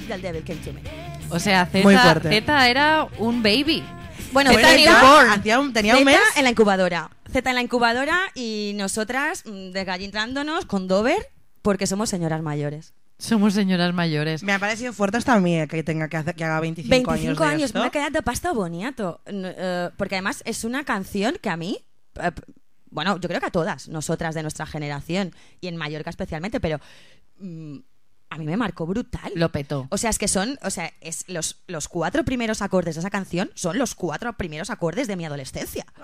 del 0.07 0.19
Devil 0.19 0.43
Came 0.43 0.59
to 0.61 0.73
Me. 0.73 0.81
O 1.29 1.37
sea, 1.39 1.69
Muy 1.71 1.93
Z, 1.93 2.01
fuerte. 2.01 2.29
Z 2.29 2.69
era 2.69 3.07
un 3.19 3.43
baby. 3.43 3.83
Bueno, 4.31 4.51
Zeta 4.51 4.69
Zeta- 4.69 5.01
newborn. 5.01 5.29
hacía 5.29 5.59
un- 5.59 5.73
tenía 5.73 5.93
un 5.93 5.99
Zeta 5.99 6.11
mes. 6.11 6.19
en 6.37 6.43
la 6.43 6.49
incubadora. 6.49 7.11
Z 7.31 7.47
en 7.49 7.55
la 7.55 7.61
incubadora 7.61 8.19
y 8.33 8.71
nosotras 8.75 9.43
mm, 9.45 9.71
desgallintándonos 9.73 10.65
con 10.65 10.87
Dover 10.87 11.29
porque 11.61 11.85
somos 11.85 12.09
señoras 12.09 12.41
mayores. 12.41 12.93
Somos 13.19 13.53
señoras 13.53 13.93
mayores. 13.93 14.41
Me 14.41 14.51
ha 14.51 14.57
parecido 14.57 14.91
fuerte 14.91 15.17
hasta 15.17 15.33
a 15.35 15.39
mí 15.39 15.59
eh, 15.59 15.67
que 15.67 15.83
tenga 15.83 16.09
que 16.09 16.17
hacer 16.17 16.33
que 16.33 16.43
haga 16.43 16.59
25, 16.61 16.89
25 16.89 17.11
años. 17.13 17.37
de 17.37 17.45
años, 17.45 17.65
esto. 17.67 17.79
una 17.79 17.91
calidad 17.91 18.11
de 18.11 18.23
pasta 18.23 18.51
boniato. 18.53 19.21
N- 19.27 19.53
eh, 19.55 19.89
porque 19.97 20.15
además 20.15 20.41
es 20.45 20.63
una 20.63 20.83
canción 20.83 21.37
que 21.39 21.49
a 21.51 21.57
mí, 21.57 21.77
eh, 22.19 22.31
p- 22.31 22.41
bueno, 22.91 23.19
yo 23.19 23.27
creo 23.27 23.39
que 23.39 23.47
a 23.47 23.51
todas 23.51 23.87
nosotras 23.87 24.35
de 24.35 24.43
nuestra 24.43 24.65
generación, 24.65 25.33
y 25.59 25.67
en 25.67 25.77
Mallorca 25.77 26.09
especialmente, 26.09 26.59
pero 26.59 26.79
mm, 27.39 27.77
a 28.31 28.37
mí 28.37 28.45
me 28.45 28.55
marcó 28.55 28.87
brutal. 28.87 29.29
Lo 29.35 29.51
petó. 29.51 29.87
O 29.89 29.97
sea, 29.97 30.09
es 30.09 30.17
que 30.17 30.29
son, 30.29 30.57
o 30.63 30.69
sea, 30.69 30.91
es 31.01 31.25
los, 31.27 31.57
los 31.67 31.89
cuatro 31.89 32.23
primeros 32.23 32.61
acordes 32.61 32.95
de 32.95 33.01
esa 33.01 33.09
canción 33.09 33.51
son 33.55 33.77
los 33.77 33.93
cuatro 33.93 34.31
primeros 34.37 34.69
acordes 34.69 35.07
de 35.07 35.15
mi 35.17 35.25
adolescencia. 35.25 35.85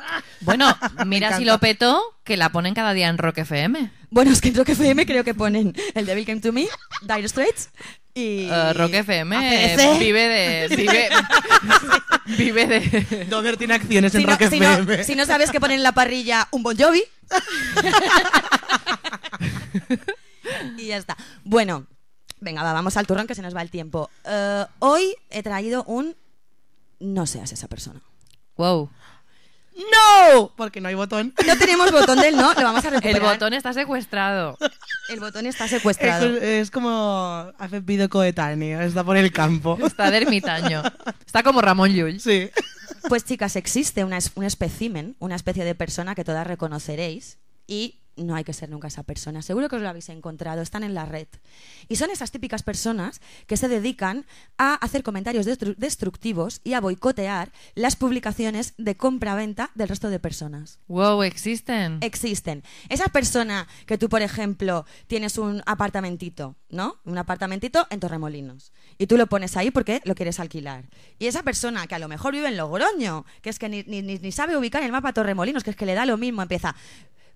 Bueno, 0.42 0.78
mira 1.06 1.36
si 1.38 1.46
lo 1.46 1.58
petó, 1.62 2.00
que 2.24 2.38
la 2.38 2.50
ponen 2.52 2.74
cada 2.76 2.94
día 2.94 3.08
en 3.08 3.18
Rock 3.18 3.40
FM. 3.40 3.92
Bueno, 4.12 4.32
es 4.32 4.40
que 4.42 4.50
en 4.50 4.56
Rock 4.56 4.70
FM 4.70 5.06
creo 5.06 5.24
que 5.24 5.34
ponen 5.34 5.74
El 5.96 6.06
Devil 6.06 6.26
Came 6.26 6.42
to 6.42 6.54
Me, 6.54 6.68
Dire 7.02 7.28
Straits 7.28 7.70
y... 8.13 8.48
Eh, 8.52 8.74
Rock 8.74 8.94
FM 8.94 9.98
vive 10.00 10.28
de. 10.28 10.68
Vive, 10.76 11.10
vive 12.38 12.68
de. 12.68 13.26
Dover 13.26 13.58
tiene 13.58 13.74
acciones 13.76 14.12
Si 14.12 14.18
en 14.20 14.24
no, 14.26 14.30
Rock 14.32 14.50
si 14.50 14.60
no- 14.60 14.74
FM. 14.74 15.04
si 15.04 15.16
no 15.16 15.26
sabes 15.26 15.50
que 15.52 15.60
ponen 15.60 15.78
en 15.78 15.84
la 15.84 15.92
parrilla 15.94 16.48
un 16.52 16.62
Bon 16.63 16.78
Jovi. 16.78 17.04
y 20.78 20.88
ya 20.88 20.98
está. 20.98 21.18
Bueno, 21.44 21.86
venga, 22.39 22.63
va, 22.63 22.73
vamos 22.73 22.97
al 22.97 23.08
turrón 23.08 23.28
que 23.28 23.36
se 23.36 23.41
nos 23.41 23.56
va 23.56 23.62
el 23.62 23.69
tiempo. 23.71 24.10
Eh, 24.26 24.65
hoy 24.80 25.15
he 25.30 25.43
traído 25.43 25.84
un 25.86 26.15
no 27.00 27.26
seas 27.28 27.52
esa 27.52 27.67
persona. 27.67 28.02
Wow. 28.56 28.89
¡No! 29.76 30.52
Porque 30.58 30.82
no 30.82 30.88
hay 30.89 30.95
botón. 30.95 31.34
No 31.45 31.56
tenemos 31.58 31.91
botón 31.91 32.19
del 32.19 32.36
no, 32.36 32.52
lo 32.56 32.63
vamos 32.63 32.84
a 32.84 32.88
El 32.88 32.95
recuperar. 32.95 33.34
botón 33.34 33.54
está 33.54 33.73
secuestrado. 33.73 34.58
El 35.10 35.19
botón 35.19 35.45
está 35.45 35.65
Es, 35.65 35.71
secuestrado. 35.71 36.26
es 36.38 36.71
como 36.71 37.52
hace 37.60 37.80
video 37.82 38.10
coetáneo, 38.10 38.82
está 38.82 39.04
por 39.04 39.17
el 39.17 39.32
campo. 39.32 39.78
Está 39.86 40.10
de 40.10 40.17
ermitaño. 40.17 40.82
Está 41.26 41.43
como 41.43 41.62
Ramón 41.62 41.91
Llull. 41.91 42.19
Sí. 42.19 42.50
Pues 43.08 43.23
chicas, 43.23 43.56
existe 43.56 44.04
una, 44.04 44.17
es- 44.17 44.32
un 44.34 44.43
espécimen, 44.45 45.15
una 45.19 45.36
especie 45.36 45.63
de 45.63 45.76
persona 45.76 46.15
que 46.15 46.23
todas 46.23 46.47
reconoceréis 46.47 47.38
y 47.67 48.00
no 48.23 48.36
hay 48.36 48.43
que 48.43 48.53
ser 48.53 48.69
nunca 48.69 48.88
esa 48.88 49.03
persona. 49.03 49.41
Seguro 49.41 49.69
que 49.69 49.75
os 49.77 49.82
lo 49.82 49.89
habéis 49.89 50.10
encontrado, 50.10 50.62
están 50.62 50.84
en 50.84 50.93
la 50.93 51.06
red. 51.06 51.27
Y 51.88 51.95
son 51.97 52.10
esas 52.12 52.32
típicas 52.32 52.63
personas 52.63 53.21
que 53.47 53.58
se 53.58 53.67
dedican 53.67 54.25
a 54.58 54.75
hacer 54.75 55.03
comentarios 55.03 55.45
destru- 55.47 55.75
destructivos 55.77 56.62
y 56.63 56.73
a 56.73 56.82
boicotear 56.82 57.51
las 57.75 57.95
publicaciones 57.95 58.73
de 58.77 58.95
compra-venta 58.97 59.71
del 59.75 59.89
resto 59.89 60.10
de 60.10 60.19
personas. 60.19 60.80
Wow, 60.88 61.23
existen. 61.23 61.97
Existen. 62.01 62.63
Esa 62.89 63.06
persona 63.06 63.67
que 63.86 63.97
tú, 63.97 64.10
por 64.10 64.21
ejemplo, 64.21 64.86
tienes 65.08 65.38
un 65.38 65.62
apartamentito, 65.65 66.56
¿no? 66.69 66.97
Un 67.06 67.17
apartamentito 67.17 67.88
en 67.89 67.99
Torremolinos. 67.99 68.71
Y 68.97 69.08
tú 69.08 69.17
lo 69.17 69.27
pones 69.27 69.58
ahí 69.58 69.71
porque 69.71 70.01
lo 70.06 70.15
quieres 70.15 70.39
alquilar. 70.39 70.86
Y 71.19 71.27
esa 71.27 71.43
persona 71.43 71.88
que 71.88 71.95
a 71.95 71.99
lo 71.99 72.08
mejor 72.08 72.34
vive 72.34 72.47
en 72.47 72.58
Logroño, 72.58 73.25
que 73.41 73.49
es 73.49 73.60
que 73.60 73.69
ni- 73.69 73.84
ni 73.84 74.32
sabe 74.32 74.58
ubicar 74.58 74.84
el 74.84 74.91
mapa 74.91 75.13
Torremolinos, 75.13 75.63
que 75.63 75.69
es 75.71 75.75
que 75.75 75.86
le 75.86 75.93
da 75.93 76.06
lo 76.06 76.17
mismo, 76.17 76.41
empieza. 76.41 76.75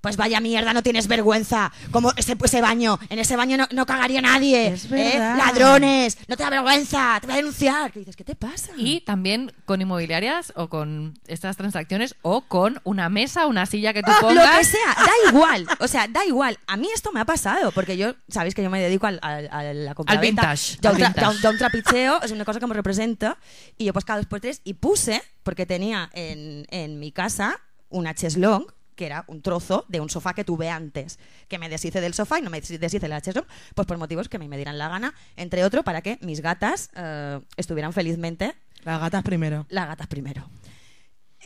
Pues 0.01 0.17
vaya 0.17 0.39
mierda, 0.39 0.73
no 0.73 0.81
tienes 0.83 1.07
vergüenza. 1.07 1.71
Como 1.91 2.11
ese, 2.17 2.35
ese 2.43 2.59
baño, 2.61 2.99
en 3.09 3.19
ese 3.19 3.35
baño 3.35 3.55
no, 3.57 3.67
no 3.71 3.85
cagaría 3.85 4.19
nadie. 4.21 4.67
Es 4.69 4.85
¿eh? 4.85 4.87
verdad. 4.89 5.37
Ladrones, 5.37 6.17
no 6.27 6.35
te 6.35 6.43
da 6.43 6.49
vergüenza, 6.49 7.17
te 7.21 7.27
voy 7.27 7.33
a 7.33 7.37
denunciar. 7.37 7.91
Que 7.91 7.99
dices, 7.99 8.15
¿qué 8.15 8.23
te 8.23 8.35
pasa? 8.35 8.71
Y 8.77 9.01
también 9.01 9.51
con 9.65 9.79
inmobiliarias 9.81 10.53
o 10.55 10.69
con 10.69 11.13
estas 11.27 11.55
transacciones 11.55 12.15
o 12.23 12.41
con 12.41 12.81
una 12.83 13.09
mesa, 13.09 13.45
una 13.45 13.65
silla 13.67 13.93
que 13.93 14.01
tú 14.01 14.11
Ah, 14.11 14.17
Lo 14.21 14.27
que 14.29 14.35
pongas. 14.35 14.67
sea, 14.67 14.95
da 14.95 15.29
igual. 15.29 15.67
O 15.79 15.87
sea, 15.87 16.07
da 16.07 16.25
igual. 16.25 16.57
A 16.67 16.77
mí 16.77 16.87
esto 16.93 17.11
me 17.11 17.19
ha 17.19 17.25
pasado, 17.25 17.71
porque 17.71 17.95
yo, 17.95 18.15
sabéis 18.27 18.55
que 18.55 18.63
yo 18.63 18.69
me 18.71 18.81
dedico 18.81 19.05
al, 19.07 19.19
al- 19.21 19.49
a 19.51 19.73
la 19.73 19.93
compraventa. 19.95 20.41
vintage, 20.41 20.77
Ya 20.81 20.89
al 20.89 20.97
tra- 20.97 21.07
vintage. 21.13 21.47
un 21.47 21.57
trapicheo, 21.59 22.21
es 22.23 22.31
una 22.31 22.43
cosa 22.45 22.59
que 22.59 22.65
me 22.67 22.73
representa. 22.73 23.37
Y 23.77 23.85
yo 23.85 23.93
pues 23.93 24.03
cada 24.05 24.17
dos 24.19 24.25
por 24.27 24.39
tres, 24.39 24.61
y 24.63 24.73
puse, 24.73 25.21
porque 25.43 25.65
tenía 25.67 26.09
en, 26.13 26.65
en 26.71 26.99
mi 26.99 27.11
casa 27.11 27.59
una 27.89 28.15
cheslong, 28.15 28.65
que 29.01 29.07
era 29.07 29.25
un 29.25 29.41
trozo 29.41 29.83
de 29.87 29.99
un 29.99 30.11
sofá 30.11 30.35
que 30.35 30.43
tuve 30.43 30.69
antes, 30.69 31.17
que 31.47 31.57
me 31.57 31.69
deshice 31.69 32.01
del 32.01 32.13
sofá 32.13 32.37
y 32.37 32.43
no 32.43 32.51
me 32.51 32.61
deshice 32.61 32.99
de 32.99 33.07
la 33.07 33.19
cheslong, 33.19 33.47
pues 33.73 33.87
por 33.87 33.97
motivos 33.97 34.29
que 34.29 34.37
me 34.37 34.55
dieran 34.57 34.77
la 34.77 34.89
gana, 34.89 35.15
entre 35.37 35.63
otro, 35.65 35.81
para 35.83 36.03
que 36.03 36.19
mis 36.21 36.39
gatas 36.41 36.91
eh, 36.95 37.39
estuvieran 37.57 37.93
felizmente 37.93 38.53
Las 38.83 38.99
gatas 39.01 39.23
primero. 39.23 39.65
las 39.69 39.87
gatas 39.87 40.05
primero. 40.05 40.47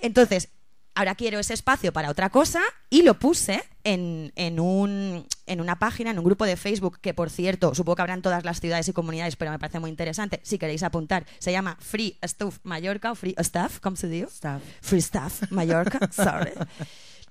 Entonces, 0.02 0.50
ahora 0.96 1.15
quiero 1.15 1.39
ese 1.39 1.54
espacio 1.54 1.94
para 1.94 2.10
otra 2.10 2.30
cosa 2.30 2.62
y 2.89 3.04
lo 3.04 3.20
puse 3.20 3.63
en, 3.86 4.34
en, 4.36 4.60
un, 4.60 5.26
en 5.46 5.62
una 5.62 5.80
página, 5.80 6.12
en 6.12 6.20
un 6.20 6.26
grupo 6.26 6.46
de 6.46 6.58
Facebook, 6.58 7.00
que 7.00 7.13
por 7.13 7.30
cierto, 7.30 7.74
supongo 7.74 7.96
que 7.96 8.02
habrá 8.02 8.15
en 8.15 8.22
todas 8.22 8.44
las 8.44 8.60
ciudades 8.60 8.89
y 8.89 8.94
comunidades, 8.94 9.38
pero 9.38 9.52
me 9.52 9.60
parece 9.60 9.80
muy 9.80 9.89
interesante. 9.89 10.41
Si 10.44 10.58
queréis 10.58 10.84
apuntar, 10.84 11.26
se 11.39 11.54
llama 11.54 11.78
Free 11.80 12.18
Stuff 12.22 12.60
Mallorca 12.63 13.13
o 13.13 13.15
Free 13.15 13.36
Stuff, 13.39 13.80
¿cómo 13.80 13.96
se 13.96 14.10
dice? 14.10 14.28
Free 14.82 15.02
Stuff 15.02 15.52
Mallorca, 15.52 16.00
sorry. 16.12 16.52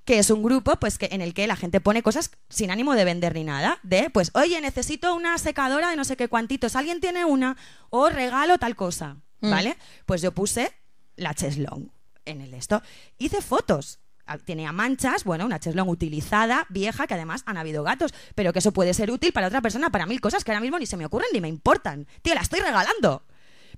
Que 0.05 0.19
es 0.19 0.31
un 0.31 0.43
grupo 0.43 0.77
pues 0.77 0.99
que 0.99 1.09
en 1.13 1.21
el 1.21 1.33
que 1.33 1.47
la 1.47 1.57
gente 1.57 1.81
pone 1.81 2.03
cosas 2.03 2.31
sin 2.49 2.71
ánimo 2.71 2.95
de 2.95 3.05
vender 3.05 3.35
ni 3.35 3.45
nada. 3.45 3.79
De, 3.83 4.11
pues, 4.11 4.31
oye, 4.35 4.61
necesito 4.61 5.15
una 5.15 5.39
secadora 5.39 5.89
de 5.91 5.97
no 5.97 6.05
sé 6.05 6.17
qué 6.17 6.29
cuantitos. 6.29 6.77
¿Alguien 6.77 7.01
tiene 7.01 7.25
una? 7.25 7.57
O 7.91 8.11
regalo 8.11 8.59
tal 8.59 8.77
cosa. 8.77 9.17
Mm. 9.41 9.51
¿Vale? 9.51 9.77
Pues 10.07 10.21
yo 10.23 10.33
puse 10.33 10.73
la 11.17 11.33
cheslong 11.35 11.91
en 12.27 12.41
el 12.43 12.53
esto. 12.55 12.83
Hice 13.19 13.41
fotos. 13.41 13.99
Ah, 14.27 14.39
Tenía 14.39 14.73
manchas, 14.73 15.25
bueno, 15.25 15.45
una 15.45 15.61
cheslong 15.61 15.89
utilizada, 15.89 16.67
vieja, 16.71 17.07
que 17.07 17.13
además 17.13 17.43
han 17.45 17.59
habido 17.59 17.83
gatos, 17.83 18.15
pero 18.35 18.55
que 18.55 18.61
eso 18.61 18.73
puede 18.73 18.95
ser 18.95 19.11
útil 19.11 19.33
para 19.35 19.49
otra 19.49 19.61
persona, 19.61 19.91
para 19.91 20.07
mil 20.07 20.21
cosas 20.23 20.45
que 20.45 20.51
ahora 20.51 20.63
mismo 20.63 20.79
ni 20.79 20.87
se 20.87 20.97
me 20.97 21.05
ocurren 21.05 21.29
ni 21.35 21.43
me 21.43 21.49
importan. 21.49 22.07
Tío, 22.23 22.35
la 22.35 22.41
estoy 22.41 22.61
regalando. 22.61 23.23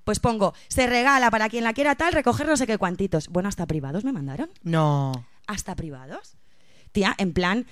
pues 0.05 0.19
pongo, 0.19 0.53
se 0.69 0.87
regala 0.87 1.29
para 1.31 1.49
quien 1.49 1.65
la 1.65 1.73
quiera 1.73 1.95
tal, 1.95 2.13
recoger 2.13 2.47
no 2.47 2.55
sé 2.55 2.65
qué 2.65 2.77
cuantitos. 2.77 3.27
Bueno, 3.27 3.49
hasta 3.49 3.65
privados 3.65 4.05
me 4.05 4.13
mandaron. 4.13 4.49
No. 4.63 5.25
Hasta 5.47 5.75
privados. 5.75 6.35
Tía, 6.91 7.15
en 7.17 7.33
plan, 7.33 7.65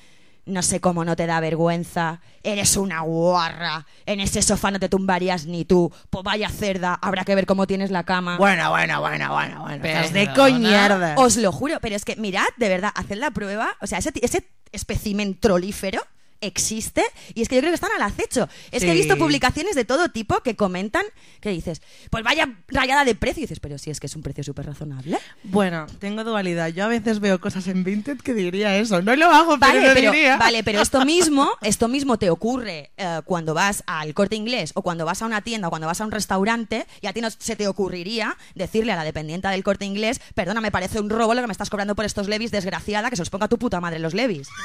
no 0.45 0.61
sé 0.61 0.79
cómo 0.79 1.03
no 1.03 1.15
te 1.15 1.25
da 1.25 1.39
vergüenza, 1.39 2.21
eres 2.43 2.77
una 2.77 3.01
guarra, 3.01 3.85
en 4.05 4.19
ese 4.19 4.41
sofá 4.41 4.71
no 4.71 4.79
te 4.79 4.89
tumbarías 4.89 5.45
ni 5.45 5.65
tú, 5.65 5.91
pues 6.09 6.23
vaya 6.23 6.49
cerda, 6.49 6.93
habrá 7.01 7.25
que 7.25 7.35
ver 7.35 7.45
cómo 7.45 7.65
tienes 7.67 7.91
la 7.91 8.03
cama. 8.03 8.38
Bueno, 8.38 8.69
bueno, 8.69 9.01
bueno, 9.01 9.31
bueno, 9.31 9.61
bueno. 9.61 9.83
Estás 9.83 10.13
de 10.13 10.31
coñarda. 10.33 11.15
Os 11.17 11.38
lo 11.38 11.51
juro, 11.51 11.79
pero 11.81 11.95
es 11.95 12.05
que 12.05 12.15
mirad, 12.15 12.45
de 12.57 12.69
verdad, 12.69 12.91
haced 12.95 13.17
la 13.17 13.31
prueba, 13.31 13.75
o 13.81 13.88
sea, 13.88 13.97
ese, 13.97 14.11
ese 14.21 14.47
espécimen 14.71 15.39
trolífero 15.39 16.01
existe 16.45 17.03
y 17.34 17.41
es 17.41 17.49
que 17.49 17.55
yo 17.55 17.62
creo 17.62 17.71
que 17.71 17.75
están 17.75 17.91
al 17.95 18.01
acecho. 18.01 18.47
Es 18.71 18.84
que 18.84 18.91
he 18.91 18.93
visto 18.93 19.17
publicaciones 19.17 19.75
de 19.75 19.86
todo 19.86 20.10
tipo 20.10 20.41
que 20.41 20.55
comentan 20.55 21.03
que 21.41 21.49
dices, 21.49 21.81
pues 22.10 22.23
vaya 22.23 22.55
rayada 22.67 23.05
de 23.05 23.15
precio 23.15 23.41
y 23.41 23.45
dices, 23.45 23.60
pero 23.60 23.77
si 23.77 23.91
es 23.91 23.99
que 23.99 24.08
es 24.08 24.15
un 24.15 24.21
precio 24.21 24.43
súper 24.43 24.65
razonable. 24.65 25.17
Bueno, 25.43 25.86
tengo 25.99 26.23
dualidad. 26.23 26.69
Yo 26.69 26.86
a 26.86 26.88
veces 26.88 27.19
veo 27.19 27.39
cosas 27.39 27.67
en 27.67 27.84
Vinted 27.84 28.19
que 28.19 28.34
diría 28.34 28.77
eso. 28.77 29.01
No 29.01 29.15
lo 29.15 29.27
hago, 29.31 29.58
pero 29.60 29.73
Vale, 29.73 29.88
lo 29.88 29.93
pero, 29.93 30.12
diría. 30.12 30.38
vale, 30.38 30.63
pero 30.63 30.81
esto 30.81 31.05
mismo, 31.05 31.49
esto 31.62 31.88
mismo 31.88 32.17
te 32.17 32.29
ocurre 32.29 32.91
eh, 32.97 33.21
cuando 33.25 33.53
vas 33.53 33.84
al 33.88 34.13
corte 34.13 34.36
inglés 34.36 34.71
o 34.75 34.81
cuando 34.81 35.05
vas 35.05 35.21
a 35.21 35.25
una 35.25 35.41
tienda 35.41 35.67
o 35.67 35.69
cuando 35.71 35.88
vas 35.88 36.01
a 36.01 36.05
un 36.05 36.12
restaurante 36.12 36.86
y 37.01 37.08
a 37.08 37.13
ti 37.13 37.21
no 37.21 37.29
se 37.31 37.55
te 37.55 37.67
ocurriría 37.67 38.38
decirle 38.55 38.91
a 38.91 38.95
la 38.95 39.03
dependienta 39.03 39.49
del 39.51 39.63
corte 39.63 39.86
inglés, 39.86 40.19
perdona, 40.34 40.62
me 40.62 40.71
parece 40.71 40.99
un 40.99 41.10
robo 41.10 41.34
lo 41.34 41.41
que 41.41 41.47
me 41.47 41.51
estás 41.51 41.69
cobrando 41.69 41.95
por 41.95 42.05
estos 42.05 42.27
levis, 42.27 42.51
desgraciada, 42.51 43.10
que 43.10 43.15
se 43.15 43.21
los 43.21 43.29
ponga 43.29 43.47
tu 43.47 43.58
puta 43.58 43.79
madre 43.81 43.99
los 43.99 44.13
levis. 44.13 44.47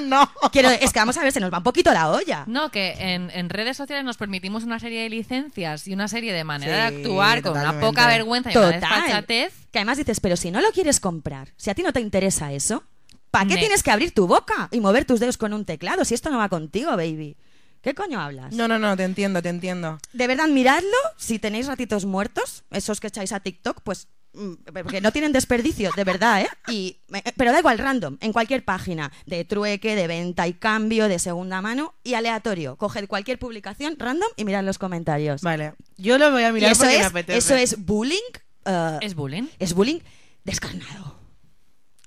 no. 0.00 0.30
Quiero, 0.50 0.70
es 0.82 0.92
que 0.92 0.98
vamos 0.98 1.16
a 1.16 1.22
ver, 1.22 1.32
se 1.32 1.40
nos 1.40 1.52
va 1.52 1.58
un 1.58 1.64
poquito 1.64 1.92
la 1.92 2.10
olla. 2.10 2.44
No, 2.46 2.70
que 2.70 2.92
en, 2.98 3.30
en 3.30 3.48
redes 3.50 3.76
sociales 3.76 4.04
nos 4.04 4.16
permitimos 4.16 4.64
una 4.64 4.78
serie 4.80 5.02
de 5.02 5.08
licencias 5.10 5.86
y 5.88 5.92
una 5.94 6.08
serie 6.08 6.32
de 6.32 6.44
maneras 6.44 6.90
Sí, 6.90 6.96
de 6.96 7.02
actuar 7.02 7.42
con 7.42 7.52
una 7.52 7.60
totalmente. 7.62 7.86
poca 7.86 8.06
vergüenza 8.06 8.52
y 8.52 8.56
una 8.56 8.72
Total. 8.72 8.80
desfachatez. 8.80 9.52
Que 9.70 9.78
además 9.78 9.98
dices, 9.98 10.20
pero 10.20 10.36
si 10.36 10.50
no 10.50 10.60
lo 10.60 10.70
quieres 10.72 11.00
comprar, 11.00 11.52
si 11.56 11.70
a 11.70 11.74
ti 11.74 11.82
no 11.82 11.92
te 11.92 12.00
interesa 12.00 12.52
eso, 12.52 12.84
¿para 13.30 13.44
qué 13.44 13.54
Next. 13.54 13.60
tienes 13.60 13.82
que 13.82 13.90
abrir 13.90 14.12
tu 14.14 14.26
boca 14.26 14.68
y 14.70 14.80
mover 14.80 15.04
tus 15.04 15.20
dedos 15.20 15.36
con 15.38 15.52
un 15.52 15.64
teclado 15.64 16.04
si 16.04 16.14
esto 16.14 16.30
no 16.30 16.38
va 16.38 16.48
contigo, 16.48 16.90
baby? 16.96 17.36
¿Qué 17.82 17.94
coño 17.94 18.18
hablas? 18.20 18.54
No, 18.54 18.66
no, 18.66 18.78
no, 18.78 18.96
te 18.96 19.04
entiendo, 19.04 19.42
te 19.42 19.50
entiendo. 19.50 19.98
De 20.14 20.26
verdad, 20.26 20.48
miradlo. 20.48 20.88
Si 21.18 21.38
tenéis 21.38 21.66
ratitos 21.66 22.06
muertos, 22.06 22.64
esos 22.70 22.98
que 22.98 23.08
echáis 23.08 23.32
a 23.32 23.40
TikTok, 23.40 23.82
pues. 23.82 24.08
Mm, 24.34 24.52
Porque 24.82 25.00
no 25.00 25.12
tienen 25.12 25.32
desperdicio, 25.32 25.90
de 25.96 26.04
verdad, 26.04 26.42
¿eh? 26.42 26.48
Y, 26.68 26.98
eh, 27.14 27.22
pero 27.36 27.52
da 27.52 27.58
igual, 27.60 27.78
random, 27.78 28.18
en 28.20 28.32
cualquier 28.32 28.64
página, 28.64 29.12
de 29.26 29.44
trueque, 29.44 29.94
de 29.96 30.06
venta 30.06 30.46
y 30.48 30.54
cambio, 30.54 31.08
de 31.08 31.18
segunda 31.18 31.60
mano 31.60 31.94
y 32.04 32.14
aleatorio. 32.14 32.76
Coged 32.76 33.06
cualquier 33.08 33.38
publicación 33.38 33.96
random 33.98 34.28
y 34.36 34.44
mirad 34.44 34.64
los 34.64 34.78
comentarios. 34.78 35.42
Vale. 35.42 35.74
Yo 35.96 36.18
lo 36.18 36.30
voy 36.30 36.42
a 36.42 36.50
y 36.50 36.52
mirar 36.52 36.72
eso 36.72 36.82
porque 36.82 36.96
me 36.96 37.00
es, 37.00 37.06
apetece. 37.06 37.38
eso 37.38 37.54
es 37.54 37.84
bullying. 37.84 38.30
eh, 38.66 38.98
Es 39.02 39.14
bullying. 39.14 39.44
es 39.58 39.72
bullying 39.74 40.00
descarnado. 40.44 41.18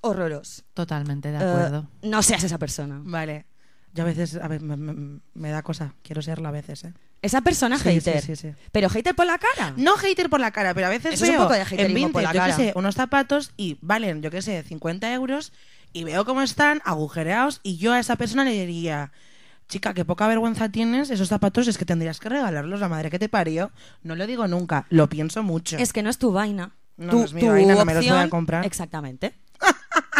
Horroroso. 0.00 0.62
Totalmente 0.74 1.30
de 1.32 1.38
Eh, 1.38 1.42
acuerdo. 1.48 1.88
no 2.02 2.22
seas 2.22 2.44
esa 2.44 2.58
persona. 2.58 3.00
Vale. 3.02 3.46
Yo 3.98 4.04
a 4.04 4.06
veces, 4.06 4.36
a 4.36 4.46
ver, 4.48 4.60
me, 4.60 4.76
me- 4.76 5.20
me 5.34 5.50
da 5.50 5.62
cosa. 5.62 5.94
Quiero 6.02 6.22
serlo 6.22 6.48
a 6.48 6.52
veces, 6.52 6.84
¿eh? 6.84 6.92
Esa 7.20 7.40
persona 7.40 7.78
Sí, 7.78 7.84
hater. 7.90 8.20
sí, 8.22 8.36
sí, 8.36 8.48
sí. 8.50 8.54
Pero 8.70 8.88
hater 8.88 9.14
por 9.14 9.26
la 9.26 9.38
cara. 9.38 9.74
No 9.76 9.96
hater 9.96 10.30
por 10.30 10.38
la 10.40 10.52
cara, 10.52 10.72
pero 10.72 10.86
a 10.86 10.90
veces 10.90 11.14
Eso 11.14 11.24
es 11.24 11.30
un 11.30 11.36
veo 11.36 11.42
poco 11.44 11.54
de 11.54 11.60
en 11.60 11.66
haterismo 11.66 11.94
Vinted, 11.94 12.12
por 12.12 12.22
la 12.22 12.28
yo 12.28 12.32
qué 12.34 12.38
cara. 12.38 12.54
sé, 12.56 12.72
unos 12.76 12.94
zapatos 12.94 13.52
y 13.56 13.76
valen, 13.80 14.22
yo 14.22 14.30
qué 14.30 14.40
sé, 14.40 14.62
50 14.62 15.12
euros 15.12 15.52
y 15.92 16.04
veo 16.04 16.24
cómo 16.24 16.42
están 16.42 16.80
agujereados 16.84 17.58
y 17.64 17.76
yo 17.78 17.92
a 17.92 17.98
esa 17.98 18.14
persona 18.14 18.44
le 18.44 18.52
diría, 18.52 19.10
chica, 19.68 19.94
qué 19.94 20.04
poca 20.04 20.28
vergüenza 20.28 20.68
tienes, 20.68 21.10
esos 21.10 21.28
zapatos 21.28 21.66
es 21.66 21.76
que 21.76 21.84
tendrías 21.84 22.20
que 22.20 22.28
regalarlos, 22.28 22.78
la 22.78 22.88
madre 22.88 23.10
que 23.10 23.18
te 23.18 23.28
parió. 23.28 23.72
No 24.04 24.14
lo 24.14 24.24
digo 24.28 24.46
nunca, 24.46 24.86
lo 24.88 25.08
pienso 25.08 25.42
mucho. 25.42 25.76
Es 25.76 25.92
que 25.92 26.04
no 26.04 26.10
es 26.10 26.18
tu 26.18 26.30
vaina. 26.30 26.70
No, 26.96 27.10
tu, 27.10 27.18
no 27.18 27.24
es 27.24 27.32
mi 27.32 27.40
tu 27.40 27.46
vaina, 27.48 27.74
no 27.74 27.84
me 27.84 27.94
los 27.94 28.04
voy 28.04 28.08
a 28.10 28.14
opción- 28.14 28.30
comprar. 28.30 28.64
Exactamente. 28.64 29.34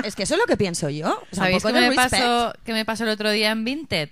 Es 0.04 0.16
que 0.16 0.24
eso 0.24 0.34
es 0.34 0.40
lo 0.40 0.46
que 0.46 0.56
pienso 0.56 0.88
yo. 0.90 1.08
O 1.08 1.34
sea, 1.34 1.44
un 1.44 1.60
¿Sabéis 1.60 1.64
qué 1.64 1.72
me, 1.72 1.92
pasó, 1.92 2.52
qué 2.64 2.72
me 2.72 2.84
pasó 2.84 3.04
el 3.04 3.10
otro 3.10 3.30
día 3.30 3.50
en 3.50 3.64
Vinted? 3.64 4.10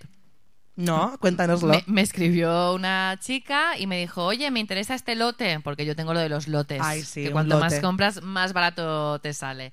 No, 0.76 1.16
cuéntanoslo. 1.20 1.68
Me, 1.68 1.84
me 1.86 2.02
escribió 2.02 2.74
una 2.74 3.18
chica 3.20 3.78
y 3.78 3.86
me 3.86 3.98
dijo, 3.98 4.24
oye, 4.24 4.50
me 4.50 4.60
interesa 4.60 4.94
este 4.94 5.14
lote, 5.14 5.60
porque 5.60 5.86
yo 5.86 5.96
tengo 5.96 6.12
lo 6.12 6.20
de 6.20 6.28
los 6.28 6.48
lotes. 6.48 6.80
Ay, 6.82 7.02
sí, 7.02 7.24
que 7.24 7.30
cuanto 7.30 7.58
más 7.58 7.80
compras, 7.80 8.22
más 8.22 8.52
barato 8.52 9.18
te 9.20 9.32
sale. 9.32 9.72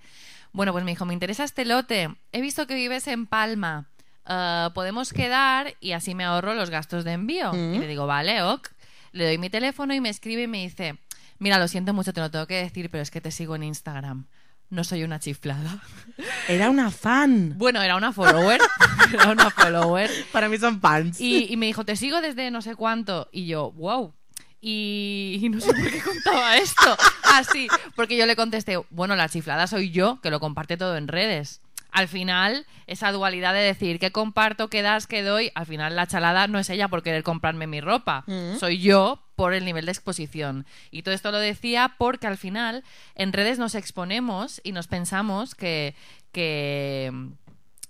Bueno, 0.54 0.72
pues 0.72 0.86
me 0.86 0.92
dijo, 0.92 1.06
me 1.06 1.14
interesa 1.14 1.44
este 1.44 1.66
lote. 1.66 2.10
He 2.32 2.40
visto 2.40 2.68
que 2.68 2.76
vives 2.76 3.08
en 3.08 3.26
Palma. 3.26 3.90
Ah, 4.26 4.72
Podemos 4.74 5.12
quedar 5.12 5.76
y 5.82 5.92
así 5.92 6.16
me 6.16 6.24
ahorro 6.24 6.54
los 6.54 6.70
gastos 6.70 7.04
de 7.04 7.14
envío. 7.14 7.52
Mm. 7.52 7.74
Y 7.74 7.80
le 7.80 7.88
digo, 7.88 8.08
vale, 8.08 8.42
ok. 8.42 8.70
Le 9.12 9.26
doy 9.26 9.38
mi 9.38 9.50
teléfono 9.50 9.94
y 9.94 10.00
me 10.00 10.10
escribe 10.10 10.44
y 10.44 10.48
me 10.48 10.62
dice, 10.64 10.98
mira, 11.40 11.60
lo 11.60 11.68
siento 11.68 11.94
mucho, 11.94 12.14
te 12.14 12.22
lo 12.22 12.32
tengo 12.32 12.48
que 12.48 12.56
decir, 12.56 12.90
pero 12.90 13.02
es 13.02 13.12
que 13.12 13.20
te 13.20 13.32
sigo 13.32 13.56
en 13.56 13.64
Instagram. 13.64 14.26
No 14.70 14.84
soy 14.84 15.04
una 15.04 15.20
chiflada. 15.20 15.82
Era 16.48 16.70
una 16.70 16.90
fan. 16.90 17.54
Bueno, 17.58 17.82
era 17.82 17.96
una 17.96 18.12
follower. 18.12 18.60
era 19.14 19.30
una 19.32 19.50
follower. 19.52 20.10
Para 20.32 20.50
mí 20.50 20.58
son 20.58 20.82
fans. 20.82 21.20
Y, 21.22 21.52
y 21.52 21.58
me 21.58 21.68
dijo, 21.68 21.86
te 21.86 21.96
sigo 21.96 22.22
desde 22.22 22.50
no 22.50 22.62
sé 22.62 22.76
cuánto. 22.76 23.30
Y 23.32 23.46
yo, 23.46 23.72
wow. 23.74 24.14
Y, 24.62 25.40
y 25.42 25.50
no 25.50 25.60
sé 25.60 25.68
por 25.74 25.92
qué 25.92 26.02
contaba 26.02 26.58
esto. 26.58 26.98
Así, 27.34 27.68
porque 27.96 28.18
yo 28.18 28.26
le 28.26 28.36
contesté, 28.36 28.78
bueno, 28.90 29.16
la 29.16 29.30
chiflada 29.30 29.68
soy 29.68 29.92
yo, 29.92 30.20
que 30.22 30.32
lo 30.32 30.40
comparte 30.40 30.78
todo 30.78 30.96
en 30.98 31.08
redes. 31.08 31.62
Al 31.92 32.08
final, 32.08 32.66
esa 32.88 33.12
dualidad 33.12 33.54
de 33.54 33.60
decir 33.60 34.00
qué 34.00 34.12
comparto, 34.12 34.70
qué 34.70 34.82
das, 34.82 35.06
qué 35.06 35.22
doy, 35.22 35.52
al 35.54 35.66
final 35.68 35.96
la 35.96 36.08
chalada 36.08 36.48
no 36.48 36.58
es 36.58 36.70
ella 36.72 36.88
por 36.88 37.04
querer 37.04 37.24
comprarme 37.24 37.68
mi 37.68 37.82
ropa, 37.82 38.26
soy 38.60 38.80
yo 38.80 39.23
por 39.36 39.54
el 39.54 39.66
nivel 39.66 39.86
de 39.86 39.92
exposición. 39.92 40.66
Y 40.92 41.02
todo 41.04 41.14
esto 41.16 41.32
lo 41.32 41.38
decía 41.40 41.96
porque 41.98 42.28
al 42.28 42.38
final 42.38 42.84
en 43.16 43.34
redes 43.34 43.58
nos 43.60 43.76
exponemos 43.76 44.62
y 44.64 44.72
nos 44.74 44.88
pensamos 44.88 45.56
que, 45.56 45.96
que 46.32 47.12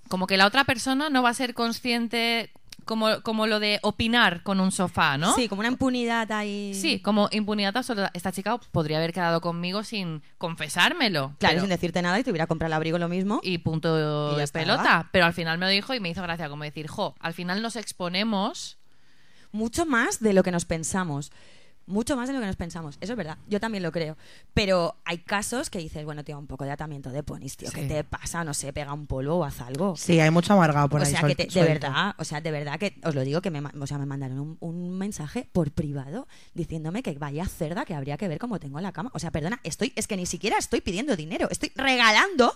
como 0.09 0.27
que 0.27 0.37
la 0.37 0.45
otra 0.45 0.63
persona 0.63 1.09
no 1.09 1.23
va 1.23 1.29
a 1.29 1.33
ser 1.33 1.53
consciente 1.53 2.51
como, 2.85 3.21
como 3.21 3.47
lo 3.47 3.61
de 3.61 3.79
opinar 3.81 4.43
con 4.43 4.59
un 4.59 4.71
sofá, 4.73 5.17
¿no? 5.17 5.33
Sí, 5.35 5.47
como 5.47 5.61
una 5.61 5.69
impunidad 5.69 6.29
ahí. 6.33 6.73
Sí, 6.73 6.99
como 6.99 7.29
impunidad 7.31 7.75
absoluta. 7.77 8.11
Esta 8.13 8.33
chica 8.33 8.57
podría 8.57 8.97
haber 8.97 9.13
quedado 9.13 9.39
conmigo 9.39 9.83
sin 9.83 10.21
confesármelo. 10.37 11.33
Claro, 11.39 11.53
pero- 11.53 11.61
sin 11.61 11.69
decirte 11.69 12.01
nada 12.01 12.19
y 12.19 12.23
te 12.23 12.29
hubiera 12.31 12.45
comprado 12.47 12.67
el 12.67 12.73
abrigo 12.73 12.97
lo 12.97 13.07
mismo. 13.07 13.39
y 13.41 13.59
punto 13.59 14.33
Y 14.35 14.39
de 14.39 14.47
pelota. 14.49 15.07
Pero 15.13 15.25
al 15.25 15.33
final 15.33 15.57
me 15.57 15.65
lo 15.65 15.71
dijo 15.71 15.93
y 15.93 15.99
me 16.01 16.09
hizo 16.09 16.21
gracia 16.21 16.49
como 16.49 16.65
decir, 16.65 16.87
jo, 16.87 17.15
al 17.19 17.33
final 17.33 17.61
nos 17.61 17.75
exponemos. 17.77 18.77
Mucho 19.53 19.85
más 19.85 20.19
de 20.19 20.33
lo 20.33 20.43
que 20.43 20.51
nos 20.51 20.65
pensamos. 20.65 21.31
Mucho 21.85 22.15
más 22.15 22.27
de 22.29 22.33
lo 22.33 22.39
que 22.39 22.45
nos 22.47 22.55
pensamos. 22.55 22.97
Eso 23.01 23.11
es 23.11 23.17
verdad. 23.17 23.37
Yo 23.49 23.59
también 23.59 23.83
lo 23.83 23.91
creo. 23.91 24.15
Pero 24.53 24.95
hay 25.03 25.17
casos 25.17 25.69
que 25.69 25.79
dices, 25.79 26.05
bueno, 26.05 26.23
tío, 26.23 26.39
un 26.39 26.47
poco 26.47 26.63
de 26.63 26.71
atamiento 26.71 27.09
de 27.09 27.23
ponis, 27.23 27.57
tío. 27.57 27.69
¿Qué 27.71 27.83
te 27.87 28.03
pasa? 28.05 28.45
No 28.45 28.53
sé, 28.53 28.71
pega 28.71 28.93
un 28.93 29.05
polvo 29.05 29.35
o 29.35 29.43
haz 29.43 29.59
algo. 29.59 29.97
Sí, 29.97 30.17
hay 30.21 30.31
mucho 30.31 30.53
amargado 30.53 30.87
por 30.87 31.01
o 31.01 31.03
ahí. 31.03 31.11
sea, 31.11 31.21
que 31.23 31.35
te- 31.35 31.47
de 31.47 31.61
verdad, 31.65 32.15
o 32.17 32.23
sea, 32.23 32.39
de 32.39 32.51
verdad 32.51 32.79
que 32.79 32.95
os 33.03 33.13
lo 33.13 33.21
digo 33.25 33.41
que 33.41 33.51
me, 33.51 33.61
o 33.79 33.85
sea, 33.85 33.97
me 33.97 34.05
mandaron 34.05 34.39
un, 34.39 34.57
un 34.61 34.97
mensaje 34.97 35.49
por 35.51 35.71
privado 35.71 36.25
diciéndome 36.53 37.03
que 37.03 37.13
vaya 37.19 37.45
cerda 37.45 37.83
que 37.83 37.93
habría 37.95 38.15
que 38.17 38.29
ver 38.29 38.39
cómo 38.39 38.59
tengo 38.59 38.79
la 38.79 38.93
cama. 38.93 39.11
O 39.13 39.19
sea, 39.19 39.31
perdona, 39.31 39.59
estoy, 39.63 39.91
es 39.97 40.07
que 40.07 40.15
ni 40.15 40.25
siquiera 40.25 40.57
estoy 40.57 40.79
pidiendo 40.79 41.17
dinero, 41.17 41.49
estoy 41.51 41.73
regalando 41.75 42.53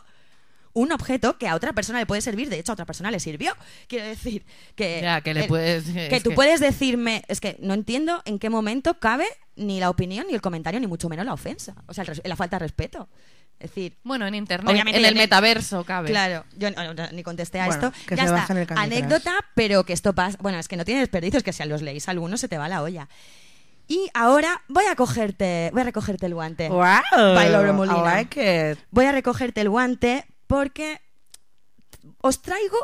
un 0.78 0.92
objeto 0.92 1.38
que 1.38 1.48
a 1.48 1.56
otra 1.56 1.74
persona 1.74 2.00
le 2.00 2.06
puede 2.06 2.22
servir, 2.22 2.50
de 2.50 2.60
hecho 2.60 2.72
a 2.72 2.74
otra 2.74 2.86
persona 2.86 3.10
le 3.12 3.20
sirvió. 3.20 3.54
Quiero 3.88 4.06
decir 4.06 4.46
que 4.76 5.02
Ya, 5.02 5.22
que 5.22 5.34
le 5.34 5.42
eh, 5.46 5.48
puedes- 5.48 5.86
que 5.86 6.20
tú 6.24 6.30
que- 6.30 6.36
puedes 6.36 6.60
decirme, 6.60 7.24
es 7.28 7.40
que 7.42 7.58
no 7.60 7.74
entiendo 7.74 8.22
en 8.26 8.38
qué 8.40 8.50
momento 8.50 9.00
cabe 9.00 9.26
ni 9.56 9.80
la 9.80 9.90
opinión 9.90 10.28
ni 10.28 10.34
el 10.36 10.42
comentario 10.42 10.80
ni 10.80 10.88
mucho 10.88 11.10
menos 11.10 11.26
la 11.26 11.34
ofensa, 11.34 11.76
o 11.88 11.94
sea, 11.94 12.04
el 12.04 12.22
la 12.24 12.36
falta 12.36 12.58
de 12.58 12.66
respeto. 12.66 13.10
Es 13.60 13.72
decir, 13.72 13.98
Bueno, 14.04 14.28
en 14.28 14.36
internet, 14.36 14.70
Obviamente 14.72 15.00
en 15.00 15.06
el 15.06 15.16
metaverso 15.16 15.84
cabe. 15.84 16.10
Claro, 16.10 16.46
yo 16.56 16.70
no- 16.70 16.94
no- 16.94 17.12
ni 17.12 17.24
contesté 17.24 17.60
a 17.60 17.66
Bueno, 17.66 17.88
esto. 17.88 18.00
que 18.08 18.16
ya 18.16 18.28
se 18.28 18.36
está. 18.62 18.80
Anécdota, 18.80 19.34
pero 19.56 19.84
que 19.84 19.94
esto 19.94 20.13
pasa. 20.13 20.38
Bueno, 20.42 20.60
es 20.60 20.68
que 20.68 20.78
no 20.78 20.86
tiene 20.86 21.00
desperdicio, 21.00 21.40
es 21.40 21.44
que 21.44 21.54
si 21.54 21.63
los 21.66 21.82
leéis 21.82 22.08
algunos 22.08 22.40
se 22.40 22.48
te 22.48 22.60
va 22.60 22.70
la 22.70 22.84
olla. 22.84 23.10
Y 23.88 24.10
ahora 24.13 24.62
voy 24.68 24.84
a 24.86 24.96
cogerte, 24.96 25.72
voy 25.74 25.82
a 25.82 25.86
recogerte 25.86 26.26
el 26.28 26.36
guante. 26.36 26.70
¡Wow! 26.70 26.84
I 27.18 27.50
like 28.04 28.72
it. 28.74 28.80
Voy 28.92 29.06
a 29.06 29.12
recogerte 29.12 29.62
el 29.62 29.70
guante 29.70 30.26
porque 30.48 31.00
os 32.22 32.42
traigo 32.42 32.78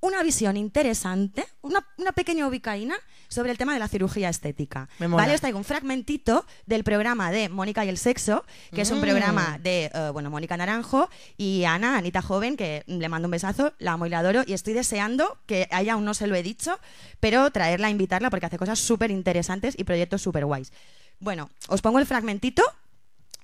una 0.00 0.22
visión 0.24 0.56
interesante, 0.56 1.46
una, 1.60 1.86
una 1.96 2.10
pequeña 2.10 2.48
ubicaína 2.48 2.96
sobre 3.28 3.52
el 3.52 3.56
tema 3.56 3.72
de 3.72 3.78
la 3.78 3.86
cirugía 3.86 4.28
estética. 4.28 4.88
Me 4.98 5.06
mola. 5.06 5.22
¿Vale? 5.22 5.34
Os 5.34 5.40
traigo 5.40 5.58
un 5.58 5.64
fragmentito 5.64 6.44
del 6.66 6.82
programa 6.82 7.30
de 7.30 7.48
Mónica 7.48 7.84
y 7.84 7.88
el 7.88 7.96
sexo, 7.98 8.44
que 8.72 8.80
es 8.82 8.90
un 8.90 8.98
Mm. 8.98 9.02
programa 9.02 9.58
de, 9.62 9.90
eh, 9.94 10.10
bueno, 10.12 10.28
Mónica 10.28 10.56
Naranjo 10.56 11.08
y 11.38 11.62
Ana, 11.64 11.96
Anita 11.96 12.20
Joven, 12.20 12.56
que 12.56 12.82
le 12.88 13.08
mando 13.08 13.28
un 13.28 13.30
besazo, 13.32 13.74
la 13.78 13.92
amo 13.92 14.06
y 14.06 14.10
la 14.10 14.18
adoro, 14.18 14.42
y 14.44 14.54
estoy 14.54 14.72
deseando 14.74 15.38
que 15.46 15.68
a 15.70 15.80
ella 15.82 15.92
aún 15.94 16.04
no 16.04 16.14
se 16.14 16.26
lo 16.26 16.34
he 16.34 16.42
dicho, 16.42 16.78
pero 17.20 17.50
traerla, 17.52 17.88
invitarla, 17.88 18.28
porque 18.28 18.46
hace 18.46 18.58
cosas 18.58 18.80
súper 18.80 19.10
interesantes 19.12 19.74
y 19.78 19.84
proyectos 19.84 20.20
súper 20.20 20.44
guays. 20.44 20.72
Bueno, 21.20 21.48
os 21.68 21.80
pongo 21.80 22.00
el 22.00 22.06
fragmentito 22.06 22.64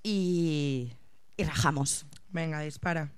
y, 0.03 0.91
y 1.37 1.45
rajamos. 1.45 2.05
Venga, 2.31 2.61
dispara. 2.61 3.11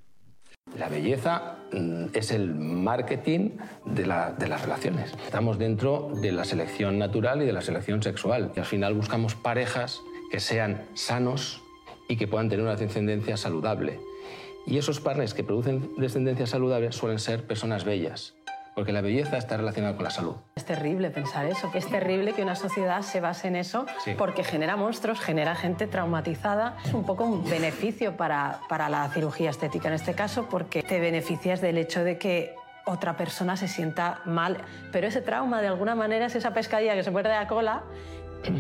La 0.79 0.89
belleza 0.89 1.57
mm, 1.73 2.07
es 2.15 2.31
el 2.31 2.55
marketing 2.55 3.51
de, 3.85 4.07
la- 4.07 4.33
de 4.33 4.49
las 4.49 4.63
relaciones. 4.63 5.13
Estamos 5.25 5.59
dentro 5.59 6.11
de 6.23 6.33
la 6.33 6.45
selección 6.45 6.99
natural 6.99 7.43
y 7.43 7.47
de 7.47 7.53
la 7.53 7.61
selección 7.61 8.03
sexual. 8.03 8.53
Y 8.57 8.59
al 8.61 8.65
final 8.67 8.95
buscamos 8.95 9.35
parejas 9.35 10.01
que 10.31 10.41
sean 10.41 10.83
sanos 10.95 11.63
y 12.09 12.17
que 12.17 12.27
puedan 12.29 12.49
tener 12.49 12.65
una 12.65 12.77
descendencia 12.77 13.37
saludable. 13.37 14.01
Y 14.67 14.79
esos 14.79 15.01
partners 15.01 15.35
que 15.35 15.43
producen 15.43 15.91
descendencia 15.97 16.47
saludable 16.47 16.93
suelen 16.93 17.19
ser 17.19 17.47
personas 17.47 17.85
bellas, 17.85 18.35
porque 18.81 18.93
la 18.93 19.03
belleza 19.03 19.37
está 19.37 19.59
relacionada 19.59 19.95
con 19.95 20.05
la 20.05 20.11
salud. 20.11 20.37
Es 20.57 20.65
terrible 20.65 21.11
pensar 21.11 21.45
eso. 21.45 21.71
Es 21.75 21.87
terrible 21.87 22.33
que 22.33 22.41
una 22.41 22.55
sociedad 22.57 23.03
se 23.03 23.21
base 23.21 23.49
en 23.49 23.57
eso 23.57 23.85
Sí. 24.03 24.13
porque 24.17 24.43
genera 24.43 24.75
monstruos, 24.75 25.21
genera 25.21 25.55
gente 25.55 25.87
traumatizada. 25.87 26.79
Es 26.83 26.95
un 26.95 27.05
poco 27.05 27.25
un 27.25 27.45
beneficio 27.45 28.17
para, 28.17 28.61
para 28.71 28.89
la 28.89 29.07
cirugía 29.11 29.51
estética 29.51 29.89
en 29.89 29.95
este 29.95 30.15
caso 30.15 30.47
porque 30.49 30.83
te 30.83 30.99
beneficias 30.99 31.61
del 31.61 31.77
hecho 31.77 32.05
de 32.05 32.17
que 32.17 32.55
otra 32.87 33.19
persona 33.19 33.55
se 33.59 33.69
sienta 33.69 34.23
mal. 34.25 34.57
Pero 34.93 35.09
ese 35.09 35.21
trauma 35.21 35.61
de 35.61 35.69
alguna 35.69 35.95
manera 35.95 36.25
es 36.25 36.35
esa 36.35 36.55
pescadilla 36.55 36.95
que 36.95 37.03
se 37.03 37.11
muerde 37.11 37.29
la 37.29 37.47
cola 37.49 37.83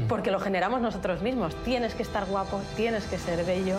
porque 0.06 0.30
lo 0.30 0.38
generamos 0.38 0.82
nosotros 0.82 1.22
mismos. 1.22 1.54
Tienes 1.64 1.94
que 1.94 2.02
estar 2.02 2.26
guapo, 2.26 2.60
tienes 2.76 3.06
que 3.06 3.16
ser 3.16 3.42
bello. 3.46 3.76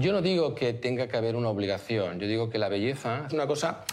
Yo 0.00 0.12
no 0.14 0.22
digo 0.22 0.54
que 0.54 0.72
tenga 0.72 1.08
que 1.08 1.16
haber 1.18 1.36
una 1.36 1.50
obligación, 1.50 2.18
yo 2.20 2.26
digo 2.26 2.48
que 2.48 2.56
la 2.56 2.70
belleza 2.70 3.24
es 3.26 3.34
una 3.34 3.46
cosa 3.46 3.84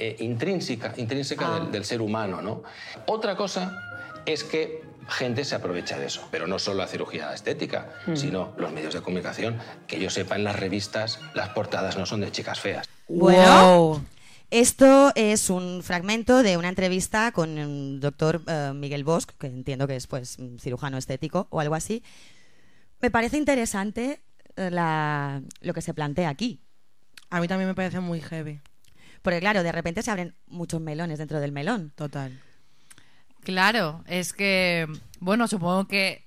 eh, 0.00 0.16
intrínseca, 0.20 0.94
intrínseca 0.96 1.54
del, 1.60 1.70
del 1.72 1.84
ser 1.84 2.00
humano. 2.00 2.40
¿no? 2.42 2.62
Otra 3.06 3.36
cosa 3.36 3.76
es 4.26 4.42
que 4.44 4.82
gente 5.08 5.44
se 5.44 5.54
aprovecha 5.56 5.98
de 5.98 6.06
eso, 6.06 6.26
pero 6.30 6.46
no 6.46 6.58
solo 6.58 6.78
la 6.78 6.86
cirugía 6.86 7.32
estética, 7.34 7.88
sino 8.14 8.52
los 8.58 8.72
medios 8.72 8.94
de 8.94 9.00
comunicación. 9.02 9.58
Que 9.86 9.98
yo 10.00 10.08
sepa, 10.10 10.36
en 10.36 10.44
las 10.44 10.58
revistas 10.58 11.18
las 11.34 11.48
portadas 11.50 11.96
no 11.98 12.06
son 12.06 12.20
de 12.20 12.30
chicas 12.30 12.60
feas. 12.60 12.88
Bueno, 13.08 13.76
Wow. 13.78 14.02
Esto 14.52 15.12
es 15.14 15.48
un 15.48 15.80
fragmento 15.84 16.42
de 16.42 16.56
una 16.56 16.68
entrevista 16.68 17.30
con 17.30 17.56
el 17.56 18.00
doctor 18.00 18.42
eh, 18.48 18.72
Miguel 18.74 19.04
Bosch, 19.04 19.26
que 19.38 19.46
entiendo 19.46 19.86
que 19.86 19.94
es 19.94 20.08
pues 20.08 20.38
un 20.40 20.58
cirujano 20.58 20.98
estético 20.98 21.46
o 21.50 21.60
algo 21.60 21.76
así. 21.76 22.02
Me 23.00 23.10
parece 23.12 23.36
interesante 23.36 24.20
eh, 24.56 24.70
la- 24.72 25.40
lo 25.60 25.72
que 25.72 25.82
se 25.82 25.94
plantea 25.94 26.28
aquí. 26.28 26.60
A 27.30 27.40
mí 27.40 27.46
también 27.46 27.68
me 27.68 27.74
parece 27.76 28.00
muy 28.00 28.20
heavy. 28.20 28.60
Porque 29.22 29.40
claro, 29.40 29.62
de 29.62 29.72
repente 29.72 30.02
se 30.02 30.10
abren 30.10 30.34
muchos 30.46 30.80
melones 30.80 31.18
dentro 31.18 31.40
del 31.40 31.52
melón. 31.52 31.92
Total. 31.94 32.38
Claro, 33.42 34.02
es 34.06 34.32
que, 34.32 34.86
bueno, 35.18 35.48
supongo 35.48 35.86
que 35.86 36.24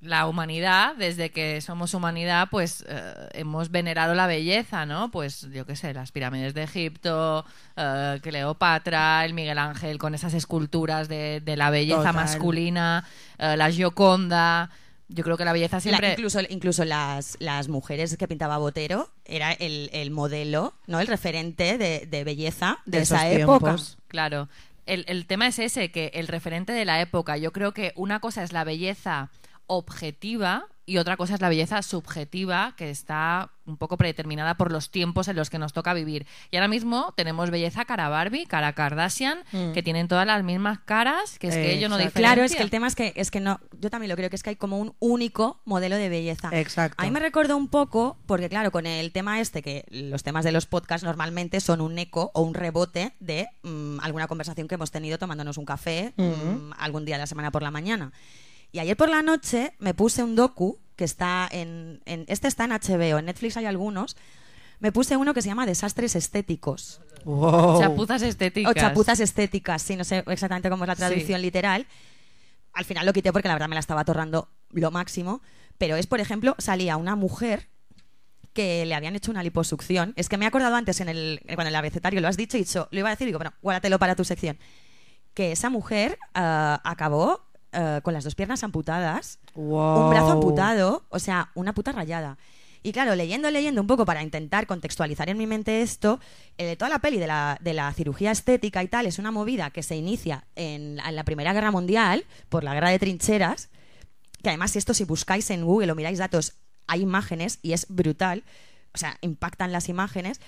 la 0.00 0.26
humanidad, 0.26 0.94
desde 0.96 1.30
que 1.30 1.60
somos 1.62 1.94
humanidad, 1.94 2.48
pues 2.50 2.84
eh, 2.88 3.28
hemos 3.32 3.70
venerado 3.70 4.14
la 4.14 4.26
belleza, 4.26 4.84
¿no? 4.84 5.10
Pues 5.10 5.48
yo 5.50 5.64
qué 5.64 5.76
sé, 5.76 5.94
las 5.94 6.12
pirámides 6.12 6.52
de 6.52 6.62
Egipto, 6.62 7.44
eh, 7.76 8.18
Cleopatra, 8.22 9.24
el 9.24 9.32
Miguel 9.32 9.58
Ángel 9.58 9.98
con 9.98 10.14
esas 10.14 10.34
esculturas 10.34 11.08
de, 11.08 11.40
de 11.40 11.56
la 11.56 11.70
belleza 11.70 11.98
Total. 11.98 12.14
masculina, 12.14 13.04
eh, 13.38 13.56
la 13.56 13.70
Gioconda. 13.70 14.70
Yo 15.08 15.22
creo 15.22 15.36
que 15.36 15.44
la 15.44 15.52
belleza 15.52 15.76
La- 15.76 15.80
siempre... 15.80 16.12
incluso 16.12 16.40
incluso 16.48 16.84
las, 16.84 17.36
las 17.38 17.68
mujeres 17.68 18.16
que 18.16 18.26
pintaba 18.26 18.56
Botero 18.58 19.10
era 19.26 19.52
el, 19.52 19.90
el 19.92 20.10
modelo, 20.10 20.74
¿no? 20.86 20.98
El 21.00 21.06
referente 21.06 21.76
de, 21.78 22.06
de 22.06 22.24
belleza 22.24 22.78
de, 22.86 22.98
De 22.98 23.02
esa 23.04 23.28
esos 23.28 23.40
época. 23.42 23.58
tiempos. 23.58 23.98
Claro. 24.08 24.48
El, 24.86 25.04
el 25.08 25.26
tema 25.26 25.46
es 25.46 25.58
ese, 25.58 25.90
que 25.90 26.10
el 26.14 26.26
referente 26.28 26.72
de 26.72 26.84
la 26.84 27.00
época, 27.00 27.36
yo 27.36 27.52
creo 27.52 27.72
que 27.72 27.92
una 27.96 28.20
cosa 28.20 28.42
es 28.42 28.52
la 28.52 28.64
belleza 28.64 29.30
objetiva 29.66 30.66
y 30.86 30.98
otra 30.98 31.16
cosa 31.16 31.34
es 31.34 31.40
la 31.40 31.48
belleza 31.48 31.82
subjetiva 31.82 32.74
que 32.76 32.90
está 32.90 33.50
un 33.66 33.76
poco 33.76 33.96
predeterminada 33.96 34.56
por 34.56 34.70
los 34.70 34.90
tiempos 34.90 35.28
en 35.28 35.36
los 35.36 35.48
que 35.48 35.58
nos 35.58 35.72
toca 35.72 35.94
vivir. 35.94 36.26
Y 36.50 36.56
ahora 36.56 36.68
mismo 36.68 37.14
tenemos 37.16 37.50
belleza 37.50 37.84
cara 37.84 38.08
Barbie, 38.08 38.46
cara 38.46 38.74
Kardashian, 38.74 39.38
que 39.72 39.82
tienen 39.82 40.08
todas 40.08 40.26
las 40.26 40.42
mismas 40.44 40.80
caras, 40.80 41.38
que 41.38 41.48
es 41.48 41.54
que 41.54 41.72
ellos 41.72 41.88
no 41.88 41.96
Exacto. 41.96 42.18
diferencian. 42.18 42.34
Claro, 42.34 42.44
es 42.44 42.54
que 42.54 42.62
el 42.62 42.70
tema 42.70 42.86
es 42.86 42.94
que, 42.94 43.12
es 43.16 43.30
que 43.30 43.40
no, 43.40 43.60
yo 43.80 43.90
también 43.90 44.10
lo 44.10 44.16
creo 44.16 44.28
que 44.28 44.36
es 44.36 44.42
que 44.42 44.50
hay 44.50 44.56
como 44.56 44.78
un 44.78 44.94
único 44.98 45.60
modelo 45.64 45.96
de 45.96 46.08
belleza. 46.08 46.50
Exacto. 46.52 47.02
A 47.02 47.06
mí 47.06 47.10
me 47.10 47.20
recordó 47.20 47.56
un 47.56 47.68
poco, 47.68 48.18
porque 48.26 48.48
claro, 48.48 48.70
con 48.70 48.86
el 48.86 49.12
tema 49.12 49.40
este, 49.40 49.62
que 49.62 49.86
los 49.90 50.22
temas 50.22 50.44
de 50.44 50.52
los 50.52 50.66
podcasts 50.66 51.04
normalmente 51.04 51.60
son 51.60 51.80
un 51.80 51.98
eco 51.98 52.30
o 52.34 52.42
un 52.42 52.54
rebote 52.54 53.14
de 53.20 53.48
mm, 53.62 54.00
alguna 54.00 54.26
conversación 54.26 54.68
que 54.68 54.74
hemos 54.74 54.90
tenido 54.90 55.18
tomándonos 55.18 55.56
un 55.56 55.64
café 55.64 56.12
mm, 56.16 56.72
algún 56.78 57.04
día 57.04 57.16
de 57.16 57.20
la 57.22 57.26
semana 57.26 57.50
por 57.50 57.62
la 57.62 57.70
mañana. 57.70 58.12
Y 58.74 58.80
ayer 58.80 58.96
por 58.96 59.08
la 59.08 59.22
noche 59.22 59.72
me 59.78 59.94
puse 59.94 60.24
un 60.24 60.34
docu 60.34 60.80
que 60.96 61.04
está 61.04 61.48
en, 61.52 62.02
en- 62.06 62.24
este 62.26 62.48
está 62.48 62.64
en 62.64 62.72
HBO, 62.72 63.18
en 63.20 63.26
Netflix 63.26 63.56
hay 63.56 63.66
algunos. 63.66 64.16
Me 64.80 64.90
puse 64.90 65.16
uno 65.16 65.32
que 65.32 65.42
se 65.42 65.48
llama 65.48 65.64
Desastres 65.64 66.16
Estéticos. 66.16 67.00
Wow. 67.24 67.78
Chapuzas 67.80 68.22
estéticas. 68.22 68.72
O 68.72 68.74
chapuzas 68.74 69.20
estéticas, 69.20 69.80
sí, 69.80 69.94
no 69.94 70.02
sé 70.02 70.24
exactamente 70.26 70.70
cómo 70.70 70.82
es 70.82 70.88
la 70.88 70.96
traducción 70.96 71.38
Sí. 71.38 71.44
literal. 71.46 71.86
Al 72.72 72.84
final 72.84 73.06
lo 73.06 73.12
quité 73.12 73.32
porque 73.32 73.46
la 73.46 73.54
verdad 73.54 73.68
me 73.68 73.76
la 73.76 73.80
estaba 73.80 74.00
atorrando 74.00 74.48
lo 74.70 74.90
máximo. 74.90 75.40
Pero 75.78 75.94
es, 75.94 76.08
por 76.08 76.18
ejemplo, 76.18 76.56
salía 76.58 76.96
una 76.96 77.14
mujer 77.14 77.68
que 78.54 78.84
le 78.86 78.96
habían 78.96 79.14
hecho 79.14 79.30
una 79.30 79.44
liposucción. 79.44 80.14
Es 80.16 80.28
que 80.28 80.36
me 80.36 80.46
he 80.46 80.48
acordado 80.48 80.74
antes 80.74 81.00
en 81.00 81.08
el, 81.08 81.40
cuando 81.54 81.68
el 81.68 81.76
abecetario 81.76 82.20
lo 82.20 82.26
has 82.26 82.36
dicho 82.36 82.56
y 82.56 82.60
dicho, 82.64 82.88
lo 82.90 82.98
iba 82.98 83.08
a 83.08 83.12
decir 83.12 83.26
y 83.26 83.30
digo, 83.30 83.38
bueno, 83.38 83.52
guárdatelo 83.62 84.00
para 84.00 84.16
tu 84.16 84.24
sección. 84.24 84.58
Que 85.32 85.52
esa 85.52 85.70
mujer 85.70 86.18
ah, 86.34 86.80
acabó 86.84 87.40
ah, 87.74 88.00
con 88.02 88.14
las 88.14 88.24
dos 88.24 88.34
piernas 88.34 88.62
amputadas, 88.64 89.38
Wow. 89.54 90.04
un 90.04 90.10
brazo 90.10 90.30
amputado, 90.32 91.04
o 91.10 91.18
sea, 91.18 91.50
una 91.54 91.74
puta 91.74 91.92
rayada. 91.92 92.38
Y 92.82 92.92
claro, 92.92 93.14
leyendo, 93.14 93.50
leyendo 93.50 93.80
un 93.80 93.86
poco 93.86 94.04
para 94.04 94.22
intentar 94.22 94.66
contextualizar 94.66 95.30
en 95.30 95.38
mi 95.38 95.46
mente 95.46 95.80
esto, 95.80 96.20
eh, 96.58 96.76
toda 96.76 96.90
la 96.90 96.98
peli 96.98 97.16
de 97.18 97.26
la, 97.26 97.56
de 97.62 97.72
la 97.72 97.90
cirugía 97.94 98.30
estética 98.30 98.82
y 98.82 98.88
tal 98.88 99.06
es 99.06 99.18
una 99.18 99.30
movida 99.30 99.70
que 99.70 99.82
se 99.82 99.96
inicia 99.96 100.44
en, 100.54 101.00
en 101.00 101.16
la 101.16 101.24
Primera 101.24 101.54
Guerra 101.54 101.70
Mundial 101.70 102.24
por 102.50 102.62
la 102.62 102.74
guerra 102.74 102.90
de 102.90 102.98
trincheras, 102.98 103.70
que 104.42 104.50
además 104.50 104.76
esto 104.76 104.92
si 104.92 105.04
buscáis 105.04 105.48
en 105.50 105.64
Google 105.64 105.92
o 105.92 105.94
miráis 105.94 106.18
datos, 106.18 106.52
hay 106.86 107.00
imágenes 107.00 107.58
y 107.62 107.72
es 107.72 107.86
brutal, 107.88 108.44
o 108.92 108.98
sea, 108.98 109.16
impactan 109.22 109.72
las 109.72 109.88
imágenes. 109.88 110.38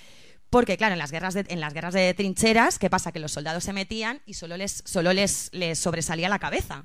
Porque, 0.50 0.76
claro, 0.76 0.92
en 0.92 0.98
las 0.98 1.10
guerras 1.10 1.32
de, 1.34 1.46
en 1.48 1.60
las 1.60 1.72
guerras 1.72 1.94
de 1.94 2.12
trincheras, 2.14 2.78
¿qué 2.78 2.88
pasa? 2.90 3.10
Que 3.12 3.18
los 3.18 3.32
soldados 3.32 3.64
se 3.64 3.72
metían 3.72 4.20
y 4.26 4.34
solo 4.34 4.56
les, 4.58 4.82
solo 4.84 5.12
les, 5.14 5.48
les 5.52 5.78
sobresalía 5.78 6.28
la 6.28 6.38
cabeza. 6.38 6.84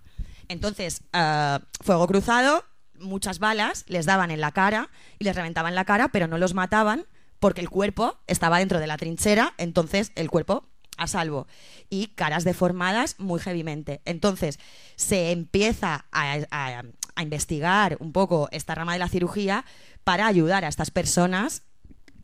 Entonces, 0.51 1.01
ah, 1.13 1.61
fuego 1.81 2.07
cruzado, 2.07 2.63
muchas 2.99 3.39
balas 3.39 3.85
les 3.87 4.05
daban 4.05 4.31
en 4.31 4.41
la 4.41 4.51
cara 4.51 4.89
y 5.19 5.23
les 5.25 5.35
reventaban 5.35 5.75
la 5.75 5.85
cara, 5.85 6.09
pero 6.09 6.27
no 6.27 6.37
los 6.37 6.53
mataban 6.53 7.05
porque 7.39 7.61
el 7.61 7.69
cuerpo 7.69 8.19
estaba 8.27 8.59
dentro 8.59 8.79
de 8.79 8.87
la 8.87 8.97
trinchera, 8.97 9.53
entonces 9.57 10.11
el 10.15 10.29
cuerpo 10.29 10.67
a 10.97 11.07
salvo. 11.07 11.47
Y 11.89 12.07
caras 12.07 12.43
deformadas 12.43 13.15
muy 13.17 13.39
heavymente. 13.43 14.01
Entonces, 14.05 14.59
se 14.95 15.31
empieza 15.31 16.05
a, 16.11 16.37
a- 16.51 16.83
a 17.15 17.23
investigar 17.23 17.97
un 17.99 18.11
poco 18.11 18.47
esta 18.51 18.75
rama 18.75 18.93
de 18.93 18.99
la 18.99 19.07
cirugía 19.09 19.65
para 20.03 20.27
ayudar 20.27 20.63
a 20.63 20.67
estas 20.67 20.91
personas, 20.91 21.63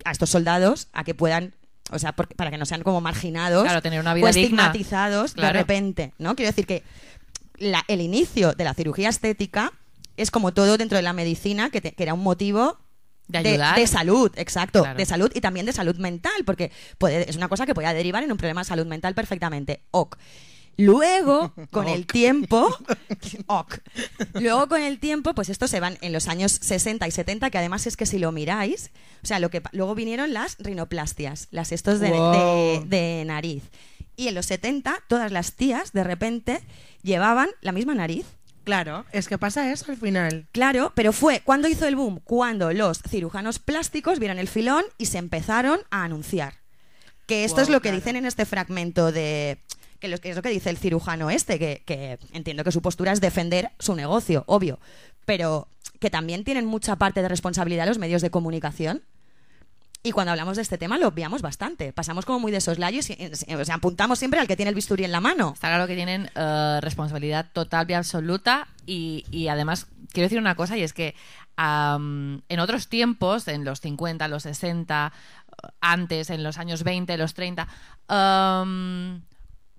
a 0.06 0.12
estos 0.12 0.30
soldados, 0.30 0.90
a 0.94 1.04
que 1.04 1.16
puedan. 1.16 1.56
O 1.90 1.98
sea, 2.00 2.12
porque- 2.12 2.36
para 2.36 2.52
que 2.52 2.58
no 2.58 2.66
sean 2.66 2.84
como 2.84 3.02
marginados 3.02 3.64
Claro, 3.64 3.82
tener 3.82 4.00
una 4.02 4.14
vida 4.14 4.26
o 4.30 4.32
digna. 4.32 4.44
estigmatizados 4.44 5.34
Claro. 5.34 5.54
de 5.54 5.60
repente, 5.60 6.14
¿no? 6.20 6.36
Quiero 6.36 6.50
decir 6.52 6.68
que 6.68 6.84
la- 7.58 7.84
el 7.88 8.02
inicio 8.02 8.54
de 8.54 8.64
la 8.64 8.74
cirugía 8.74 9.10
estética 9.10 9.74
es 10.16 10.32
como 10.32 10.54
todo 10.54 10.78
dentro 10.78 10.96
de 10.98 11.02
la 11.04 11.14
medicina, 11.14 11.70
que, 11.70 11.82
te- 11.82 11.92
que 11.94 12.04
era 12.04 12.14
un 12.14 12.24
motivo 12.24 12.78
De 13.28 13.38
ayudar. 13.40 13.76
de 13.78 13.86
salud, 13.88 14.32
exacto, 14.36 14.82
Claro. 14.84 14.98
de 14.98 15.06
salud 15.06 15.32
y 15.36 15.42
también 15.42 15.66
de 15.66 15.74
salud 15.74 15.96
mental, 15.98 16.44
porque 16.46 16.72
puede, 16.98 17.30
es 17.30 17.36
una 17.36 17.50
cosa 17.50 17.66
que 17.66 17.74
podía 17.76 17.94
derivar 17.94 18.24
en 18.24 18.32
un 18.32 18.38
problema 18.38 18.62
de 18.62 18.66
salud 18.66 18.86
mental 18.86 19.14
perfectamente. 19.16 19.82
Ok. 19.92 20.18
Luego, 20.80 21.54
con 21.72 21.88
el 21.88 22.06
tiempo, 22.06 22.70
ok. 23.48 23.80
Luego 24.36 24.68
con 24.68 24.82
el 24.82 25.00
tiempo, 25.00 25.34
pues 25.34 25.50
esto 25.50 25.68
se 25.68 25.80
van 25.80 25.98
en 26.02 26.14
los 26.14 26.28
años 26.28 26.52
60 26.62 27.08
y 27.08 27.12
70, 27.12 27.50
que 27.50 27.58
además 27.58 27.88
es 27.88 27.98
que 27.98 28.06
si 28.06 28.20
lo 28.20 28.32
miráis, 28.32 28.92
o 29.24 29.28
sea, 29.28 29.40
lo 29.40 29.50
que 29.50 29.62
luego 29.72 29.96
vinieron 29.96 30.34
las 30.34 30.56
rinoplastias, 30.60 31.48
las 31.52 31.72
estos 31.72 32.00
de, 32.00 32.12
Wow. 32.12 32.32
de- 32.32 32.84
de 32.86 33.26
nariz. 33.26 33.64
Y 34.16 34.28
en 34.30 34.36
los 34.36 34.48
70, 34.48 35.04
todas 35.08 35.32
las 35.32 35.54
tías, 35.54 35.94
de 35.94 36.04
repente, 36.04 36.62
llevaban 37.08 37.50
la 37.62 37.72
misma 37.72 37.96
nariz. 37.96 38.28
Claro, 38.64 39.06
es 39.14 39.28
que 39.28 39.38
pasa 39.38 39.72
eso 39.72 39.90
al 39.90 39.98
final. 39.98 40.46
Claro, 40.52 40.92
pero 40.94 41.14
fue 41.14 41.42
cuando 41.44 41.70
hizo 41.70 41.88
el 41.88 41.96
boom, 41.96 42.20
cuando 42.24 42.72
los 42.74 43.00
cirujanos 43.00 43.60
plásticos 43.60 44.20
vieron 44.20 44.40
el 44.40 44.50
filón 44.50 44.84
y 44.98 45.06
se 45.06 45.18
empezaron 45.18 45.80
a 45.90 46.04
anunciar. 46.04 46.56
Que 47.26 47.46
esto 47.46 47.62
es 47.62 47.70
lo 47.70 47.82
que 47.82 47.92
dicen 47.92 48.18
en 48.18 48.26
este 48.26 48.46
fragmento 48.46 49.12
de 49.12 49.60
que, 50.00 50.10
lo, 50.10 50.18
que 50.18 50.30
es 50.30 50.36
lo 50.36 50.42
que 50.42 50.50
dice 50.50 50.70
el 50.70 50.78
cirujano 50.78 51.30
este, 51.30 51.58
que, 51.60 51.82
que 51.86 52.20
entiendo 52.34 52.64
que 52.64 52.72
su 52.72 52.82
postura 52.82 53.14
es 53.14 53.22
defender 53.22 53.72
su 53.80 53.96
negocio, 53.96 54.44
obvio, 54.48 54.80
pero 55.26 55.70
que 56.00 56.10
también 56.10 56.44
tienen 56.44 56.66
mucha 56.66 56.98
parte 56.98 57.22
de 57.22 57.30
responsabilidad 57.30 57.88
los 57.88 58.00
medios 58.00 58.22
de 58.22 58.30
comunicación. 58.30 59.02
Y 60.08 60.14
cuando 60.14 60.32
hablamos 60.32 60.56
de 60.56 60.62
este 60.62 60.78
tema 60.78 60.98
lo 60.98 61.10
obviamos 61.10 61.42
bastante. 61.42 61.92
Pasamos 61.92 62.26
como 62.26 62.40
muy 62.40 62.50
de 62.50 62.62
soslayo 62.62 63.00
y 63.00 63.02
sea, 63.04 63.76
apuntamos 63.76 64.18
siempre 64.18 64.40
al 64.40 64.48
que 64.48 64.56
tiene 64.56 64.70
el 64.70 64.76
bisturí 64.76 65.04
en 65.04 65.12
la 65.12 65.20
mano. 65.20 65.52
Está 65.54 65.68
claro 65.68 65.86
que 65.86 65.96
tienen 65.96 66.30
eh, 66.34 66.80
responsabilidad 66.82 67.48
total 67.52 67.92
y 67.92 67.94
absoluta 67.94 68.70
y, 68.86 69.48
además 69.50 69.88
quiero 70.14 70.28
decir 70.28 70.40
una 70.40 70.56
cosa 70.56 70.78
y 70.78 70.84
es 70.84 70.94
que 70.94 71.14
en 71.58 72.60
otros 72.60 72.88
tiempos, 72.88 73.50
en 73.50 73.66
los 73.66 73.82
50, 73.82 74.30
los 74.30 74.44
60, 74.44 75.12
antes, 75.82 76.30
en 76.30 76.42
los 76.42 76.58
años 76.58 76.84
20, 76.86 77.18
los 77.18 77.34
30. 77.34 77.68
um, 78.08 79.20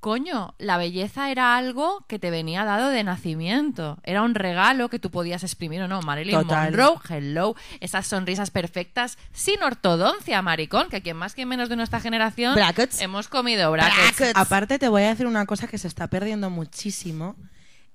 coño, 0.01 0.55
la 0.59 0.77
belleza 0.77 1.31
era 1.31 1.57
algo 1.57 2.05
que 2.09 2.19
te 2.19 2.31
venía 2.31 2.65
dado 2.65 2.89
de 2.91 3.05
nacimiento. 3.05 3.99
Era 4.03 4.23
un 4.23 4.35
regalo 4.35 4.89
que 4.89 4.99
tú 4.99 5.11
podías 5.11 5.43
exprimir 5.43 5.83
o 5.83 5.89
no. 5.89 6.01
Marilyn 6.03 6.41
Total. 6.41 6.71
Monroe, 6.71 6.99
hello. 7.09 7.55
Esas 7.81 8.07
sonrisas 8.07 8.51
perfectas 8.51 9.19
sin 9.33 9.63
ortodoncia, 9.63 10.43
maricón. 10.43 10.89
Que 10.89 11.03
quien 11.03 11.17
más, 11.17 11.35
quien 11.35 11.49
menos 11.49 11.69
de 11.69 11.77
nuestra 11.77 12.01
generación 12.01 12.55
Brackets. 12.55 13.01
hemos 13.01 13.29
comido 13.29 13.71
brackets. 13.73 14.19
Brackets. 14.19 14.39
Aparte, 14.39 14.79
te 14.79 14.89
voy 14.89 15.03
a 15.03 15.09
decir 15.09 15.27
una 15.27 15.47
cosa 15.47 15.67
que 15.69 15.79
se 15.79 15.89
está 15.89 16.09
perdiendo 16.09 16.51
muchísimo 16.51 17.37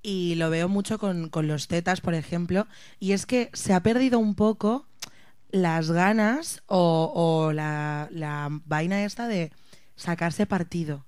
y 0.01 0.35
lo 0.35 0.49
veo 0.49 0.67
mucho 0.67 0.99
con, 0.99 1.29
con 1.29 1.47
los 1.47 1.67
tetas, 1.67 2.01
por 2.01 2.13
ejemplo, 2.13 2.67
y 2.99 3.13
es 3.13 3.25
que 3.25 3.49
se 3.53 3.73
ha 3.73 3.81
perdido 3.81 4.19
un 4.19 4.35
poco 4.35 4.85
las 5.49 5.91
ganas 5.91 6.61
o, 6.65 7.11
o 7.15 7.53
la, 7.53 8.09
la 8.11 8.49
vaina 8.65 9.03
esta 9.05 9.27
de 9.27 9.51
sacarse 9.95 10.45
partido. 10.45 11.05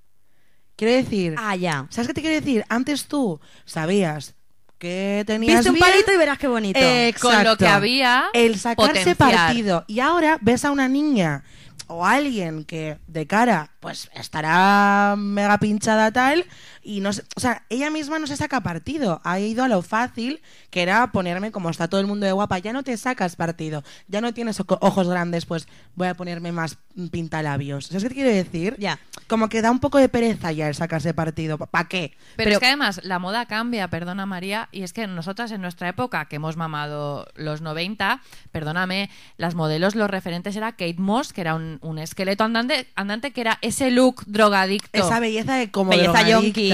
Quiero 0.76 0.92
decir, 0.94 1.34
Ah, 1.38 1.56
ya. 1.56 1.86
¿sabes 1.90 2.08
qué 2.08 2.14
te 2.14 2.20
quiero 2.20 2.36
decir? 2.36 2.64
Antes 2.68 3.06
tú 3.06 3.40
sabías 3.64 4.34
que 4.78 5.24
tenías 5.26 5.56
Viste 5.60 5.70
un 5.70 5.74
bien, 5.76 5.86
palito 5.90 6.12
y 6.12 6.16
verás 6.18 6.38
qué 6.38 6.48
bonito. 6.48 6.78
Eh, 6.78 7.14
Con 7.20 7.42
lo 7.44 7.56
que 7.56 7.66
había, 7.66 8.26
el 8.34 8.58
sacarse 8.58 9.14
potenciar. 9.14 9.16
partido 9.46 9.84
y 9.86 10.00
ahora 10.00 10.36
ves 10.42 10.64
a 10.66 10.70
una 10.70 10.86
niña 10.88 11.44
o 11.88 12.04
alguien 12.04 12.64
que 12.64 12.98
de 13.06 13.26
cara 13.26 13.70
pues 13.80 14.10
estará 14.14 15.14
mega 15.16 15.56
pinchada 15.58 16.10
tal 16.12 16.44
y 16.86 17.00
no 17.00 17.10
o 17.10 17.40
sea, 17.40 17.64
ella 17.68 17.90
misma 17.90 18.20
no 18.20 18.28
se 18.28 18.36
saca 18.36 18.60
partido, 18.60 19.20
ha 19.24 19.40
ido 19.40 19.64
a 19.64 19.68
lo 19.68 19.82
fácil 19.82 20.40
que 20.70 20.82
era 20.82 21.10
ponerme 21.10 21.50
como 21.50 21.68
está 21.68 21.88
todo 21.88 22.00
el 22.00 22.06
mundo 22.06 22.26
de 22.26 22.32
guapa, 22.32 22.58
ya 22.58 22.72
no 22.72 22.84
te 22.84 22.96
sacas 22.96 23.34
partido, 23.34 23.82
ya 24.06 24.20
no 24.20 24.32
tienes 24.32 24.62
ojos 24.66 25.08
grandes, 25.08 25.46
pues 25.46 25.66
voy 25.96 26.06
a 26.06 26.14
ponerme 26.14 26.52
más 26.52 26.78
pintalabios. 27.10 27.86
¿Sabes 27.86 28.04
qué 28.04 28.08
te 28.10 28.14
quiero 28.14 28.30
decir? 28.30 28.76
Ya. 28.78 28.98
Como 29.26 29.48
que 29.48 29.62
da 29.62 29.70
un 29.70 29.80
poco 29.80 29.98
de 29.98 30.08
pereza 30.08 30.52
ya 30.52 30.68
el 30.68 30.74
sacarse 30.74 31.12
partido. 31.12 31.58
¿Para 31.58 31.88
qué? 31.88 32.12
Pero, 32.36 32.36
Pero- 32.36 32.50
es 32.52 32.58
que 32.58 32.66
además 32.66 33.00
la 33.02 33.18
moda 33.18 33.46
cambia, 33.46 33.88
perdona 33.88 34.24
María, 34.24 34.68
y 34.70 34.82
es 34.82 34.92
que 34.92 35.06
nosotras 35.06 35.50
en 35.50 35.60
nuestra 35.60 35.88
época, 35.88 36.26
que 36.26 36.36
hemos 36.36 36.56
mamado 36.56 37.26
los 37.34 37.60
90, 37.60 38.20
perdóname, 38.52 39.10
las 39.36 39.54
modelos, 39.54 39.94
los 39.94 40.08
referentes 40.08 40.54
era 40.56 40.72
Kate 40.72 40.96
Moss, 40.98 41.32
que 41.32 41.40
era 41.40 41.54
un, 41.54 41.78
un 41.82 41.98
esqueleto 41.98 42.44
andante, 42.44 42.86
andante, 42.94 43.32
que 43.32 43.40
era 43.40 43.58
ese 43.60 43.90
look 43.90 44.22
drogadicto. 44.26 44.88
Esa 44.92 45.20
belleza 45.20 45.56
de 45.56 45.70
como 45.70 45.90
belleza 45.90 46.12
drogadicta, 46.22 46.30
yonki, 46.30 46.68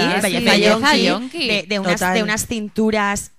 yonki, 1.03 1.47
de, 1.47 1.65
de 1.67 1.79
unas, 1.79 1.93
Total. 1.93 2.13
de 2.15 2.23
unas 2.23 2.47
cinturas 2.47 3.31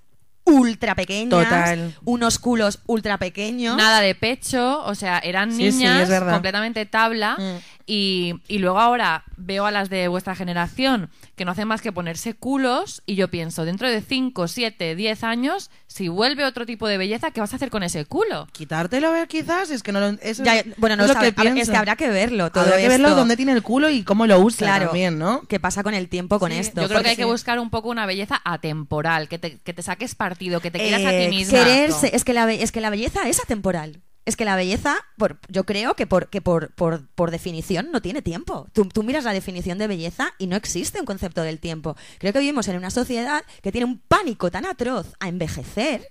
ultra 0.47 0.95
pequeñas, 0.95 1.31
Total. 1.31 1.95
unos 2.05 2.39
culos 2.39 2.81
ultra 2.87 3.17
pequeños. 3.19 3.77
Nada 3.77 4.01
de 4.01 4.15
pecho, 4.15 4.83
o 4.85 4.95
sea, 4.95 5.19
eran 5.19 5.51
Sí, 5.51 5.73
sí, 5.73 5.79
niñas 5.79 6.03
es 6.03 6.09
verdad. 6.11 6.33
completamente 6.33 6.85
tabla. 6.85 7.37
Mm. 7.39 7.57
Y, 7.87 8.37
y 8.49 8.59
luego 8.61 8.79
ahora 8.81 9.25
veo 9.37 9.67
a 9.67 9.71
las 9.71 9.91
de 9.91 10.09
vuestra 10.09 10.35
generación 10.35 11.11
que 11.37 11.45
no 11.45 11.51
hacen 11.51 11.69
más 11.69 11.83
que 11.83 11.93
ponerse 11.93 12.33
culos 12.35 13.03
y 13.05 13.15
yo 13.15 13.29
pienso, 13.29 13.65
dentro 13.67 13.91
de 13.91 14.01
5, 14.01 14.49
7, 14.49 14.95
10 14.95 15.23
años, 15.25 15.71
si 15.87 16.09
vuelve 16.09 16.45
otro 16.45 16.65
tipo 16.65 16.89
de 16.89 16.97
belleza, 16.97 17.31
¿qué 17.31 17.41
vas 17.41 17.53
a 17.53 17.57
hacer 17.57 17.69
con 17.71 17.83
ese 17.83 18.07
culo? 18.07 18.47
Quitártelo 18.53 19.13
quizás, 19.29 19.71
es 19.71 19.83
que 19.83 19.93
no 19.93 20.01
lo, 20.01 20.07
eso 20.23 20.45
Ya, 20.45 20.57
es- 20.61 20.67
bueno, 20.79 20.97
no 20.97 21.03
es 21.03 21.09
lo 21.09 21.15
sabe- 21.15 21.33
que 21.35 21.41
a 21.41 21.45
es 21.45 21.53
pienso. 21.53 21.73
que 21.73 21.77
habrá 21.77 21.97
que 21.97 22.09
verlo 22.09 22.51
todo 22.51 22.65
Habrá 22.65 22.77
que 22.79 22.89
verlo 22.89 23.15
dónde 23.15 23.37
tiene 23.37 23.53
el 23.53 23.63
culo 23.63 23.91
y 23.91 24.03
cómo 24.03 24.27
lo 24.27 24.39
usa 24.39 24.67
Claro, 24.67 24.87
también, 24.87 25.19
¿no? 25.19 25.43
¿Qué 25.49 25.61
pasa 25.61 25.83
con 25.83 25.93
el 25.93 26.09
tiempo 26.09 26.39
con 26.39 26.53
Sí, 26.53 26.59
esto? 26.59 26.81
Yo 26.83 26.89
creo 26.89 27.03
que 27.03 27.11
hay 27.11 27.17
que 27.17 27.25
buscar 27.27 27.59
un 27.59 27.69
poco 27.69 27.91
una 27.91 28.07
belleza 28.07 28.41
atemporal, 28.45 29.29
que 29.29 29.39
te, 29.39 29.59
que 29.59 29.75
te 29.75 29.83
saques 29.83 30.15
partido, 30.15 30.61
que 30.61 30.71
te 30.71 30.79
quieras 30.79 31.05
a 31.05 31.13
Eh, 31.13 31.27
ti 31.29 31.37
misma. 31.37 31.59
Quererse, 31.59 32.15
es 32.17 32.25
que, 32.25 32.33
la, 32.33 32.51
es 32.51 32.73
que 32.73 32.81
la 32.81 32.89
belleza 32.91 33.29
es 33.29 33.41
atemporal. 33.41 34.01
Es 34.27 34.37
que 34.37 34.45
la 34.47 34.57
belleza, 34.57 34.97
por, 35.19 35.39
yo 35.49 35.65
creo 35.65 35.95
que, 35.95 36.07
por, 36.07 36.31
que 36.31 36.41
por, 36.41 36.73
por, 36.75 37.07
por 37.09 37.31
definición 37.31 37.91
no 37.93 38.01
tiene 38.01 38.23
tiempo. 38.23 38.67
Tú, 38.73 38.87
tú 38.87 39.03
miras 39.03 39.25
la 39.25 39.35
definición 39.35 39.77
de 39.77 39.87
belleza 39.87 40.33
y 40.39 40.47
no 40.47 40.57
existe 40.57 40.99
un 40.99 41.05
concepto 41.07 41.43
del 41.43 41.61
tiempo. 41.61 41.95
Creo 42.19 42.33
que 42.33 42.39
vivimos 42.39 42.67
en 42.69 42.77
una 42.77 42.91
sociedad 42.91 43.45
que 43.63 43.71
tiene 43.71 43.85
un 43.85 43.99
pánico 43.99 44.51
tan 44.51 44.65
atroz 44.65 45.13
a 45.21 45.29
envejecer. 45.29 46.11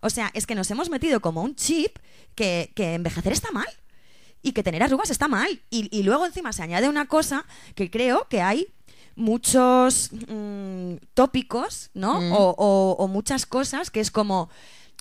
O 0.00 0.08
sea, 0.10 0.30
es 0.34 0.46
que 0.46 0.54
nos 0.54 0.70
hemos 0.70 0.88
metido 0.88 1.20
como 1.20 1.42
un 1.42 1.54
chip 1.54 1.98
que, 2.34 2.72
que 2.74 2.94
envejecer 2.94 3.32
está 3.32 3.50
mal 3.52 3.68
y 4.42 4.52
que 4.52 4.62
tener 4.62 4.82
arrugas 4.82 5.10
está 5.10 5.28
mal. 5.28 5.62
Y, 5.70 5.94
y 5.96 6.02
luego 6.02 6.24
encima 6.24 6.52
se 6.54 6.62
añade 6.62 6.88
una 6.88 7.06
cosa 7.08 7.44
que 7.74 7.90
creo 7.90 8.26
que 8.28 8.40
hay 8.40 8.68
muchos 9.16 10.10
mm, 10.28 10.94
tópicos, 11.14 11.90
¿no? 11.94 12.20
Mm. 12.20 12.32
O, 12.32 12.54
o- 12.56 12.96
o 12.98 13.08
muchas 13.08 13.46
cosas 13.46 13.90
que 13.90 14.00
es 14.00 14.10
como 14.10 14.50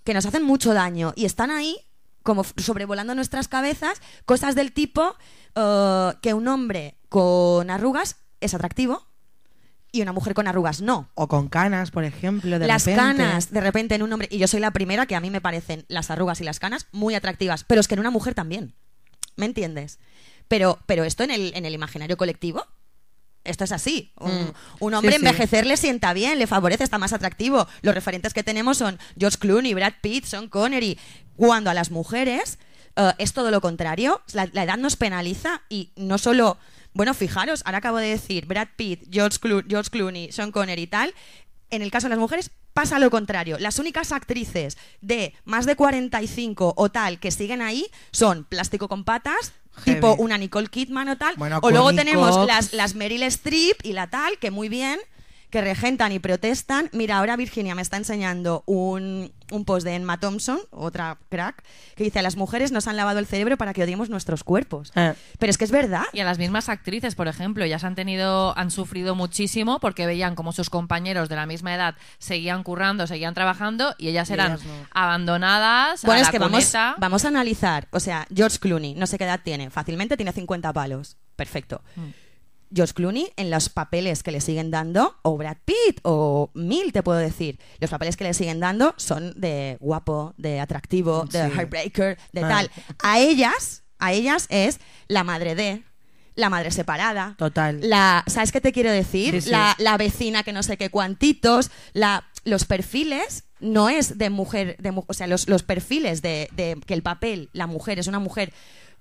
que 0.04 0.14
nos 0.14 0.26
hacen 0.26 0.44
mucho 0.44 0.74
daño 0.74 1.14
y 1.16 1.26
están 1.26 1.50
ahí 1.52 1.78
como 2.24 2.44
sobrevolando 2.58 3.14
nuestras 3.16 3.48
cabezas, 3.48 4.02
cosas 4.26 4.56
del 4.56 4.72
tipo 4.72 5.16
eh, 5.56 6.12
que 6.22 6.34
un 6.34 6.48
hombre 6.48 6.96
con 7.10 7.70
arrugas 7.70 8.18
es 8.42 8.54
atractivo 8.54 9.06
y 9.92 10.02
una 10.02 10.12
mujer 10.12 10.34
con 10.34 10.48
arrugas 10.48 10.82
no. 10.82 11.10
O 11.14 11.28
con 11.28 11.50
canas, 11.50 11.92
por 11.92 12.04
ejemplo, 12.04 12.58
de 12.58 12.66
las 12.68 12.86
repente. 12.86 13.00
canas, 13.20 13.52
de 13.52 13.62
repente 13.62 13.94
en 13.96 14.02
un 14.02 14.12
hombre, 14.12 14.28
y 14.32 14.40
yo 14.40 14.48
soy 14.48 14.60
la 14.60 14.72
primera 14.72 15.06
que 15.06 15.16
a 15.16 15.20
mí 15.20 15.30
me 15.30 15.42
parecen 15.42 15.86
las 15.88 16.10
arrugas 16.10 16.42
y 16.42 16.44
las 16.44 16.60
canas 16.60 16.88
muy 16.92 17.14
atractivas, 17.14 17.64
pero 17.64 17.80
es 17.80 17.88
que 17.88 17.94
en 17.94 18.00
una 18.00 18.10
mujer 18.10 18.34
también. 18.34 18.74
¿Me 19.36 19.46
entiendes? 19.46 20.00
Pero, 20.48 20.80
pero 20.88 21.04
esto 21.04 21.24
en 21.24 21.32
el, 21.32 21.54
en 21.56 21.66
el 21.66 21.74
imaginario 21.74 22.18
colectivo, 22.18 22.66
esto 23.44 23.64
es 23.66 23.72
así. 23.72 24.12
Un, 24.20 24.32
Mm. 24.32 24.54
un 24.80 24.94
hombre 24.94 25.14
Sí, 25.14 25.20
sí. 25.20 25.26
envejecer 25.26 25.66
le 25.66 25.76
sienta 25.78 26.14
bien, 26.14 26.40
le 26.40 26.48
favorece, 26.48 26.84
está 26.84 26.98
más 26.98 27.14
atractivo. 27.14 27.68
Los 27.82 27.94
referentes 27.94 28.34
que 28.34 28.42
tenemos 28.44 28.78
son 28.78 28.98
George 29.18 29.38
Clooney, 29.38 29.74
Brad 29.74 29.94
Pitt, 30.02 30.26
Sean 30.26 30.48
Connery. 30.48 30.98
Cuando 31.36 31.70
a 31.70 31.74
las 31.74 31.92
mujeres 31.92 32.58
eh, 32.96 33.12
es 33.18 33.34
todo 33.34 33.52
lo 33.52 33.62
contrario, 33.62 34.22
la, 34.34 34.50
la 34.54 34.64
edad 34.64 34.78
nos 34.78 34.96
penaliza 34.96 35.62
y 35.70 35.92
no 35.96 36.18
solo... 36.18 36.58
Bueno, 36.96 37.16
fijaros, 37.16 37.64
ahora 37.66 37.80
acabo 37.80 37.98
de 37.98 38.08
decir 38.10 38.46
Brad 38.46 38.68
Pitt, 38.76 39.08
George, 39.12 39.40
Clo- 39.40 39.66
George 39.68 39.90
Clooney, 39.90 40.32
Sean 40.32 40.52
Connery 40.52 40.84
y 40.84 40.88
tal. 40.88 41.14
En 41.72 41.82
el 41.82 41.90
caso 41.90 42.06
de 42.06 42.10
las 42.12 42.20
mujeres 42.20 42.52
pasa 42.74 43.00
lo 43.00 43.10
contrario. 43.10 43.58
Las 43.60 43.80
únicas 43.80 44.12
actrices 44.12 44.78
de 45.02 45.34
más 45.44 45.66
de 45.66 45.76
45 45.76 46.74
o 46.78 46.90
tal 46.90 47.20
que 47.20 47.32
siguen 47.32 47.64
ahí 47.64 47.88
son 48.12 48.44
plástico 48.44 48.88
con 48.88 49.04
patas, 49.06 49.54
Heavy. 49.86 49.96
tipo 49.96 50.14
una 50.16 50.38
Nicole 50.38 50.68
Kidman 50.68 51.10
o 51.10 51.18
tal. 51.18 51.34
Bueno, 51.36 51.58
o 51.64 51.72
luego 51.72 51.94
tenemos 51.96 52.46
las, 52.46 52.74
las 52.74 52.94
Meryl 52.94 53.24
Streep 53.24 53.78
y 53.84 53.94
la 53.94 54.12
tal, 54.12 54.38
que 54.38 54.52
muy 54.52 54.70
bien, 54.70 55.00
que 55.54 55.62
regentan 55.62 56.12
y 56.12 56.18
protestan. 56.18 56.90
Mira, 56.94 57.20
ahora 57.20 57.36
Virginia 57.36 57.76
me 57.76 57.84
está 57.84 57.98
enseñando 57.98 58.64
un, 58.66 59.32
un 59.52 59.66
post 59.66 59.86
de 59.86 59.94
Emma 59.94 60.20
Thompson, 60.20 60.60
otra 60.72 61.20
crack, 61.30 61.64
que 61.96 62.04
dice, 62.04 62.18
a 62.18 62.22
las 62.24 62.38
mujeres 62.38 62.72
nos 62.72 62.88
han 62.88 62.98
lavado 62.98 63.20
el 63.20 63.28
cerebro 63.28 63.56
para 63.56 63.72
que 63.72 63.84
odiemos 63.84 64.10
nuestros 64.10 64.44
cuerpos. 64.44 64.92
Eh. 64.96 65.14
Pero 65.38 65.52
es 65.52 65.60
que 65.60 65.66
es 65.66 65.70
verdad. 65.70 66.06
Y 66.12 66.22
a 66.22 66.24
las 66.24 66.40
mismas 66.40 66.70
actrices, 66.70 67.14
por 67.14 67.28
ejemplo, 67.28 67.68
ya 67.68 67.78
se 67.78 67.86
han 67.86 67.94
tenido, 67.94 68.58
han 68.58 68.72
sufrido 68.72 69.14
muchísimo 69.14 69.80
porque 69.80 70.08
veían 70.08 70.34
como 70.34 70.54
sus 70.54 70.72
compañeros 70.72 71.30
de 71.30 71.36
la 71.36 71.46
misma 71.46 71.76
edad 71.76 71.94
seguían 72.18 72.64
currando, 72.64 73.06
seguían 73.06 73.36
trabajando 73.36 73.94
y 74.00 74.08
ellas 74.08 74.32
Y 74.32 74.34
eran 74.34 74.54
ellas 74.54 74.66
no. 74.66 74.88
abandonadas. 74.90 76.02
Bueno, 76.02 76.18
a 76.18 76.22
es 76.22 76.28
la 76.30 76.32
que 76.32 76.40
vamos, 76.40 76.74
vamos 76.98 77.26
a 77.26 77.28
analizar. 77.28 77.88
O 77.92 78.00
sea, 78.00 78.26
George 78.34 78.58
Clooney, 78.58 78.96
no 78.96 79.06
sé 79.06 79.20
qué 79.20 79.26
edad 79.26 79.42
tiene. 79.44 79.70
Fácilmente 79.70 80.18
tiene 80.18 80.32
50 80.32 80.74
palos. 80.74 81.18
Perfecto. 81.36 81.84
Mm. 81.96 82.23
George 82.74 82.94
Clooney, 82.94 83.32
en 83.38 83.50
los 83.52 83.70
papeles 83.70 84.24
que 84.24 84.32
le 84.32 84.42
siguen 84.42 84.72
dando, 84.72 85.16
o 85.22 85.38
Brad 85.38 85.58
Pitt, 85.66 86.00
o 86.04 86.50
Mil, 86.54 86.92
te 86.92 87.04
puedo 87.04 87.20
decir, 87.20 87.60
los 87.80 87.90
papeles 87.90 88.18
que 88.18 88.24
le 88.24 88.34
siguen 88.34 88.60
dando 88.60 88.94
son 88.98 89.34
de 89.40 89.78
guapo, 89.80 90.34
de 90.38 90.60
atractivo, 90.60 91.26
de 91.26 91.50
Sí. 91.50 91.56
heartbreaker, 91.58 92.18
de 92.32 92.44
Ah. 92.44 92.48
tal. 92.50 92.72
A 93.00 93.20
ellas, 93.20 93.84
a 94.00 94.12
ellas 94.14 94.48
es 94.50 94.80
la 95.08 95.24
madre 95.24 95.56
de, 95.56 95.84
la 96.36 96.50
madre 96.50 96.72
separada, 96.72 97.36
Total. 97.38 97.80
la, 97.88 98.24
¿sabes 98.28 98.52
qué 98.52 98.60
te 98.60 98.72
quiero 98.72 98.92
decir? 98.92 99.36
Sí, 99.36 99.42
sí. 99.42 99.50
La, 99.52 99.76
la 99.78 99.98
vecina 99.98 100.42
que 100.44 100.52
no 100.54 100.64
sé 100.64 100.78
qué 100.78 100.90
cuantitos, 100.90 101.70
la, 101.94 102.26
los 102.44 102.66
perfiles 102.66 103.44
no 103.60 103.88
es 103.88 104.18
de 104.18 104.30
mujer, 104.32 104.76
de, 104.80 104.92
o 105.08 105.14
sea, 105.14 105.28
los, 105.28 105.48
los 105.48 105.62
perfiles 105.64 106.22
de, 106.24 106.50
de 106.54 106.78
que 106.88 106.96
el 106.96 107.04
papel, 107.04 107.50
la 107.54 107.68
mujer 107.68 108.00
es 108.00 108.08
una 108.08 108.20
mujer 108.20 108.52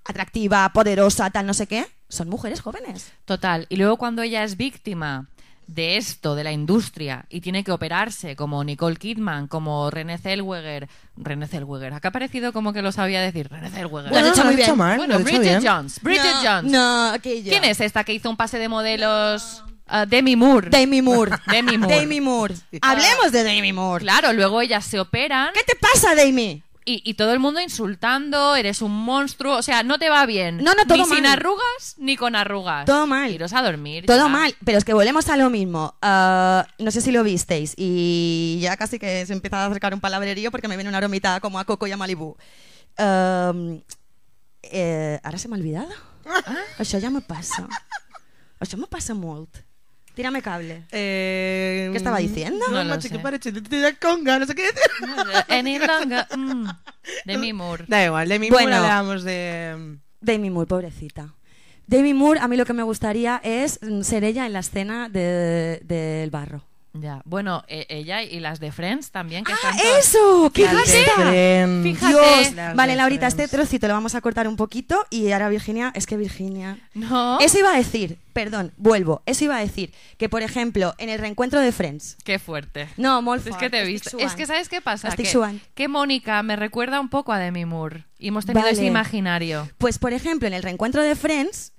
atractiva, 0.05 0.69
poderosa, 0.73 1.29
tal, 1.31 1.45
no 1.45 1.53
sé 1.53 1.67
qué, 1.67 1.85
son 2.13 2.29
mujeres 2.29 2.61
jóvenes. 2.61 3.11
Total. 3.25 3.65
Y 3.69 3.75
luego 3.77 3.97
cuando 3.97 4.21
ella 4.21 4.43
es 4.43 4.57
víctima 4.57 5.27
de 5.67 5.97
esto, 5.97 6.35
de 6.35 6.43
la 6.43 6.51
industria, 6.51 7.25
y 7.29 7.39
tiene 7.41 7.63
que 7.63 7.71
operarse 7.71 8.35
como 8.35 8.63
Nicole 8.63 8.97
Kidman, 8.97 9.47
como 9.47 9.89
René 9.89 10.17
Zellweger. 10.17 10.89
René 11.15 11.47
Zellweger. 11.47 11.93
Acá 11.93 12.09
ha 12.09 12.11
parecido 12.11 12.51
como 12.53 12.73
que 12.73 12.81
lo 12.81 12.91
sabía 12.91 13.21
decir. 13.21 13.49
René 13.49 13.69
Zellweger. 13.69 14.11
Lo 14.11 14.17
has 14.17 14.27
hecho 14.27 14.43
lo 14.43 14.45
muy 14.45 14.55
bien. 14.55 14.77
mal, 14.77 14.97
Bueno, 14.97 15.19
Bridget 15.19 15.41
bien. 15.41 15.61
Jones. 15.65 15.99
Bridget 16.01 16.23
no, 16.43 16.49
Jones. 16.51 16.71
No, 16.71 17.09
aquella. 17.09 17.49
¿Quién 17.49 17.63
es 17.63 17.79
esta 17.79 18.03
que 18.03 18.13
hizo 18.13 18.29
un 18.29 18.37
pase 18.37 18.59
de 18.59 18.67
modelos? 18.67 19.63
Ah, 19.87 20.05
Demi 20.05 20.35
Moore. 20.35 20.69
Demi 20.69 21.01
Moore. 21.01 21.31
Demi 21.47 21.77
Moore. 21.77 21.95
Demi 21.99 22.21
Moore. 22.21 22.55
Hablemos 22.81 23.31
de 23.31 23.43
Demi 23.43 23.73
Moore. 23.73 24.03
Claro, 24.03 24.33
luego 24.33 24.61
ellas 24.61 24.85
se 24.85 24.99
operan 24.99 25.49
¿Qué 25.53 25.63
te 25.63 25.75
pasa, 25.75 26.15
Demi? 26.15 26.61
Y, 26.85 27.01
y 27.03 27.13
todo 27.15 27.33
el 27.33 27.39
mundo 27.39 27.59
insultando, 27.59 28.55
eres 28.55 28.81
un 28.81 28.91
monstruo, 28.91 29.57
o 29.57 29.61
sea, 29.61 29.83
no 29.83 29.99
te 29.99 30.09
va 30.09 30.25
bien. 30.25 30.57
No, 30.57 30.73
no, 30.73 30.85
todo 30.85 30.97
Ni 30.97 31.05
sin 31.05 31.25
arrugas, 31.25 31.95
ni 31.97 32.15
con 32.17 32.35
arrugas. 32.35 32.85
Todo 32.85 33.07
mal. 33.07 33.31
Iros 33.31 33.53
a 33.53 33.61
dormir. 33.61 34.05
Todo 34.05 34.17
ya. 34.17 34.27
mal, 34.27 34.55
pero 34.65 34.77
es 34.77 34.85
que 34.85 34.93
volvemos 34.93 35.29
a 35.29 35.37
lo 35.37 35.49
mismo. 35.49 35.95
Ah, 36.01 36.65
no 36.79 36.91
sé 36.91 37.01
si 37.01 37.11
lo 37.11 37.23
visteis 37.23 37.73
y 37.77 38.59
ya 38.61 38.77
casi 38.77 38.99
que 38.99 39.25
se 39.25 39.33
empieza 39.33 39.63
a 39.63 39.65
acercar 39.67 39.93
un 39.93 39.99
palabrerío 40.01 40.51
porque 40.51 40.67
me 40.67 40.75
viene 40.75 40.89
una 40.89 40.97
aromita 40.99 41.39
como 41.39 41.59
a 41.59 41.65
Coco 41.65 41.87
y 41.87 41.91
a 41.91 41.97
Malibu. 41.97 42.35
Um, 42.97 43.81
Eh, 44.63 45.19
ara 45.23 45.37
se 45.37 45.49
m'ha 45.49 45.57
oblidat. 45.59 45.91
Ah. 46.25 46.63
Això 46.79 46.99
ja 47.03 47.09
me 47.11 47.21
passa. 47.21 47.65
Això 48.63 48.79
me 48.79 48.87
passa 48.87 49.13
molt. 49.13 49.59
Tírame 50.13 50.41
cable. 50.41 50.83
Eh, 50.91 51.89
¿Qué 51.91 51.97
estaba 51.97 52.19
diciendo? 52.19 52.63
No 52.69 52.83
lo 52.83 52.89
macho, 52.89 53.07
sé. 53.07 53.09
que 53.09 53.19
parece 53.19 53.51
de 53.51 53.61
de 53.61 53.95
conga, 53.97 54.37
no 54.39 54.45
sé 54.45 54.53
qué 54.55 54.63
decir. 54.63 54.81
Any 55.49 55.79
longer. 55.79 56.25
mm, 56.37 56.67
Demi 57.25 57.53
Moore. 57.53 57.85
Da 57.87 58.05
igual, 58.05 58.29
de 58.29 58.39
mi 58.39 58.49
Bueno. 58.49 58.75
hablamos 58.75 59.23
de... 59.23 59.97
Demi 60.21 60.49
Moore, 60.49 60.67
pobrecita. 60.67 61.33
Demi 61.87 62.13
Moore, 62.13 62.39
a 62.39 62.47
mí 62.47 62.55
lo 62.57 62.65
que 62.65 62.73
me 62.73 62.83
gustaría 62.83 63.41
es 63.43 63.79
mm, 63.81 64.01
ser 64.03 64.23
ella 64.23 64.45
en 64.45 64.53
la 64.53 64.59
escena 64.59 65.09
de- 65.09 65.81
del 65.83 66.29
barro. 66.29 66.63
Ya. 66.93 67.23
Bueno, 67.25 67.63
e- 67.67 67.87
ella 67.89 68.21
y 68.21 68.39
las 68.39 68.59
de 68.59 68.71
Friends 68.71 69.09
también. 69.09 69.43
Que 69.43 69.51
están 69.51 69.73
¡Ah, 69.75 69.99
eso! 69.99 70.51
¡Qué! 70.53 70.67
Friends. 70.67 71.83
Fíjate. 71.83 72.07
Dios, 72.07 72.53
Las 72.53 72.75
vale, 72.75 72.95
Laurita, 72.95 73.29
Friends. 73.31 73.39
este 73.43 73.55
trocito 73.57 73.87
lo 73.87 73.95
vamos 73.95 74.13
a 74.13 74.21
cortar 74.21 74.47
un 74.47 74.55
poquito 74.55 75.03
y 75.09 75.31
ahora 75.31 75.49
Virginia, 75.49 75.91
es 75.95 76.05
que 76.05 76.17
Virginia... 76.17 76.77
No. 76.93 77.39
Eso 77.39 77.57
iba 77.57 77.73
a 77.73 77.77
decir, 77.77 78.19
perdón, 78.31 78.73
vuelvo, 78.77 79.23
eso 79.25 79.43
iba 79.43 79.57
a 79.57 79.59
decir, 79.59 79.91
que 80.17 80.29
por 80.29 80.43
ejemplo, 80.43 80.93
en 80.99 81.09
el 81.09 81.19
reencuentro 81.19 81.59
de 81.59 81.71
Friends, 81.71 82.15
Qué 82.23 82.37
fuerte. 82.37 82.87
no, 82.97 83.23
molt 83.23 83.45
Es 83.47 83.57
que 83.57 83.71
te 83.71 83.81
he 83.81 83.85
visto. 83.87 84.17
Es 84.19 84.33
que, 84.35 84.45
¿sabes 84.45 84.69
qué 84.69 84.79
pasa? 84.79 85.07
Estic 85.07 85.25
Que, 85.31 85.59
que 85.73 85.87
Mónica 85.87 86.43
me 86.43 86.55
recuerda 86.55 86.99
un 86.99 87.09
poco 87.09 87.33
a 87.33 87.39
Demi 87.39 87.65
Moore. 87.65 88.05
Y 88.19 88.27
hemos 88.27 88.45
tenido 88.45 88.61
Vale. 88.65 88.73
ese 88.73 88.85
imaginario. 88.85 89.67
Pues, 89.79 89.97
por 89.97 90.13
ejemplo, 90.13 90.47
en 90.47 90.53
el 90.53 90.61
reencuentro 90.61 91.01
de 91.01 91.15
Friends, 91.15 91.73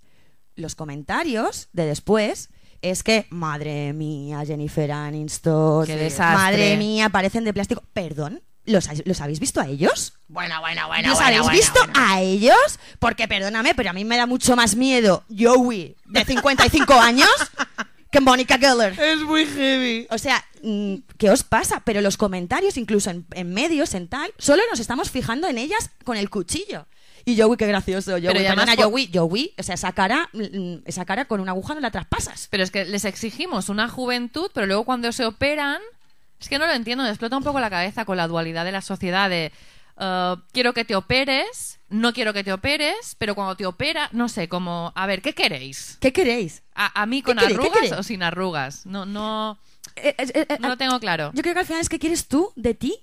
los 0.56 0.74
comentarios 0.74 1.68
de 1.72 1.86
después 1.86 2.50
es 2.82 3.02
que, 3.02 3.26
madre 3.30 3.92
mía, 3.92 4.42
Jennifer 4.46 4.90
Aniston, 4.92 5.86
Qué 5.86 5.96
desastre. 5.96 6.36
madre 6.36 6.76
mía, 6.76 7.08
parecen 7.08 7.44
de 7.44 7.52
plástico. 7.52 7.82
Perdón, 7.92 8.42
¿los, 8.64 8.88
¿los 9.04 9.20
habéis 9.20 9.40
visto 9.40 9.60
a 9.60 9.66
ellos? 9.68 10.14
Bueno, 10.28 10.60
bueno, 10.60 10.86
bueno, 10.88 11.08
¿Los 11.08 11.20
habéis 11.20 11.48
visto 11.50 11.80
a 11.94 12.20
ellos? 12.20 12.78
Porque, 12.98 13.28
perdóname, 13.28 13.74
pero 13.74 13.90
a 13.90 13.92
mí 13.92 14.04
me 14.04 14.16
da 14.16 14.26
mucho 14.26 14.56
más 14.56 14.76
miedo 14.76 15.24
Joey, 15.36 15.96
de 16.06 16.24
55 16.24 16.92
años, 16.94 17.28
que 18.10 18.20
Mónica 18.20 18.58
Geller. 18.58 18.98
Es 18.98 19.20
muy 19.22 19.44
heavy. 19.46 20.06
O 20.10 20.18
sea, 20.18 20.44
mm, 20.62 20.94
¿qué 21.18 21.30
os 21.30 21.42
pasa? 21.42 21.82
Pero 21.84 22.00
los 22.00 22.16
comentarios, 22.16 22.76
incluso 22.76 23.10
en, 23.10 23.26
en 23.32 23.52
medios, 23.52 23.94
en 23.94 24.08
tal, 24.08 24.32
solo 24.38 24.62
nos 24.70 24.80
estamos 24.80 25.10
fijando 25.10 25.48
en 25.48 25.58
ellas 25.58 25.90
con 26.04 26.16
el 26.16 26.30
cuchillo. 26.30 26.86
Y 27.26 27.40
Joey, 27.40 27.56
qué 27.56 27.66
gracioso. 27.66 28.10
Joey, 28.12 28.22
Pero 28.26 28.38
además 28.48 28.76
po- 28.76 28.82
Joey, 28.90 29.10
Joey, 29.12 29.54
o 29.58 29.62
sea, 29.62 29.74
esa 29.76 29.92
cara, 29.92 30.28
mm, 30.32 30.76
esa 30.84 31.04
cara 31.04 31.24
con 31.24 31.40
una 31.40 31.52
aguja 31.52 31.74
no 31.74 31.80
la 31.80 31.90
traspasas. 31.90 32.48
Pero 32.50 32.62
es 32.62 32.70
que 32.70 32.84
les 32.84 33.04
exigimos 33.04 33.68
una 33.68 33.88
juventud, 33.88 34.50
pero 34.52 34.66
luego 34.66 34.84
cuando 34.84 35.10
se 35.12 35.24
operan, 35.24 35.80
es 36.40 36.48
que 36.48 36.58
no 36.58 36.66
lo 36.66 36.72
entiendo, 36.72 37.04
me 37.04 37.10
explota 37.10 37.36
un 37.36 37.44
poco 37.44 37.60
la 37.60 37.70
cabeza 37.70 38.04
con 38.04 38.16
la 38.18 38.28
dualidad 38.28 38.64
de 38.64 38.72
la 38.72 38.82
sociedad 38.82 39.30
de 39.30 39.52
uh, 39.96 40.36
quiero 40.52 40.74
que 40.74 40.84
te 40.84 40.94
operes, 40.96 41.78
no 41.88 42.12
quiero 42.12 42.32
que 42.34 42.44
te 42.44 42.52
operes, 42.52 43.14
pero 43.18 43.34
cuando 43.34 43.56
te 43.56 43.64
opera, 43.64 44.08
no 44.12 44.28
sé, 44.28 44.48
como, 44.48 44.92
a 44.94 45.06
ver, 45.06 45.22
¿qué 45.22 45.32
queréis? 45.32 45.96
¿Qué 46.00 46.12
queréis? 46.12 46.62
¿A, 46.74 47.00
a 47.02 47.06
mí 47.06 47.22
con 47.22 47.38
arrugas 47.38 47.92
o 47.92 48.02
sin 48.02 48.22
arrugas? 48.22 48.84
No, 48.84 49.06
no, 49.06 49.58
Eh, 49.96 50.14
eh, 50.18 50.46
eh, 50.48 50.56
no 50.60 50.68
lo 50.68 50.76
tengo 50.76 50.98
claro. 51.00 51.30
Yo 51.34 51.42
creo 51.42 51.54
que 51.54 51.60
al 51.60 51.66
final 51.66 51.80
es 51.80 51.88
que 51.88 51.98
quieres 52.00 52.26
tú 52.26 52.52
de 52.56 52.74
ti. 52.74 52.98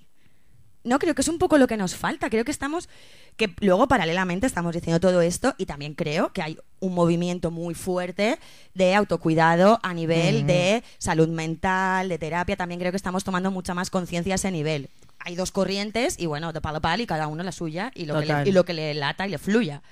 No, 0.84 0.98
creo 0.98 1.14
que 1.14 1.22
es 1.22 1.28
un 1.28 1.38
poco 1.38 1.58
lo 1.58 1.66
que 1.66 1.76
nos 1.76 1.94
falta. 1.94 2.28
Creo 2.28 2.44
que 2.44 2.50
estamos, 2.50 2.88
que 3.36 3.54
luego 3.60 3.86
paralelamente 3.86 4.46
estamos 4.46 4.74
diciendo 4.74 4.98
todo 4.98 5.22
esto 5.22 5.54
y 5.58 5.66
también 5.66 5.94
creo 5.94 6.32
que 6.32 6.42
hay 6.42 6.58
un 6.80 6.94
movimiento 6.94 7.50
muy 7.50 7.74
fuerte 7.74 8.38
de 8.74 8.94
autocuidado 8.94 9.78
a 9.82 9.94
nivel 9.94 10.46
de 10.46 10.82
salud 10.98 11.28
mental, 11.28 12.08
de 12.08 12.18
terapia. 12.18 12.56
También 12.56 12.80
creo 12.80 12.90
que 12.90 12.96
estamos 12.96 13.22
tomando 13.22 13.50
mucha 13.50 13.74
más 13.74 13.90
conciencia 13.90 14.34
a 14.34 14.36
ese 14.36 14.50
nivel. 14.50 14.90
Hay 15.20 15.36
dos 15.36 15.52
corrientes 15.52 16.18
y 16.18 16.26
bueno, 16.26 16.52
de 16.52 16.60
palo 16.60 16.78
a 16.78 16.80
palo 16.80 17.02
y 17.02 17.06
cada 17.06 17.28
uno 17.28 17.44
la 17.44 17.52
suya 17.52 17.92
y 17.94 18.06
lo, 18.06 18.18
que 18.18 18.26
le, 18.26 18.48
y 18.48 18.52
lo 18.52 18.64
que 18.64 18.74
le 18.74 18.94
lata 18.94 19.26
y 19.26 19.30
le 19.30 19.38
fluya. 19.38 19.82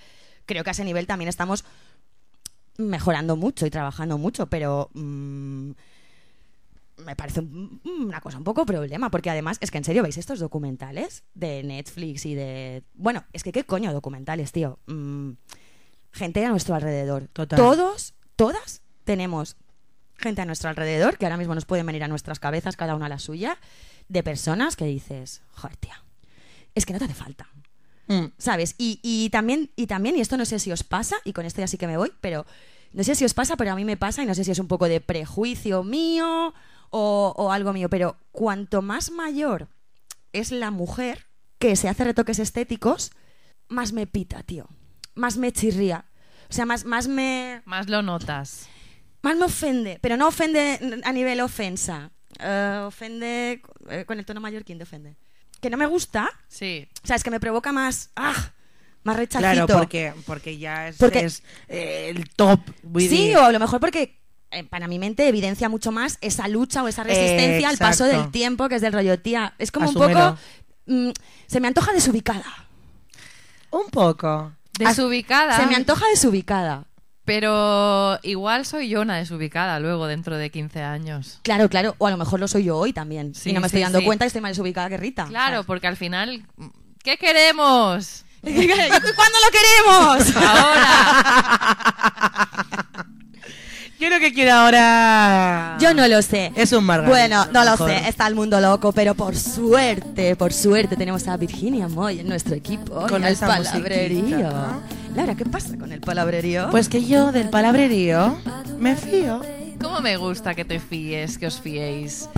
Creo 0.46 0.64
que 0.64 0.70
a 0.70 0.72
ese 0.72 0.84
nivel 0.84 1.06
también 1.06 1.28
estamos 1.28 1.64
mejorando 2.78 3.36
mucho 3.36 3.66
y 3.66 3.70
trabajando 3.70 4.18
mucho, 4.18 4.46
pero 4.46 4.90
mm, 4.94 5.70
me 7.04 7.16
parece 7.16 7.40
un- 7.40 7.80
una 7.84 8.20
cosa 8.20 8.38
un 8.38 8.44
poco 8.44 8.64
problema, 8.66 9.10
porque 9.10 9.30
además 9.30 9.58
es 9.60 9.70
que 9.70 9.78
en 9.78 9.84
serio 9.84 10.02
veis 10.02 10.16
estos 10.18 10.38
documentales 10.38 11.24
de 11.34 11.62
Netflix 11.62 12.26
y 12.26 12.34
de... 12.34 12.82
Bueno, 12.94 13.24
es 13.32 13.42
que 13.42 13.52
qué 13.52 13.64
coño 13.64 13.92
documentales, 13.92 14.52
tío. 14.52 14.78
Mm, 14.86 15.32
gente 16.12 16.44
a 16.44 16.50
nuestro 16.50 16.74
alrededor. 16.74 17.28
Total. 17.32 17.58
Todos, 17.58 18.14
todas 18.36 18.82
tenemos 19.04 19.56
gente 20.16 20.42
a 20.42 20.44
nuestro 20.44 20.68
alrededor, 20.68 21.16
que 21.16 21.24
ahora 21.26 21.36
mismo 21.38 21.54
nos 21.54 21.64
pueden 21.64 21.86
venir 21.86 22.04
a 22.04 22.08
nuestras 22.08 22.38
cabezas, 22.38 22.76
cada 22.76 22.94
una 22.94 23.06
a 23.06 23.08
la 23.08 23.18
suya, 23.18 23.58
de 24.08 24.22
personas 24.22 24.76
que 24.76 24.84
dices, 24.84 25.40
joder, 25.52 25.76
tía, 25.76 26.02
es 26.74 26.84
que 26.84 26.92
no 26.92 26.98
te 26.98 27.06
hace 27.06 27.14
falta. 27.14 27.48
Mm. 28.08 28.26
¿Sabes? 28.38 28.74
Y, 28.76 29.00
y 29.02 29.30
también, 29.30 29.70
y 29.76 29.86
también, 29.86 30.16
y 30.16 30.20
esto 30.20 30.36
no 30.36 30.44
sé 30.44 30.58
si 30.58 30.72
os 30.72 30.82
pasa, 30.84 31.16
y 31.24 31.32
con 31.32 31.46
esto 31.46 31.60
ya 31.60 31.66
sí 31.68 31.78
que 31.78 31.86
me 31.86 31.96
voy, 31.96 32.12
pero 32.20 32.44
no 32.92 33.04
sé 33.04 33.14
si 33.14 33.24
os 33.24 33.34
pasa, 33.34 33.56
pero 33.56 33.70
a 33.72 33.76
mí 33.76 33.84
me 33.84 33.96
pasa, 33.96 34.22
y 34.22 34.26
no 34.26 34.34
sé 34.34 34.42
si 34.44 34.50
es 34.50 34.58
un 34.58 34.66
poco 34.66 34.88
de 34.88 35.00
prejuicio 35.00 35.84
mío 35.84 36.52
o, 36.90 37.32
o 37.36 37.52
algo 37.52 37.72
mío, 37.72 37.88
pero 37.88 38.16
cuanto 38.32 38.82
más 38.82 39.10
mayor 39.10 39.68
es 40.32 40.50
la 40.52 40.70
mujer 40.70 41.26
que 41.58 41.76
se 41.76 41.88
hace 41.88 42.04
retoques 42.04 42.38
estéticos, 42.38 43.12
más 43.68 43.92
me 43.92 44.06
pita, 44.06 44.42
tío. 44.42 44.68
Más 45.14 45.36
me 45.36 45.52
chirría. 45.52 46.04
O 46.48 46.52
sea, 46.52 46.66
más, 46.66 46.84
más 46.84 47.06
me. 47.08 47.62
Más 47.64 47.88
lo 47.88 48.02
notas. 48.02 48.68
Más 49.22 49.36
me 49.36 49.44
ofende. 49.44 49.98
Pero 50.00 50.16
no 50.16 50.28
ofende 50.28 51.00
a 51.04 51.12
nivel 51.12 51.40
ofensa. 51.40 52.10
Eh, 52.38 52.82
ofende. 52.84 53.62
eh, 53.88 54.04
con 54.06 54.18
el 54.18 54.24
tono 54.24 54.40
mallorquín 54.40 54.78
de 54.78 54.84
ofende. 54.84 55.16
Que 55.60 55.68
no 55.70 55.76
me 55.76 55.86
gusta. 55.86 56.28
Sí. 56.48 56.88
O 57.04 57.06
sea, 57.06 57.16
es 57.16 57.22
que 57.22 57.30
me 57.30 57.38
provoca 57.40 57.70
más. 57.72 58.10
¡Ah! 58.16 58.52
Más 59.02 59.16
rechacito. 59.16 59.66
Claro, 59.66 59.66
porque, 59.66 60.12
porque 60.26 60.58
ya 60.58 60.88
es, 60.88 60.96
Porque- 60.96 61.20
es, 61.24 61.42
eh, 61.68 62.12
el 62.14 62.28
top. 62.30 62.60
Sí, 62.98 63.34
o 63.34 63.42
a 63.42 63.52
lo 63.52 63.58
mejor 63.58 63.80
porque 63.80 64.19
para 64.68 64.88
mi 64.88 64.98
mente 64.98 65.28
evidencia 65.28 65.68
mucho 65.68 65.92
más 65.92 66.18
esa 66.20 66.48
lucha 66.48 66.82
o 66.82 66.88
esa 66.88 67.04
resistencia 67.04 67.68
al 67.68 67.78
paso 67.78 68.04
del 68.04 68.30
tiempo, 68.30 68.68
que 68.68 68.76
es 68.76 68.82
del 68.82 68.92
rollo, 68.92 69.18
tía. 69.18 69.54
Es 69.58 69.70
como 69.70 69.88
un 69.88 69.94
poco. 69.94 70.36
mm, 70.86 71.10
se 71.46 71.60
me 71.60 71.68
antoja 71.68 71.92
desubicada. 71.92 72.66
Un 73.70 73.88
poco. 73.90 74.52
Desubicada. 74.78 75.56
Se 75.56 75.66
me 75.66 75.76
antoja 75.76 76.06
desubicada. 76.08 76.84
Pero 77.24 78.18
igual 78.22 78.66
soy 78.66 78.88
yo 78.88 79.02
una 79.02 79.16
desubicada 79.16 79.78
luego 79.78 80.08
dentro 80.08 80.36
de 80.36 80.50
15 80.50 80.82
años. 80.82 81.38
Claro, 81.42 81.68
claro. 81.68 81.94
O 81.98 82.08
a 82.08 82.10
lo 82.10 82.16
mejor 82.16 82.40
lo 82.40 82.48
soy 82.48 82.64
yo 82.64 82.76
hoy 82.76 82.92
también. 82.92 83.34
Sí, 83.36 83.50
y 83.50 83.52
no 83.52 83.60
me 83.60 83.68
sí, 83.68 83.76
estoy 83.76 83.82
dando 83.82 84.00
sí. 84.00 84.04
cuenta 84.04 84.24
y 84.24 84.28
estoy 84.28 84.42
más 84.42 84.50
desubicada 84.50 84.88
que 84.88 84.96
Rita. 84.96 85.26
Claro, 85.26 85.62
porque 85.62 85.86
al 85.86 85.96
final, 85.96 86.44
¿qué 87.04 87.18
queremos? 87.18 88.24
¿Cuándo 88.42 89.38
lo 89.44 89.50
queremos? 89.52 90.36
Ahora. 90.44 90.96
Yo 94.00 94.08
lo 94.08 94.18
que 94.18 94.32
quiero 94.32 94.54
ahora. 94.54 95.76
Yo 95.78 95.92
no 95.92 96.08
lo 96.08 96.22
sé. 96.22 96.50
Es 96.56 96.72
un 96.72 96.84
margarito, 96.84 97.10
Bueno, 97.12 97.44
no 97.52 97.64
lo 97.64 97.72
mejor. 97.72 97.90
sé. 97.90 98.08
Está 98.08 98.26
el 98.26 98.34
mundo 98.34 98.58
loco, 98.58 98.92
pero 98.92 99.14
por 99.14 99.36
suerte, 99.36 100.36
por 100.36 100.54
suerte 100.54 100.96
tenemos 100.96 101.28
a 101.28 101.36
Virginia 101.36 101.86
Moy 101.86 102.20
en 102.20 102.28
nuestro 102.28 102.54
equipo. 102.54 103.06
Con 103.08 103.22
y 103.22 103.26
esa 103.26 103.46
palabrerío. 103.46 104.48
Laura, 105.14 105.34
¿qué 105.34 105.44
pasa 105.44 105.76
con 105.76 105.92
el 105.92 106.00
palabrerío? 106.00 106.68
Pues 106.70 106.88
que 106.88 107.04
yo 107.04 107.30
del 107.30 107.50
palabrerío 107.50 108.38
me 108.78 108.96
fío. 108.96 109.42
¿Cómo 109.82 110.00
me 110.00 110.16
gusta 110.16 110.54
que 110.54 110.64
te 110.64 110.80
fíes, 110.80 111.36
que 111.36 111.46
os 111.46 111.60
fiéis? 111.60 112.28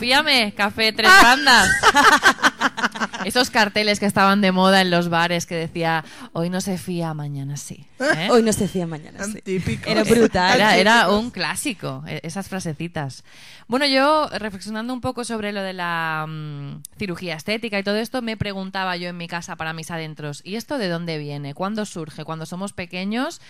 Fíame, 0.00 0.52
café 0.56 0.92
tres 0.92 1.10
bandas. 1.22 1.70
Esos 3.24 3.50
carteles 3.50 4.00
que 4.00 4.06
estaban 4.06 4.40
de 4.40 4.50
moda 4.50 4.80
en 4.80 4.90
los 4.90 5.10
bares 5.10 5.44
que 5.44 5.54
decía, 5.54 6.04
hoy 6.32 6.48
no 6.48 6.60
se 6.62 6.78
fía, 6.78 7.12
mañana 7.12 7.56
sí. 7.58 7.86
¿eh? 8.00 8.28
Hoy 8.30 8.42
no 8.42 8.52
se 8.52 8.62
decía 8.62 8.86
mañana. 8.86 9.22
sí. 9.24 9.42
Típico. 9.42 9.88
Era 9.90 10.04
brutal. 10.04 10.56
Era, 10.56 10.76
era 10.78 11.10
un 11.10 11.30
clásico, 11.30 12.02
e- 12.06 12.20
esas 12.22 12.48
frasecitas. 12.48 13.22
Bueno, 13.68 13.86
yo 13.86 14.28
reflexionando 14.32 14.94
un 14.94 15.00
poco 15.02 15.24
sobre 15.24 15.52
lo 15.52 15.62
de 15.62 15.74
la 15.74 16.24
mm, 16.26 16.82
cirugía 16.98 17.34
estética 17.36 17.78
y 17.78 17.82
todo 17.82 17.96
esto, 17.96 18.22
me 18.22 18.36
preguntaba 18.38 18.96
yo 18.96 19.08
en 19.10 19.16
mi 19.18 19.28
casa 19.28 19.56
para 19.56 19.74
mis 19.74 19.90
adentros, 19.90 20.40
¿y 20.44 20.56
esto 20.56 20.78
de 20.78 20.88
dónde 20.88 21.18
viene? 21.18 21.52
¿Cuándo 21.54 21.84
surge? 21.84 22.24
¿Cuando 22.24 22.46
somos 22.46 22.72
pequeños? 22.72 23.40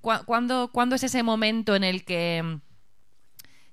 ¿Cu- 0.00 0.24
¿Cuándo, 0.26 0.70
cuándo 0.72 0.96
es 0.96 1.04
ese 1.04 1.22
momento 1.22 1.76
en 1.76 1.84
el 1.84 2.04
que 2.04 2.42
mm, 2.44 2.60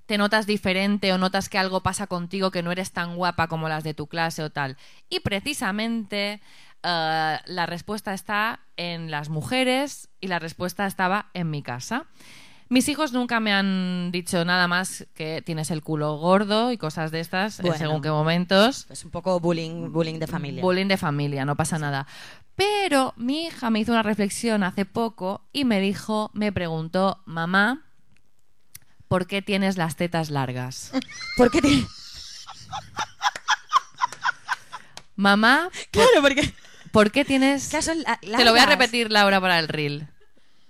te 0.07 0.17
notas 0.17 0.47
diferente 0.47 1.13
o 1.13 1.17
notas 1.19 1.49
que 1.49 1.59
algo 1.59 1.81
pasa 1.83 2.07
contigo 2.07 2.49
que 2.49 2.63
no 2.63 2.71
eres 2.71 2.91
tan 2.91 3.15
guapa 3.15 3.47
como 3.47 3.69
las 3.69 3.83
de 3.83 3.93
tu 3.93 4.07
clase 4.07 4.41
o 4.41 4.49
tal? 4.49 4.77
Y 5.09 5.19
precisamente 5.19 6.41
eh, 6.83 7.37
la 7.45 7.65
respuesta 7.67 8.13
está 8.13 8.61
en 8.77 9.11
las 9.11 9.29
mujeres 9.29 10.09
y 10.19 10.27
la 10.27 10.39
respuesta 10.39 10.87
estaba 10.87 11.27
en 11.33 11.49
mi 11.51 11.61
casa. 11.61 12.05
Mis 12.69 12.89
hijos 12.89 13.13
nunca 13.13 13.39
me 13.39 13.53
han 13.53 14.11
dicho 14.11 14.43
nada 14.43 14.67
más 14.67 15.07
que 15.13 15.41
tienes 15.41 15.71
el 15.71 15.81
culo 15.81 16.17
gordo 16.17 16.71
y 16.73 16.77
cosas 16.77 17.11
de 17.11 17.21
estas, 17.21 17.61
Bueno. 17.61 17.77
según 17.77 18.01
qué 18.01 18.09
momentos. 18.09 18.87
Es 18.89 19.05
un 19.05 19.11
poco 19.11 19.39
bullying, 19.39 19.91
bullying 19.91 20.19
de 20.19 20.27
familia. 20.27 20.61
Bullying 20.61 20.87
de 20.87 20.97
familia, 20.97 21.45
no 21.45 21.55
pasa 21.55 21.79
nada. 21.79 22.07
Pero 22.55 23.13
mi 23.15 23.45
hija 23.45 23.69
me 23.69 23.79
hizo 23.79 23.93
una 23.93 24.03
reflexión 24.03 24.63
hace 24.63 24.83
poco 24.83 25.47
y 25.53 25.63
me 25.63 25.79
dijo, 25.79 26.29
me 26.33 26.51
preguntó, 26.51 27.21
mamá, 27.25 27.86
¿por 29.07 29.27
qué 29.27 29.41
tienes 29.41 29.77
las 29.77 29.95
tetas 29.95 30.29
largas? 30.29 30.91
¿Por 31.37 31.51
qué 31.51 31.61
te- 31.61 31.85
Mamá, 35.15 35.69
Claro, 35.91 36.21
porque... 36.21 36.53
¿por 36.91 37.11
qué 37.11 37.25
tienes...? 37.25 37.69
Claro, 37.69 37.83
son 37.83 38.01
la- 38.03 38.17
Te 38.19 38.45
lo 38.45 38.51
voy 38.51 38.59
a 38.59 38.65
repetir, 38.67 39.11
Laura, 39.11 39.41
para 39.41 39.59
el 39.59 39.67
reel. 39.67 40.07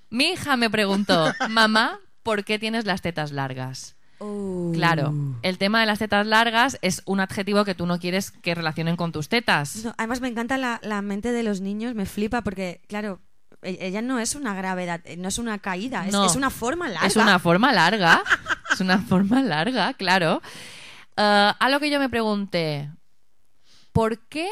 Mi 0.09 0.29
hija 0.31 0.55
me 0.55 0.69
preguntó, 0.69 1.33
mamá, 1.49 1.99
¿por 2.23 2.45
qué 2.45 2.57
tienes 2.57 2.85
las 2.85 3.01
tetas 3.01 3.31
largas? 3.31 3.95
Uh. 4.19 4.71
Claro, 4.73 5.13
el 5.43 5.57
tema 5.59 5.79
de 5.81 5.85
las 5.85 5.99
tetas 5.99 6.25
largas 6.25 6.79
es 6.81 7.03
un 7.05 7.19
adjetivo 7.19 7.65
que 7.65 7.75
tú 7.75 7.85
no 7.85 7.99
quieres 7.99 8.31
que 8.31 8.55
relacionen 8.55 8.95
con 8.95 9.11
tus 9.11 9.29
tetas. 9.29 9.83
No, 9.83 9.93
además 9.97 10.21
me 10.21 10.27
encanta 10.29 10.57
la, 10.57 10.79
la 10.81 11.01
mente 11.03 11.31
de 11.31 11.43
los 11.43 11.61
niños, 11.61 11.93
me 11.93 12.05
flipa 12.07 12.41
porque, 12.41 12.81
claro, 12.87 13.19
ella 13.61 14.01
no 14.01 14.19
es 14.19 14.35
una 14.35 14.53
gravedad, 14.53 15.01
eh, 15.05 15.17
no 15.17 15.27
es 15.29 15.37
una 15.37 15.57
caída, 15.59 16.05
es, 16.05 16.13
No. 16.13 16.25
es 16.25 16.35
una 16.35 16.49
forma 16.49 16.87
larga. 16.87 17.07
Es 17.07 17.15
una 17.15 17.39
forma 17.39 17.73
larga. 17.73 18.23
es 18.73 18.79
una 18.79 18.99
forma 18.99 19.41
larga, 19.41 19.93
claro. 19.93 20.41
Ah, 21.17 21.55
a 21.59 21.69
lo 21.69 21.79
que 21.79 21.89
yo 21.89 21.99
me 21.99 22.09
pregunté, 22.09 22.89
¿por 23.91 24.19
qué 24.27 24.47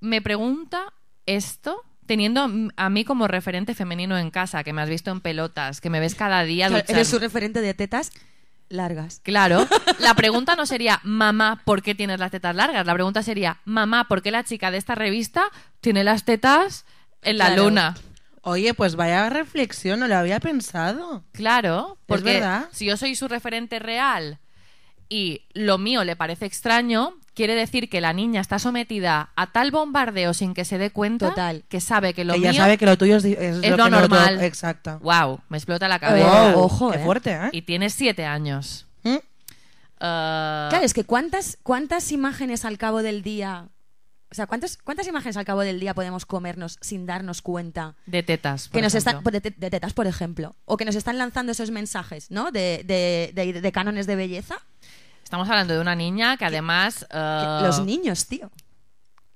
me 0.00 0.22
pregunta 0.22 0.92
esto 1.26 1.82
teniendo 2.06 2.48
a 2.76 2.90
mí 2.90 3.04
como 3.04 3.26
referente 3.28 3.74
femenino 3.74 4.18
en 4.18 4.30
casa, 4.30 4.62
que 4.62 4.72
me 4.74 4.82
has 4.82 4.88
visto 4.90 5.10
en 5.10 5.20
pelotas, 5.20 5.80
que 5.80 5.88
me 5.90 6.00
ves 6.00 6.14
cada 6.14 6.44
día 6.44 6.68
Claro, 6.68 6.84
eres 6.88 7.08
su 7.08 7.18
referente 7.18 7.62
de 7.62 7.72
tetas 7.74 8.12
largas. 8.68 9.20
Claro, 9.24 9.66
la 10.00 10.14
pregunta 10.14 10.54
no 10.54 10.66
sería, 10.66 11.00
mamá, 11.02 11.62
¿por 11.64 11.82
qué 11.82 11.94
tienes 11.94 12.20
las 12.20 12.30
tetas 12.30 12.54
largas? 12.54 12.84
La 12.86 12.92
pregunta 12.92 13.22
sería, 13.22 13.58
mamá, 13.64 14.06
¿por 14.06 14.20
qué 14.22 14.30
la 14.30 14.44
chica 14.44 14.70
de 14.70 14.76
esta 14.78 14.94
revista 14.94 15.44
tiene 15.80 16.04
las 16.04 16.24
tetas 16.24 16.84
en 17.22 17.38
la 17.38 17.46
Claro. 17.46 17.64
luna? 17.64 17.94
Oye, 18.46 18.74
pues 18.74 18.94
vaya 18.96 19.28
reflexión, 19.30 20.00
no 20.00 20.06
lo 20.08 20.16
había 20.16 20.38
pensado. 20.40 21.24
Claro, 21.32 21.96
porque 22.06 22.34
verdad. 22.34 22.66
si 22.72 22.84
yo 22.86 22.96
soy 22.96 23.14
su 23.14 23.26
referente 23.26 23.78
real 23.78 24.38
y 25.08 25.42
lo 25.54 25.78
mío 25.78 26.04
le 26.04 26.14
parece 26.16 26.44
extraño, 26.46 27.14
quiere 27.34 27.54
decir 27.54 27.88
que 27.88 28.00
la 28.02 28.12
niña 28.12 28.40
está 28.42 28.58
sometida 28.58 29.30
a 29.36 29.52
tal 29.52 29.70
bombardeo 29.70 30.34
sin 30.34 30.52
que 30.54 30.64
se 30.66 30.76
dé 30.78 30.90
cuenta 30.90 31.30
Total. 31.30 31.64
que 31.68 31.80
sabe 31.80 32.12
que 32.14 32.24
lo 32.24 32.34
que 32.34 32.40
mío 32.40 32.54
sabe 32.54 32.76
que 32.78 32.86
lo 32.86 32.98
tuyo 32.98 33.16
es, 33.16 33.24
es 33.24 33.38
es 33.38 33.70
lo, 33.70 33.76
lo 33.76 33.84
que 33.84 33.90
no 33.90 34.00
normal. 34.00 34.34
tuyo- 34.36 34.42
Exacto. 34.46 34.98
Wow, 35.00 35.40
me 35.48 35.56
explota 35.56 35.88
la 35.88 35.98
cabeza. 35.98 36.52
Wow, 36.52 36.64
ojo, 36.64 36.90
qué 36.90 36.98
eh. 36.98 37.04
fuerte, 37.04 37.32
¿eh? 37.32 37.48
Y 37.52 37.62
tiene 37.62 37.88
siete 37.90 38.24
años. 38.26 38.86
¿Mm? 39.04 39.16
Ah, 40.00 40.66
Claro, 40.70 40.84
es 40.84 40.92
que 40.94 41.04
¿cuántas, 41.04 41.58
cuántas 41.62 42.12
imágenes 42.12 42.64
al 42.64 42.76
cabo 42.78 43.02
del 43.02 43.22
día... 43.22 43.68
O 44.34 44.36
sea, 44.36 44.48
¿cuántas, 44.48 44.78
¿cuántas 44.78 45.06
imágenes 45.06 45.36
al 45.36 45.44
cabo 45.44 45.60
del 45.60 45.78
día 45.78 45.94
podemos 45.94 46.26
comernos 46.26 46.76
sin 46.80 47.06
darnos 47.06 47.40
cuenta? 47.40 47.94
de 48.04 48.24
tetas. 48.24 48.66
por 48.66 48.72
que 48.78 48.82
nos 48.82 48.92
ejemplo. 48.92 49.20
están 49.20 49.32
de, 49.32 49.40
te- 49.40 49.50
de 49.56 49.70
tetas, 49.70 49.92
por 49.92 50.08
ejemplo, 50.08 50.56
o 50.64 50.76
que 50.76 50.84
nos 50.84 50.96
están 50.96 51.18
lanzando 51.18 51.52
esos 51.52 51.70
mensajes, 51.70 52.32
¿no? 52.32 52.50
De, 52.50 52.82
de, 52.84 53.30
de- 53.32 53.60
de 53.60 53.72
cánones 53.72 54.08
de 54.08 54.16
belleza. 54.16 54.56
Estamos 55.22 55.48
hablando 55.48 55.72
de 55.74 55.80
una 55.80 55.94
niña 55.94 56.36
que 56.36 56.46
además... 56.46 57.06
Los 57.62 57.78
niños, 57.84 58.26
tío. 58.26 58.50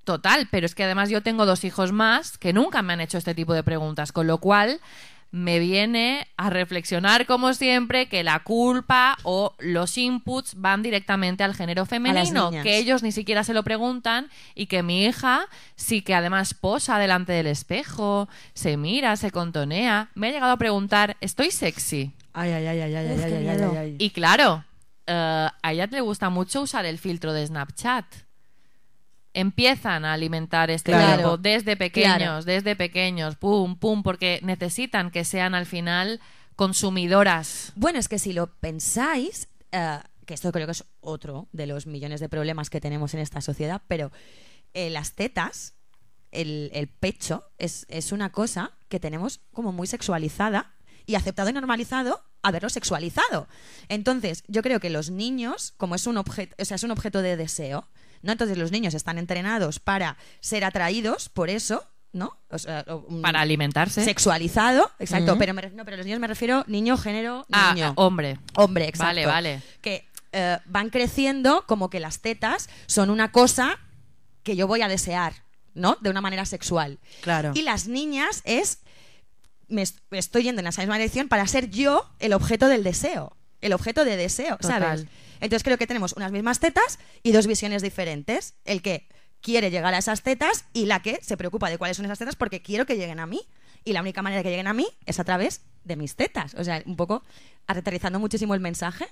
Total, 0.03 0.49
pero 0.51 0.67
es 0.67 0.75
que 0.75 0.83
además 0.83 1.11
yo 1.11 1.23
tengo 1.23 1.47
dos 1.47 1.63
hijos 1.63 1.93
más 1.93 2.37
que 2.37 2.53
nunca 2.53 2.83
me 2.83 2.95
han 2.95 3.01
hecho 3.01 3.19
este 3.19 3.35
tipo 3.37 3.55
de 3.55 3.63
preguntas, 3.63 4.11
con 4.11 4.27
lo 4.27 4.39
cual 4.39 4.81
me 5.31 5.59
viene 5.59 6.27
a 6.37 6.49
reflexionar 6.51 7.27
como 7.27 7.53
siempre 7.53 8.09
que 8.09 8.25
la 8.25 8.41
culpa 8.41 9.19
o 9.25 9.55
los 9.59 9.99
inputs 9.99 10.55
van 10.57 10.83
directamente 10.83 11.45
al 11.45 11.55
género 11.55 11.85
femenino, 11.85 12.51
que 12.63 12.79
ellos 12.79 13.03
ni 13.03 13.13
siquiera 13.13 13.45
se 13.45 13.53
lo 13.53 13.63
preguntan 13.63 14.31
y 14.55 14.67
que 14.67 14.83
mi 14.83 15.05
hija 15.05 15.47
sí 15.77 16.03
que 16.03 16.15
además 16.15 16.55
posa 16.55 16.99
delante 16.99 17.33
del 17.33 17.47
espejo, 17.47 18.29
se 18.55 18.77
mira, 18.77 19.17
se 19.17 19.31
contonea, 19.31 20.11
me 20.15 20.29
ha 20.29 20.33
llegado 20.33 20.53
a 20.53 20.57
preguntar, 20.57 21.17
¿estoy 21.21 21.51
sexy? 21.51 22.13
Ay, 22.33 22.53
ay, 22.53 22.67
ay, 22.67 22.81
ay, 22.81 22.95
ay, 22.95 23.13
Uf, 23.13 23.25
ay, 23.25 23.33
ay, 23.33 23.49
ay, 23.49 23.77
ay. 23.77 23.97
Y 23.99 24.11
claro, 24.11 24.65
eh, 25.07 25.49
a 25.63 25.73
ella 25.73 25.87
le 25.91 26.01
gusta 26.01 26.31
mucho 26.31 26.63
usar 26.63 26.87
el 26.87 26.99
filtro 26.99 27.33
de 27.33 27.47
Snapchat. 27.47 28.05
Empiezan 29.35 30.05
a 30.05 30.15
alimentar 30.15 30.71
este 30.71 30.93
Claro. 30.93 31.37
desde 31.37 31.77
pequeños, 31.77 32.17
Claro. 32.17 32.45
desde 32.45 32.75
pequeños, 32.77 33.37
pum, 33.37 33.77
pum, 33.79 34.03
porque 34.03 34.41
necesitan 34.43 35.11
que 35.11 35.25
sean 35.25 35.55
al 35.55 35.67
final 35.67 36.21
consumidoras. 36.57 37.73
Bueno, 37.77 37.99
es 37.99 38.09
que 38.09 38.19
si 38.19 38.33
lo 38.33 38.49
pensáis, 38.49 39.49
eh, 39.73 39.99
que 40.27 40.35
esto 40.35 40.53
creo 40.53 40.67
que 40.67 40.73
es 40.73 40.85
otro 41.01 41.49
de 41.53 41.67
los 41.67 41.87
millones 41.87 42.21
de 42.21 42.29
problemas 42.29 42.69
que 42.71 42.81
tenemos 42.81 43.15
en 43.15 43.21
esta 43.21 43.41
sociedad, 43.41 43.83
pero 43.89 44.11
eh, 44.75 44.91
las 44.91 45.13
tetas, 45.13 45.75
el, 46.33 46.71
el 46.75 46.89
pecho, 46.89 47.45
es, 47.59 47.87
es 47.89 48.13
una 48.13 48.31
cosa 48.33 48.73
que 48.89 49.01
tenemos 49.01 49.41
como 49.53 49.73
muy 49.73 49.87
sexualizada 49.87 50.73
y 51.07 51.15
aceptado 51.15 51.49
y 51.51 51.53
normalizado 51.53 52.23
haberlo 52.43 52.69
sexualizado. 52.71 53.49
Entonces, 53.89 54.45
yo 54.47 54.63
creo 54.63 54.79
que 54.81 54.91
los 54.91 55.11
niños, 55.11 55.75
como 55.77 55.95
es 55.95 56.07
un 56.07 56.19
objeto, 56.19 56.55
o 56.61 56.65
sea, 56.65 56.75
es 56.77 56.83
un 56.83 56.91
objeto 56.91 57.23
de 57.23 57.37
deseo, 57.37 57.89
¿no? 58.23 58.33
Entonces 58.33 58.59
los 58.59 58.71
niños 58.73 58.95
están 58.95 59.19
entrenados 59.19 59.79
para 59.81 60.17
ser 60.41 60.65
atraídos 60.65 61.29
por 61.29 61.51
eso, 61.51 61.85
¿no? 62.13 62.37
O 62.51 62.59
sea, 62.59 62.85
o- 62.89 63.05
un- 63.09 63.23
Para 63.23 63.41
alimentarse. 63.41 64.05
sexualizado, 64.05 64.91
exacto, 64.99 65.37
pero 65.39 65.55
me, 65.55 65.63
no, 65.71 65.85
pero 65.85 65.97
los 65.99 66.07
niños 66.07 66.21
me 66.21 66.27
refiero 66.27 66.65
niño, 66.67 66.97
género, 66.97 67.47
Ah, 67.53 67.73
niño. 67.75 67.93
hombre. 67.97 68.39
Hombre, 68.57 68.87
exacto. 68.89 69.07
Vale, 69.09 69.27
vale. 69.27 69.63
Que 69.81 70.09
eh, 70.33 70.59
van 70.67 70.91
creciendo 70.91 71.65
como 71.67 71.89
que 71.91 72.01
las 72.01 72.21
tetas 72.21 72.69
son 72.87 73.09
una 73.11 73.33
cosa 73.33 73.79
que 74.43 74.57
yo 74.57 74.67
voy 74.67 74.83
a 74.83 74.89
desear, 74.89 75.33
¿no? 75.75 75.97
De 76.01 76.11
una 76.11 76.21
manera 76.21 76.45
sexual. 76.45 76.99
Claro. 77.23 77.53
Y 77.55 77.63
las 77.63 77.89
niñas 77.89 78.43
es. 78.45 78.81
Me 79.69 79.83
estoy 80.13 80.43
yendo 80.45 80.61
en 80.61 80.67
esa 80.67 80.81
misma 80.83 80.97
dirección 80.97 81.29
para 81.29 81.47
ser 81.47 81.69
yo 81.71 82.09
el 82.21 82.33
objeto 82.33 82.69
del 82.69 82.85
deseo. 82.85 83.37
El 83.61 83.73
objeto 83.73 84.05
de 84.05 84.17
deseo, 84.17 84.59
¿sabes? 84.61 85.07
Entonces 85.41 85.63
creo 85.63 85.79
que 85.79 85.87
tenemos 85.87 86.13
unas 86.15 86.33
mismas 86.33 86.61
tetas 86.61 86.99
y 87.23 87.33
dos 87.33 87.47
visiones 87.47 87.83
diferentes. 87.83 88.55
El 88.65 88.83
que 88.83 89.09
quiere 89.41 89.71
llegar 89.71 89.95
a 89.95 89.99
esas 89.99 90.23
tetas 90.23 90.65
y 90.73 90.87
la 90.87 91.01
que 91.01 91.19
se 91.23 91.37
preocupa 91.37 91.71
de 91.71 91.79
cuáles 91.79 91.97
son 91.97 92.07
esas 92.07 92.19
tetas 92.19 92.37
porque 92.37 92.63
quiero 92.63 92.87
que 92.87 92.97
lleguen 92.97 93.21
a 93.21 93.27
mí. 93.27 93.43
Y 93.85 93.93
la 93.93 94.01
única 94.01 94.23
manera 94.23 94.39
de 94.39 94.45
que 94.45 94.51
lleguen 94.51 94.67
a 94.67 94.75
mí 94.75 94.87
es 95.07 95.21
a 95.21 95.25
través 95.25 95.63
de 95.85 95.97
mis 95.97 96.17
tetas. 96.17 96.55
O 96.55 96.65
sea, 96.65 96.83
un 96.85 96.97
poco 96.97 97.23
aterrizando 97.67 98.19
muchísimo 98.19 98.55
el 98.55 98.61
mensaje. 98.61 99.07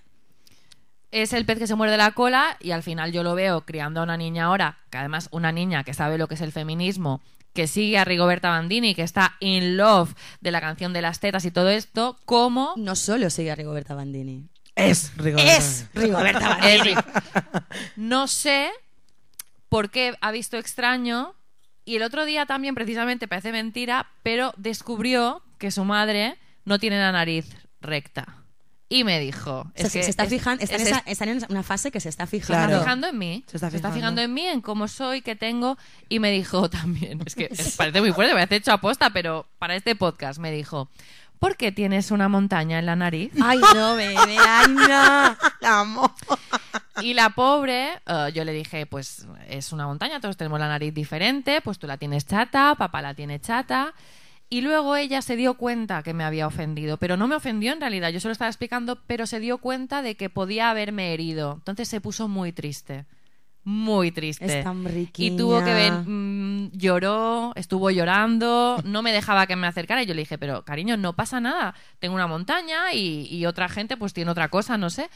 Es 1.22 1.32
el 1.32 1.46
pez 1.46 1.58
que 1.58 1.66
se 1.66 1.74
muerde 1.74 1.96
la 1.96 2.10
cola 2.10 2.56
y 2.60 2.72
al 2.72 2.82
final 2.82 3.10
yo 3.10 3.22
lo 3.22 3.34
veo 3.34 3.62
criando 3.62 4.00
a 4.00 4.02
una 4.02 4.16
niña 4.16 4.44
ahora, 4.44 4.78
que 4.90 4.98
además 4.98 5.28
una 5.30 5.50
niña 5.50 5.82
que 5.82 5.94
sabe 5.94 6.18
lo 6.18 6.28
que 6.28 6.34
es 6.34 6.40
el 6.42 6.52
feminismo, 6.52 7.22
que 7.54 7.66
sigue 7.66 7.96
a 7.98 8.04
Rigoberta 8.04 8.50
Bandini, 8.50 8.94
que 8.94 9.02
está 9.02 9.36
in 9.40 9.78
love 9.78 10.14
de 10.40 10.50
la 10.50 10.60
canción 10.60 10.92
de 10.92 11.00
las 11.00 11.20
tetas 11.20 11.44
y 11.46 11.50
todo 11.50 11.70
esto, 11.70 12.18
como 12.26 12.74
No 12.76 12.96
solo 12.96 13.30
sigue 13.30 13.50
a 13.50 13.54
Rigoberta 13.54 13.94
Bandini. 13.94 14.48
Es 14.74 15.16
Rigoberta. 15.16 15.56
Es 15.56 15.86
Rigoberta 15.94 16.48
Bandini. 16.50 16.94
No 17.96 18.28
sé 18.28 18.70
por 19.70 19.90
qué 19.90 20.14
ha 20.20 20.30
visto 20.32 20.58
extraño 20.58 21.34
y 21.86 21.96
el 21.96 22.02
otro 22.02 22.26
día 22.26 22.44
también 22.44 22.74
precisamente 22.74 23.26
parece 23.26 23.52
mentira, 23.52 24.10
pero 24.22 24.52
descubrió 24.58 25.42
que 25.58 25.70
su 25.70 25.84
madre 25.84 26.36
no 26.66 26.78
tiene 26.78 26.98
la 26.98 27.12
nariz 27.12 27.46
recta. 27.80 28.45
Y 28.88 29.02
me 29.02 29.18
dijo, 29.18 29.62
O 29.62 29.72
sea, 29.74 29.86
es 29.86 29.92
se, 29.92 29.98
que 29.98 30.04
se 30.04 30.10
está 30.10 30.22
es- 30.24 30.28
fijando, 30.30 30.62
está, 30.62 30.76
en 30.76 30.82
es- 30.82 30.88
esa, 30.88 30.98
está 31.06 31.24
en 31.24 31.44
una 31.48 31.62
fase 31.64 31.90
que 31.90 31.98
se 31.98 32.08
está 32.08 32.26
se 32.26 32.30
fijando. 32.30 32.54
está 32.54 32.66
Claro. 32.68 32.82
fijando 32.84 33.06
en 33.08 33.18
mí. 33.18 33.44
Se 33.48 33.56
está 33.56 33.68
fijando. 33.70 34.20
en 34.22 34.32
mí, 34.32 34.46
en 34.46 34.60
cómo 34.60 34.86
soy, 34.86 35.22
qué 35.22 35.34
tengo. 35.34 35.76
Y 36.08 36.20
me 36.20 36.30
dijo 36.30 36.70
también, 36.70 37.20
es 37.26 37.34
que 37.34 37.48
es- 37.50 37.76
parece 37.76 38.00
muy 38.00 38.12
fuerte, 38.12 38.32
parece 38.34 38.56
hecho 38.56 38.72
aposta, 38.72 39.10
pero 39.10 39.46
para 39.58 39.74
este 39.74 39.96
podcast 39.96 40.38
me 40.38 40.52
dijo, 40.52 40.88
¿por 41.40 41.56
qué 41.56 41.72
tienes 41.72 42.12
una 42.12 42.28
montaña 42.28 42.78
en 42.78 42.86
la 42.86 42.94
nariz? 42.94 43.32
Ay, 43.42 43.58
no, 43.74 43.96
bebé, 43.96 44.16
ay, 44.48 44.68
no. 44.68 45.36
La 45.60 45.80
amo. 45.80 46.14
Y 47.02 47.12
la 47.14 47.30
pobre, 47.30 48.00
eh, 48.06 48.30
yo 48.32 48.44
le 48.44 48.52
dije, 48.52 48.86
pues 48.86 49.26
es 49.48 49.72
una 49.72 49.86
montaña, 49.86 50.20
todos 50.20 50.36
tenemos 50.36 50.60
la 50.60 50.68
nariz 50.68 50.94
diferente, 50.94 51.60
pues 51.60 51.78
tú 51.80 51.86
la 51.88 51.98
tienes 51.98 52.24
chata, 52.24 52.74
papá 52.76 53.02
la 53.02 53.14
tiene 53.14 53.40
chata. 53.40 53.92
Y 54.48 54.60
luego 54.60 54.94
ella 54.96 55.22
se 55.22 55.34
dio 55.34 55.54
cuenta 55.54 56.02
que 56.02 56.14
me 56.14 56.22
había 56.22 56.46
ofendido, 56.46 56.98
pero 56.98 57.16
no 57.16 57.26
me 57.26 57.34
ofendió 57.34 57.72
en 57.72 57.80
realidad, 57.80 58.10
yo 58.10 58.20
se 58.20 58.28
lo 58.28 58.32
estaba 58.32 58.48
explicando, 58.48 59.02
pero 59.06 59.26
se 59.26 59.40
dio 59.40 59.58
cuenta 59.58 60.02
de 60.02 60.16
que 60.16 60.30
podía 60.30 60.70
haberme 60.70 61.12
herido. 61.12 61.54
Entonces 61.54 61.88
se 61.88 62.00
puso 62.00 62.28
muy 62.28 62.52
triste, 62.52 63.06
muy 63.64 64.12
triste. 64.12 64.58
Es 64.58 64.64
tan 64.64 64.84
y 65.16 65.36
tuvo 65.36 65.58
que 65.64 65.74
ver, 65.74 65.92
riquiña. 65.92 66.04
mm, 66.06 66.70
lloró, 66.74 67.52
estuvo 67.56 67.90
llorando, 67.90 68.80
no 68.84 69.02
me 69.02 69.10
dejaba 69.12 69.48
que 69.48 69.56
me 69.56 69.66
acercara 69.66 70.04
y 70.04 70.06
yo 70.06 70.14
le 70.14 70.22
dije, 70.22 70.38
pero 70.38 70.64
cariño, 70.64 70.96
no 70.96 71.14
pasa 71.14 71.40
nada, 71.40 71.74
tengo 71.98 72.14
una 72.14 72.28
montaña 72.28 72.92
y, 72.92 73.26
y 73.28 73.46
otra 73.46 73.68
gente 73.68 73.96
pues 73.96 74.12
tiene 74.12 74.30
otra 74.30 74.48
cosa, 74.48 74.78
no 74.78 74.90
sé. 74.90 75.10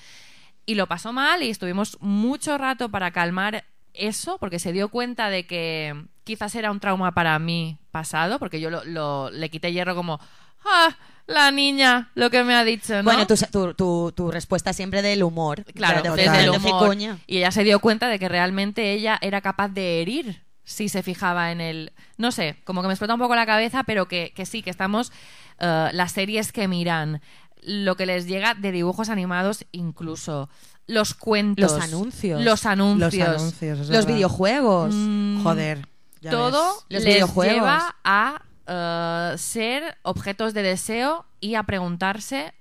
Y 0.67 0.75
lo 0.75 0.89
pasó 0.89 1.13
mal 1.13 1.45
y 1.45 1.51
estuvimos 1.51 1.97
mucho 2.01 2.59
rato 2.59 2.89
para 2.89 3.13
calmar 3.13 3.65
eso, 3.95 4.39
porque 4.39 4.59
se 4.59 4.73
dio 4.73 4.89
cuenta 4.89 5.31
de 5.31 5.47
que 5.47 5.95
quizás 6.25 6.55
era 6.57 6.73
un 6.73 6.81
trauma 6.81 7.13
para 7.13 7.39
mí 7.39 7.80
pasado, 7.91 8.39
porque 8.39 8.61
yo 8.61 8.71
lo, 8.71 8.85
lo- 8.85 9.31
le 9.31 9.51
quité 9.51 9.73
hierro 9.73 9.95
como, 9.95 10.21
ah, 10.65 10.97
la 11.27 11.51
niña, 11.51 12.11
lo 12.15 12.29
que 12.31 12.43
me 12.45 12.55
ha 12.55 12.65
dicho, 12.65 12.95
¿no? 12.97 13.05
Bueno, 13.05 13.27
tu, 13.27 13.35
tu, 13.53 13.75
tu, 13.75 14.13
tu 14.17 14.31
respuesta 14.31 14.73
siempre 14.73 15.01
del 15.03 15.23
humor. 15.23 15.65
Claro, 15.75 16.03
de 16.15 16.23
desde 16.23 16.45
el 16.45 16.51
humor. 16.51 16.87
coña. 16.89 17.19
Y 17.27 17.39
ella 17.39 17.51
se 17.53 17.63
dio 17.65 17.79
cuenta 17.81 18.09
de 18.09 18.19
que 18.19 18.29
realmente 18.29 18.93
ella 18.93 19.19
era 19.21 19.41
capaz 19.41 19.69
de 19.69 20.01
herir 20.03 20.43
si 20.65 20.89
se 20.89 21.03
fijaba 21.03 21.51
en 21.53 21.61
el... 21.61 21.93
No 22.17 22.31
sé, 22.33 22.57
como 22.65 22.81
que 22.83 22.89
me 22.89 22.95
explota 22.95 23.15
un 23.15 23.21
poco 23.21 23.35
la 23.35 23.47
cabeza, 23.47 23.83
pero 23.85 24.07
que, 24.09 24.33
que 24.35 24.47
sí, 24.47 24.63
que 24.63 24.71
estamos... 24.71 25.13
eh, 25.59 25.91
las 25.93 26.13
series 26.13 26.53
que 26.53 26.69
miran, 26.69 27.21
lo 27.63 27.97
que 27.97 28.07
les 28.07 28.27
llega 28.27 28.55
de 28.55 28.71
dibujos 28.73 29.09
animados 29.09 29.67
incluso, 29.73 30.49
los 30.87 31.15
cuentos... 31.15 31.73
Los 31.73 31.83
anuncios. 31.83 32.43
Los 32.43 32.67
anuncios. 32.67 33.13
Los 33.15 33.29
anuncios, 33.29 33.89
Los 33.89 34.07
videojuegos. 34.07 34.95
Mm, 34.95 35.43
Joder. 35.43 35.87
Ya 36.21 36.31
todo 36.31 36.85
ves. 36.91 37.05
Les 37.05 37.35
lleva 37.35 37.97
a 38.05 38.43
eh, 38.67 39.39
ser 39.39 39.97
objetos 40.03 40.55
de 40.55 40.63
deseo 40.63 41.27
y 41.41 41.55
a 41.55 41.63
preguntarse 41.63 42.55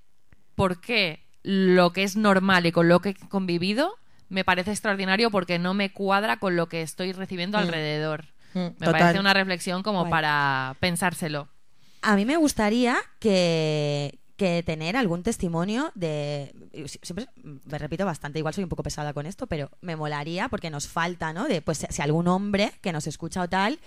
por 0.55 0.81
qué 0.81 1.25
lo 1.43 1.93
que 1.93 2.03
es 2.03 2.15
normal 2.15 2.65
y 2.65 2.71
con 2.71 2.89
lo 2.89 2.99
que 2.99 3.09
he 3.09 3.15
convivido 3.15 3.95
me 4.29 4.43
parece 4.43 4.71
extraordinario 4.71 5.31
porque 5.31 5.57
no 5.59 5.73
me 5.73 5.91
cuadra 5.91 6.37
con 6.37 6.55
lo 6.55 6.69
que 6.69 6.81
estoy 6.81 7.13
recibiendo 7.13 7.57
alrededor. 7.57 8.25
Mm, 8.53 8.59
Me 8.59 8.69
total. 8.71 8.91
parece 8.93 9.19
una 9.19 9.33
reflexión 9.33 9.83
como 9.83 10.09
para 10.09 10.75
pensárselo. 10.79 11.47
A 12.01 12.15
mí 12.15 12.25
me 12.25 12.37
gustaría 12.37 12.97
que, 13.19 14.19
que 14.39 14.63
tener 14.63 14.97
algún 14.97 15.21
testimonio 15.21 15.91
de... 15.93 16.55
Siempre 17.03 17.27
me 17.43 17.77
repito 17.77 18.03
bastante, 18.05 18.39
igual 18.39 18.55
soy 18.55 18.63
un 18.63 18.69
poco 18.69 18.81
pesada 18.81 19.13
con 19.13 19.27
esto, 19.27 19.45
pero 19.45 19.69
me 19.81 19.95
molaría 19.95 20.49
porque 20.49 20.71
nos 20.71 20.87
falta, 20.87 21.31
¿no? 21.33 21.47
De, 21.47 21.61
pues 21.61 21.85
si 21.87 22.01
algún 22.01 22.27
hombre 22.27 22.71
que 22.81 22.91
nos 22.91 23.05
escucha 23.05 23.43
o 23.43 23.47
tal, 23.49 23.79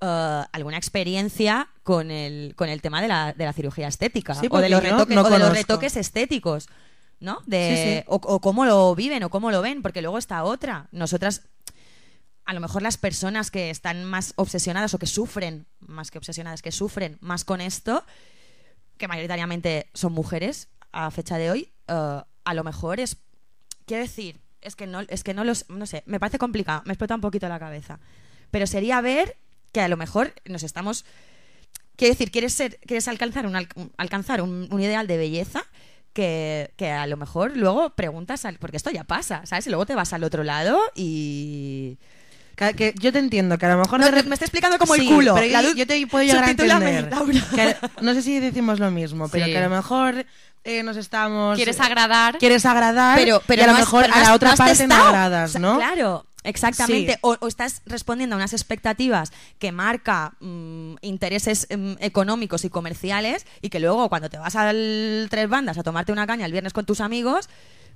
eh, 0.00 0.42
alguna 0.52 0.76
experiencia 0.76 1.68
con 1.82 2.10
el, 2.12 2.54
con 2.54 2.68
el 2.68 2.80
tema 2.80 3.02
de 3.02 3.08
la, 3.08 3.32
de 3.32 3.44
la 3.44 3.52
cirugía 3.52 3.88
estética 3.88 4.34
Sí, 4.36 4.46
o 4.48 4.58
de 4.58 4.68
los 4.68 4.82
retoques, 4.82 5.14
no 5.16 5.22
o 5.22 5.24
de 5.24 5.30
los 5.30 5.48
conozco. 5.48 5.54
retoques 5.54 5.96
estéticos, 5.96 6.68
¿no? 7.18 7.40
De, 7.46 7.74
Sí, 7.74 8.00
sí. 8.00 8.04
O, 8.06 8.16
o 8.16 8.40
cómo 8.40 8.64
lo 8.64 8.94
viven 8.94 9.24
o 9.24 9.30
cómo 9.30 9.50
lo 9.50 9.62
ven, 9.62 9.82
porque 9.82 10.02
luego 10.02 10.18
está 10.18 10.44
otra. 10.44 10.86
Nosotras 10.92 11.42
a 12.44 12.52
lo 12.52 12.60
mejor 12.60 12.82
las 12.82 12.98
personas 12.98 13.50
que 13.50 13.70
están 13.70 14.04
más 14.04 14.34
obsesionadas 14.36 14.92
o 14.94 14.98
que 14.98 15.06
sufren, 15.06 15.66
más 15.80 16.10
que 16.10 16.18
obsesionadas, 16.18 16.60
que 16.62 16.72
sufren 16.72 17.16
más 17.20 17.44
con 17.44 17.60
esto, 17.60 18.04
que 18.98 19.08
mayoritariamente 19.08 19.88
son 19.94 20.12
mujeres 20.12 20.68
a 20.92 21.10
fecha 21.10 21.36
de 21.38 21.50
hoy, 21.50 21.72
eh, 21.88 22.20
a 22.44 22.54
lo 22.54 22.64
mejor 22.64 23.00
es, 23.00 23.16
quiero 23.86 24.02
decir, 24.02 24.40
es 24.60 24.76
que 24.76 24.86
no, 24.86 25.00
es 25.00 25.24
que 25.24 25.34
no 25.34 25.44
los, 25.44 25.68
no 25.68 25.86
sé, 25.86 26.02
me 26.06 26.20
parece 26.20 26.38
complicado, 26.38 26.82
me 26.86 26.92
explota 26.92 27.14
un 27.14 27.20
poquito 27.20 27.48
la 27.48 27.58
cabeza, 27.58 27.98
pero 28.50 28.66
sería 28.66 29.00
ver 29.00 29.36
que 29.72 29.80
a 29.80 29.88
lo 29.88 29.96
mejor 29.96 30.32
nos 30.44 30.62
estamos, 30.62 31.04
quiero 31.96 32.14
decir, 32.14 32.30
quieres 32.30 32.52
ser, 32.52 32.78
quieres 32.86 33.08
alcanzar 33.08 33.46
un, 33.46 33.56
al- 33.56 33.68
un- 33.74 33.92
alcanzar 33.96 34.40
un 34.42 34.68
ideal 34.80 35.06
de 35.06 35.16
belleza. 35.16 35.62
Que, 36.12 36.70
que 36.76 36.92
a 36.92 37.08
lo 37.08 37.16
mejor 37.16 37.56
luego 37.56 37.90
preguntas, 37.96 38.44
al, 38.44 38.58
porque 38.58 38.76
esto 38.76 38.88
ya 38.92 39.02
pasa, 39.02 39.44
¿sabes? 39.46 39.66
Y 39.66 39.70
luego 39.70 39.84
te 39.84 39.96
vas 39.96 40.12
al 40.12 40.22
otro 40.22 40.44
lado 40.44 40.78
y, 40.94 41.98
Que, 42.56 42.72
que 42.74 42.94
yo 42.98 43.12
te 43.12 43.18
entiendo, 43.18 43.58
que 43.58 43.66
a 43.66 43.70
lo 43.74 43.78
mejor... 43.78 43.98
No, 44.00 44.10
de 44.10 44.22
me 44.22 44.34
está 44.34 44.44
explicando 44.44 44.78
como 44.78 44.94
el 44.94 45.06
culo. 45.06 45.34
pero 45.34 45.72
yo, 45.74 45.86
te 45.86 46.06
puedo 46.06 46.24
llegar 46.24 46.44
a 46.44 46.50
entender. 46.50 47.10
Que- 47.54 47.76
no 48.00 48.14
sé 48.14 48.22
si 48.22 48.38
decimos 48.40 48.78
lo 48.78 48.90
mismo, 48.90 49.28
pero 49.28 49.46
Sí. 49.46 49.52
que 49.52 49.58
a 49.58 49.68
lo 49.68 49.74
mejor 49.74 50.24
eh, 50.64 50.82
nos 50.82 50.96
estamos... 50.96 51.56
¿Quieres 51.56 51.80
agradar? 51.80 52.38
Quieres 52.38 52.64
agradar 52.64 53.18
pero, 53.18 53.42
pero 53.46 53.60
y 53.60 53.64
a 53.64 53.66
lo 53.66 53.72
no 53.72 53.78
has- 53.78 53.84
mejor 53.84 54.04
a 54.04 54.08
no 54.08 54.22
la 54.22 54.34
otra 54.34 54.50
no 54.52 54.56
parte 54.56 54.72
no 54.72 54.78
testado. 54.88 55.08
agradas, 55.08 55.50
O 55.50 55.52
sea, 55.52 55.60
¿no? 55.60 55.76
Claro, 55.76 56.26
exactamente. 56.44 57.12
Sí. 57.14 57.18
O, 57.22 57.36
o 57.40 57.48
estás 57.48 57.82
respondiendo 57.86 58.36
a 58.36 58.38
unas 58.38 58.52
expectativas 58.52 59.32
que 59.58 59.72
marca 59.72 60.34
mm, 60.40 60.94
intereses 61.02 61.66
mm, 61.76 61.94
económicos 62.00 62.64
y 62.64 62.70
comerciales 62.70 63.46
y 63.62 63.68
que 63.68 63.80
luego 63.80 64.08
cuando 64.08 64.30
te 64.30 64.38
vas 64.38 64.54
al 64.56 65.26
Tres 65.28 65.48
Bandas 65.48 65.76
a 65.76 65.82
tomarte 65.82 66.12
una 66.12 66.26
caña 66.26 66.46
el 66.46 66.52
viernes 66.52 66.72
con 66.72 66.86
tus 66.86 67.00
amigos, 67.00 67.48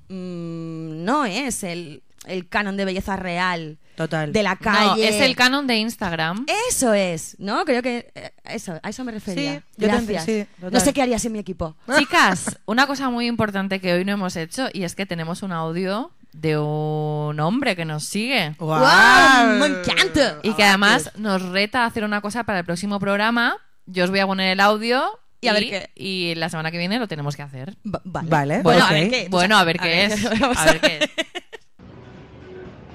mm, 0.09 1.05
no 1.05 1.25
es 1.25 1.63
el, 1.63 2.03
el 2.29 2.49
canon 2.49 2.77
de 2.77 2.85
belleza 2.85 3.17
real 3.17 3.79
Total. 3.97 4.33
de 4.33 4.43
la 4.43 4.57
calle. 4.57 4.87
No, 4.87 5.09
es 5.09 5.21
el 5.21 5.35
canon 5.37 5.67
de 5.67 5.77
Instagram. 5.79 6.47
Eso 6.71 6.95
es, 6.95 7.37
¿no? 7.39 7.65
Creo 7.65 7.83
que 7.83 8.11
eh, 8.15 8.33
eso, 8.45 8.79
a 8.83 8.89
eso 8.91 9.05
me 9.05 9.13
refería. 9.13 9.55
Sí, 9.57 9.61
yo 9.77 9.89
te 9.89 9.95
ent- 9.95 10.07
Gracias. 10.07 10.25
sí, 10.25 10.47
no 10.71 10.81
sé 10.81 10.93
qué 10.93 11.03
haría 11.03 11.19
sin 11.19 11.33
mi 11.33 11.39
equipo. 11.41 11.77
Chicas, 11.99 12.59
una 12.67 12.87
cosa 12.87 13.11
muy 13.11 13.27
importante 13.27 13.81
que 13.81 13.93
hoy 13.95 14.05
no 14.05 14.13
hemos 14.13 14.37
hecho 14.37 14.69
y 14.73 14.85
es 14.85 14.95
que 14.95 15.07
tenemos 15.07 15.43
un 15.43 15.53
audio 15.53 16.13
de 16.33 16.59
un 16.59 17.41
hombre 17.41 17.75
que 17.75 17.85
nos 17.85 18.05
sigue. 18.05 18.55
¡Guau! 18.59 18.81
¡Guau! 18.81 19.47
¡Me 19.59 19.67
encanta! 19.67 20.39
Y 20.43 20.53
que 20.53 20.63
además 20.65 21.11
nos 21.17 21.43
reta 21.43 21.83
a 21.83 21.87
hacer 21.87 22.05
una 22.05 22.21
cosa 22.21 22.45
para 22.45 22.61
el 22.61 22.65
próximo 22.65 23.01
programa. 23.01 23.57
Yo 23.87 24.05
os 24.05 24.11
voy 24.11 24.21
a 24.21 24.27
poner 24.27 24.53
el 24.53 24.61
audio 24.61 25.03
Y 25.41 25.49
a 25.49 25.53
ver 25.55 25.63
qué- 25.65 25.91
y 25.97 26.35
la 26.35 26.49
semana 26.51 26.71
que 26.71 26.79
viene 26.79 26.99
lo 26.99 27.09
tenemos 27.09 27.35
que 27.35 27.43
hacer. 27.43 27.77
Va- 27.87 28.03
vale. 28.05 28.29
Vale, 28.29 28.63
Bueno, 28.63 28.85
a 28.85 28.93
ver 28.93 29.11
qué. 29.11 29.27
Bueno, 29.31 29.57
a 29.57 29.65
ver 29.65 29.79
qué 29.79 30.05
es. 30.05 30.25
a 30.57 30.65
ver 30.67 30.81
qué 30.81 30.99
es. 31.03 31.11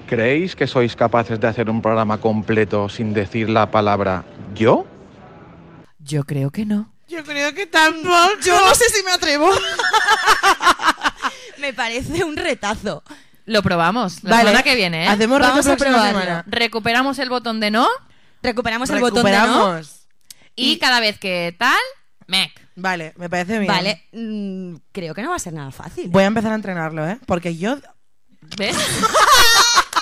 ¿Creéis 0.06 0.54
que 0.54 0.66
sois 0.66 0.94
capaces 0.94 1.40
de 1.40 1.48
hacer 1.48 1.70
un 1.70 1.80
programa 1.80 2.18
completo 2.18 2.88
sin 2.88 3.14
decir 3.14 3.48
la 3.48 3.70
palabra 3.70 4.24
yo? 4.54 4.86
Yo 5.98 6.24
creo 6.24 6.50
que 6.50 6.66
no. 6.66 6.92
Yo 7.08 7.24
creo 7.24 7.54
que 7.54 7.66
tampoco. 7.66 8.38
Yo 8.44 8.66
no 8.66 8.74
sé 8.74 8.84
si 8.90 9.02
me 9.02 9.12
atrevo. 9.12 9.50
me 11.58 11.72
parece 11.72 12.22
un 12.24 12.36
retazo. 12.36 13.02
Lo 13.46 13.62
probamos 13.62 14.22
la 14.24 14.30
Vale, 14.30 14.42
semana 14.44 14.62
que 14.62 14.74
viene. 14.74 15.04
¿eh? 15.04 15.08
Hacemos 15.08 15.40
Vamos 15.40 15.66
a 15.66 15.76
semana. 15.76 16.44
Recuperamos 16.46 17.18
el 17.18 17.28
botón 17.28 17.60
de 17.60 17.70
no 17.70 17.86
Recuperamos 18.42 18.90
el 18.90 19.00
botón 19.00 19.24
de 19.24 19.32
no. 19.32 19.80
Y 20.54 20.78
cada 20.78 21.00
vez 21.00 21.18
que 21.18 21.54
tal, 21.58 21.80
mec. 22.26 22.52
Vale, 22.76 23.14
me 23.16 23.30
parece 23.30 23.58
bien. 23.58 23.72
Vale, 23.72 24.04
mm, 24.12 24.74
creo 24.92 25.14
que 25.14 25.22
no 25.22 25.30
va 25.30 25.36
a 25.36 25.40
ser 25.40 25.54
nada 25.54 25.70
fácil. 25.70 26.10
Voy 26.10 26.24
a 26.24 26.26
empezar 26.26 26.52
a 26.52 26.56
entrenarlo, 26.56 27.08
¿eh? 27.08 27.18
Porque 27.26 27.56
yo... 27.56 27.78
¿Ves? 28.58 28.76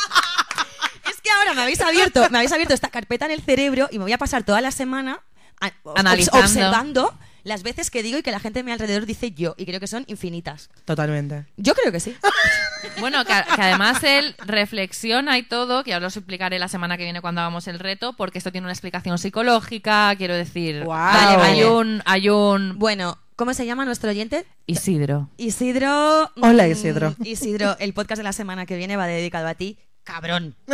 ahora 1.42 1.54
me 1.54 1.62
habéis 1.62 1.80
abierto, 1.80 2.28
me 2.30 2.38
habéis 2.38 2.52
abierto 2.52 2.74
esta 2.74 2.88
carpeta 2.88 3.26
en 3.26 3.32
el 3.32 3.42
cerebro 3.42 3.88
y 3.90 3.98
me 3.98 4.04
voy 4.04 4.12
a 4.12 4.18
pasar 4.18 4.42
toda 4.44 4.60
la 4.60 4.70
semana 4.70 5.20
a- 5.60 5.72
Analizando. 5.96 6.40
observando 6.44 7.14
las 7.44 7.64
veces 7.64 7.90
que 7.90 8.02
digo 8.04 8.18
y 8.18 8.22
que 8.22 8.30
la 8.30 8.38
gente 8.38 8.60
a 8.60 8.62
mi 8.62 8.70
alrededor 8.70 9.04
dice 9.04 9.32
yo 9.32 9.54
y 9.58 9.66
creo 9.66 9.80
que 9.80 9.88
son 9.88 10.04
infinitas. 10.06 10.70
Totalmente. 10.84 11.46
Yo 11.56 11.74
creo 11.74 11.90
que 11.92 12.00
sí. 12.00 12.16
Bueno, 12.98 13.24
que, 13.24 13.32
que 13.32 13.62
además 13.62 14.02
él 14.02 14.34
reflexiona 14.44 15.38
y 15.38 15.44
todo, 15.44 15.84
que 15.84 15.94
ahora 15.94 16.08
os 16.08 16.16
explicaré 16.16 16.58
la 16.58 16.66
semana 16.68 16.96
que 16.96 17.04
viene 17.04 17.20
cuando 17.20 17.40
hagamos 17.40 17.68
el 17.68 17.78
reto, 17.78 18.12
porque 18.14 18.38
esto 18.38 18.50
tiene 18.50 18.64
una 18.66 18.72
explicación 18.72 19.18
psicológica, 19.18 20.12
quiero 20.16 20.34
decir. 20.34 20.84
Vale, 20.84 21.36
Vale, 21.36 21.42
hay 21.48 21.62
un, 21.62 22.02
hay 22.04 22.28
un 22.28 22.78
Bueno, 22.80 23.18
¿cómo 23.36 23.54
se 23.54 23.66
llama 23.66 23.84
nuestro 23.84 24.10
oyente? 24.10 24.46
Isidro. 24.66 25.30
Isidro. 25.36 26.32
Hola, 26.40 26.64
mm, 26.66 26.70
Isidro. 26.72 27.14
Isidro, 27.24 27.76
el 27.78 27.94
podcast 27.94 28.18
de 28.18 28.24
la 28.24 28.32
semana 28.32 28.66
que 28.66 28.76
viene 28.76 28.96
va 28.96 29.06
dedicado 29.06 29.46
a 29.48 29.54
ti. 29.54 29.78
Cabrón. 30.04 30.56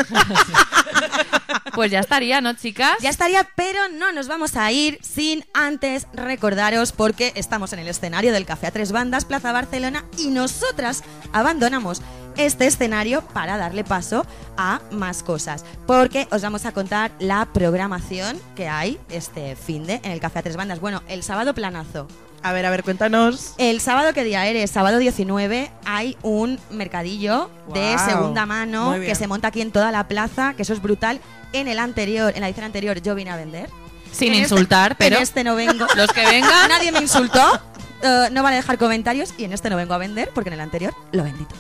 Pues 1.74 1.90
ya 1.90 2.00
estaría, 2.00 2.40
¿no, 2.40 2.54
chicas? 2.54 2.96
Ya 3.00 3.10
estaría, 3.10 3.48
pero 3.54 3.88
no 3.88 4.10
nos 4.12 4.26
vamos 4.26 4.56
a 4.56 4.72
ir 4.72 4.98
sin 5.00 5.44
antes 5.54 6.08
recordaros 6.12 6.92
porque 6.92 7.32
estamos 7.36 7.72
en 7.72 7.78
el 7.78 7.88
escenario 7.88 8.32
del 8.32 8.46
Café 8.46 8.66
a 8.66 8.70
Tres 8.70 8.90
Bandas, 8.90 9.24
Plaza 9.24 9.52
Barcelona, 9.52 10.04
y 10.18 10.28
nosotras 10.28 11.04
abandonamos 11.32 12.02
este 12.36 12.66
escenario 12.66 13.22
para 13.28 13.56
darle 13.56 13.84
paso 13.84 14.26
a 14.56 14.80
más 14.90 15.22
cosas. 15.22 15.64
Porque 15.86 16.26
os 16.30 16.42
vamos 16.42 16.66
a 16.66 16.72
contar 16.72 17.12
la 17.18 17.46
programación 17.52 18.40
que 18.56 18.68
hay 18.68 18.98
este 19.10 19.54
fin 19.54 19.86
de 19.86 20.00
en 20.02 20.12
el 20.12 20.20
Café 20.20 20.40
a 20.40 20.42
Tres 20.42 20.56
Bandas. 20.56 20.80
Bueno, 20.80 21.02
el 21.08 21.22
sábado 21.22 21.54
planazo. 21.54 22.08
A 22.42 22.52
ver, 22.52 22.64
a 22.66 22.70
ver, 22.70 22.84
cuéntanos. 22.84 23.54
El 23.58 23.80
sábado, 23.80 24.12
¿qué 24.14 24.24
día 24.24 24.46
eres? 24.46 24.70
Sábado 24.70 24.98
19 24.98 25.70
hay 25.84 26.16
un 26.22 26.58
mercadillo 26.70 27.50
de 27.74 27.96
segunda 27.98 28.46
mano 28.46 28.94
que 29.00 29.14
se 29.14 29.26
monta 29.26 29.48
aquí 29.48 29.60
en 29.60 29.72
toda 29.72 29.90
la 29.90 30.06
plaza, 30.08 30.54
que 30.54 30.62
eso 30.62 30.72
es 30.72 30.80
brutal. 30.80 31.20
En 31.52 31.66
el 31.68 31.78
anterior, 31.78 32.32
en 32.34 32.40
la 32.42 32.48
edición 32.48 32.66
anterior, 32.66 33.00
yo 33.02 33.14
vine 33.14 33.30
a 33.30 33.36
vender. 33.36 33.68
Sin 34.12 34.28
En 34.34 34.40
este- 34.42 34.54
insultar, 34.54 34.96
pero 34.96 35.16
En 35.16 35.22
este 35.22 35.44
no 35.44 35.54
vengo. 35.54 35.86
los 35.96 36.10
que 36.12 36.24
vengan. 36.24 36.68
Nadie 36.68 36.92
me 36.92 37.00
insultó. 37.00 37.60
eh, 38.02 38.28
no 38.30 38.42
vale 38.42 38.56
dejar 38.56 38.78
comentarios 38.78 39.34
y 39.36 39.44
en 39.44 39.52
este 39.52 39.68
no 39.70 39.76
vengo 39.76 39.94
a 39.94 39.98
vender 39.98 40.30
porque 40.34 40.48
en 40.50 40.54
el 40.54 40.60
anterior 40.60 40.94
lo 41.12 41.24
vendí 41.24 41.44
todo. 41.44 41.58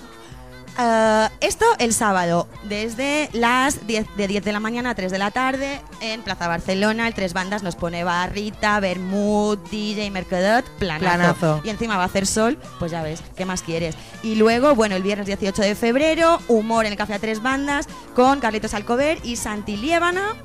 Eh, 0.78 1.28
esto 1.40 1.64
el 1.80 1.92
sábado, 1.92 2.46
desde 2.62 3.28
las 3.32 3.86
10 3.86 4.16
de 4.16 4.28
10 4.28 4.44
de 4.44 4.52
la 4.52 4.60
mañana 4.60 4.90
a 4.90 4.94
3 4.94 5.10
de 5.10 5.18
la 5.18 5.32
tarde, 5.32 5.80
en 6.00 6.22
Plaza 6.22 6.46
Barcelona. 6.46 7.08
El 7.08 7.14
Tres 7.14 7.32
Bandas 7.32 7.64
nos 7.64 7.74
pone 7.74 8.04
barrita, 8.04 8.78
vermut, 8.78 9.58
DJ, 9.70 10.10
mercadot, 10.12 10.64
planazo. 10.78 11.00
Planazo. 11.00 11.60
Y 11.64 11.70
encima 11.70 11.96
va 11.96 12.04
a 12.04 12.06
hacer 12.06 12.26
sol, 12.26 12.58
pues 12.78 12.92
ya 12.92 13.02
ves, 13.02 13.22
¿qué 13.36 13.44
más 13.44 13.62
quieres? 13.62 13.96
Y 14.22 14.36
luego, 14.36 14.76
bueno, 14.76 14.94
el 14.94 15.02
viernes 15.02 15.26
18 15.26 15.62
de 15.62 15.74
febrero, 15.74 16.38
humor 16.46 16.86
en 16.86 16.92
el 16.92 16.98
Café 16.98 17.14
a 17.14 17.18
Tres 17.18 17.42
Bandas 17.42 17.88
con 18.14 18.38
Carlitos 18.38 18.72
Alcover 18.72 19.18
y 19.24 19.34
Santi 19.34 19.76
Liébana. 19.76 20.36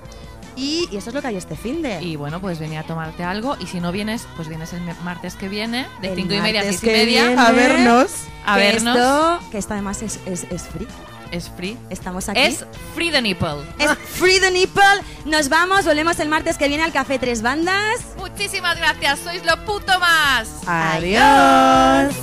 Y, 0.56 0.88
y 0.92 0.98
eso 0.98 1.10
es 1.10 1.16
lo 1.16 1.22
que 1.22 1.28
hay 1.30 1.36
este 1.38 1.56
fin 1.56 1.82
de. 1.82 2.02
Y 2.02 2.16
bueno, 2.16 2.40
pues 2.40 2.60
venía 2.60 2.82
a 2.82 2.84
tomarte 2.84 3.24
algo. 3.24 3.56
Y 3.60 3.68
si 3.68 3.80
no 3.80 3.92
vienes, 3.92 4.26
pues 4.36 4.48
vienes 4.48 4.74
el 4.74 4.82
martes 5.04 5.36
que 5.36 5.50
viene, 5.50 5.88
de 6.02 6.10
El 6.10 6.16
5 6.16 6.34
y 6.34 6.42
media 6.42 6.62
a 6.62 6.64
6 6.64 6.84
y 6.84 6.86
media. 6.88 7.28
viene. 7.28 7.42
A 7.42 7.52
vernos. 7.52 8.12
A 8.46 8.56
que 8.56 8.62
vernos. 8.62 8.96
Esto, 8.98 9.40
que 9.52 9.58
esto 9.58 9.74
además 9.74 10.02
es, 10.02 10.20
es, 10.26 10.44
es 10.50 10.64
free. 10.64 10.88
Es 11.32 11.50
free. 11.50 11.78
Estamos 11.90 12.30
aquí. 12.30 12.40
Es 12.40 12.64
free 12.94 13.10
the 13.10 13.22
nipple. 13.22 13.64
Es 13.80 13.90
Free 14.20 14.40
the 14.40 14.52
Nipple. 14.52 14.84
Nos 15.26 15.50
vamos, 15.50 15.84
volvemos 15.84 16.20
el 16.20 16.30
martes 16.30 16.60
que 16.60 16.68
viene 16.68 16.84
al 16.84 16.92
Café 16.94 17.18
Tres 17.18 17.42
Bandas. 17.42 18.02
Muchísimas 18.18 18.78
gracias, 18.78 19.20
sois 19.20 19.44
lo 19.44 19.58
puto 19.66 20.00
más. 20.00 20.48
Adiós. 20.68 22.14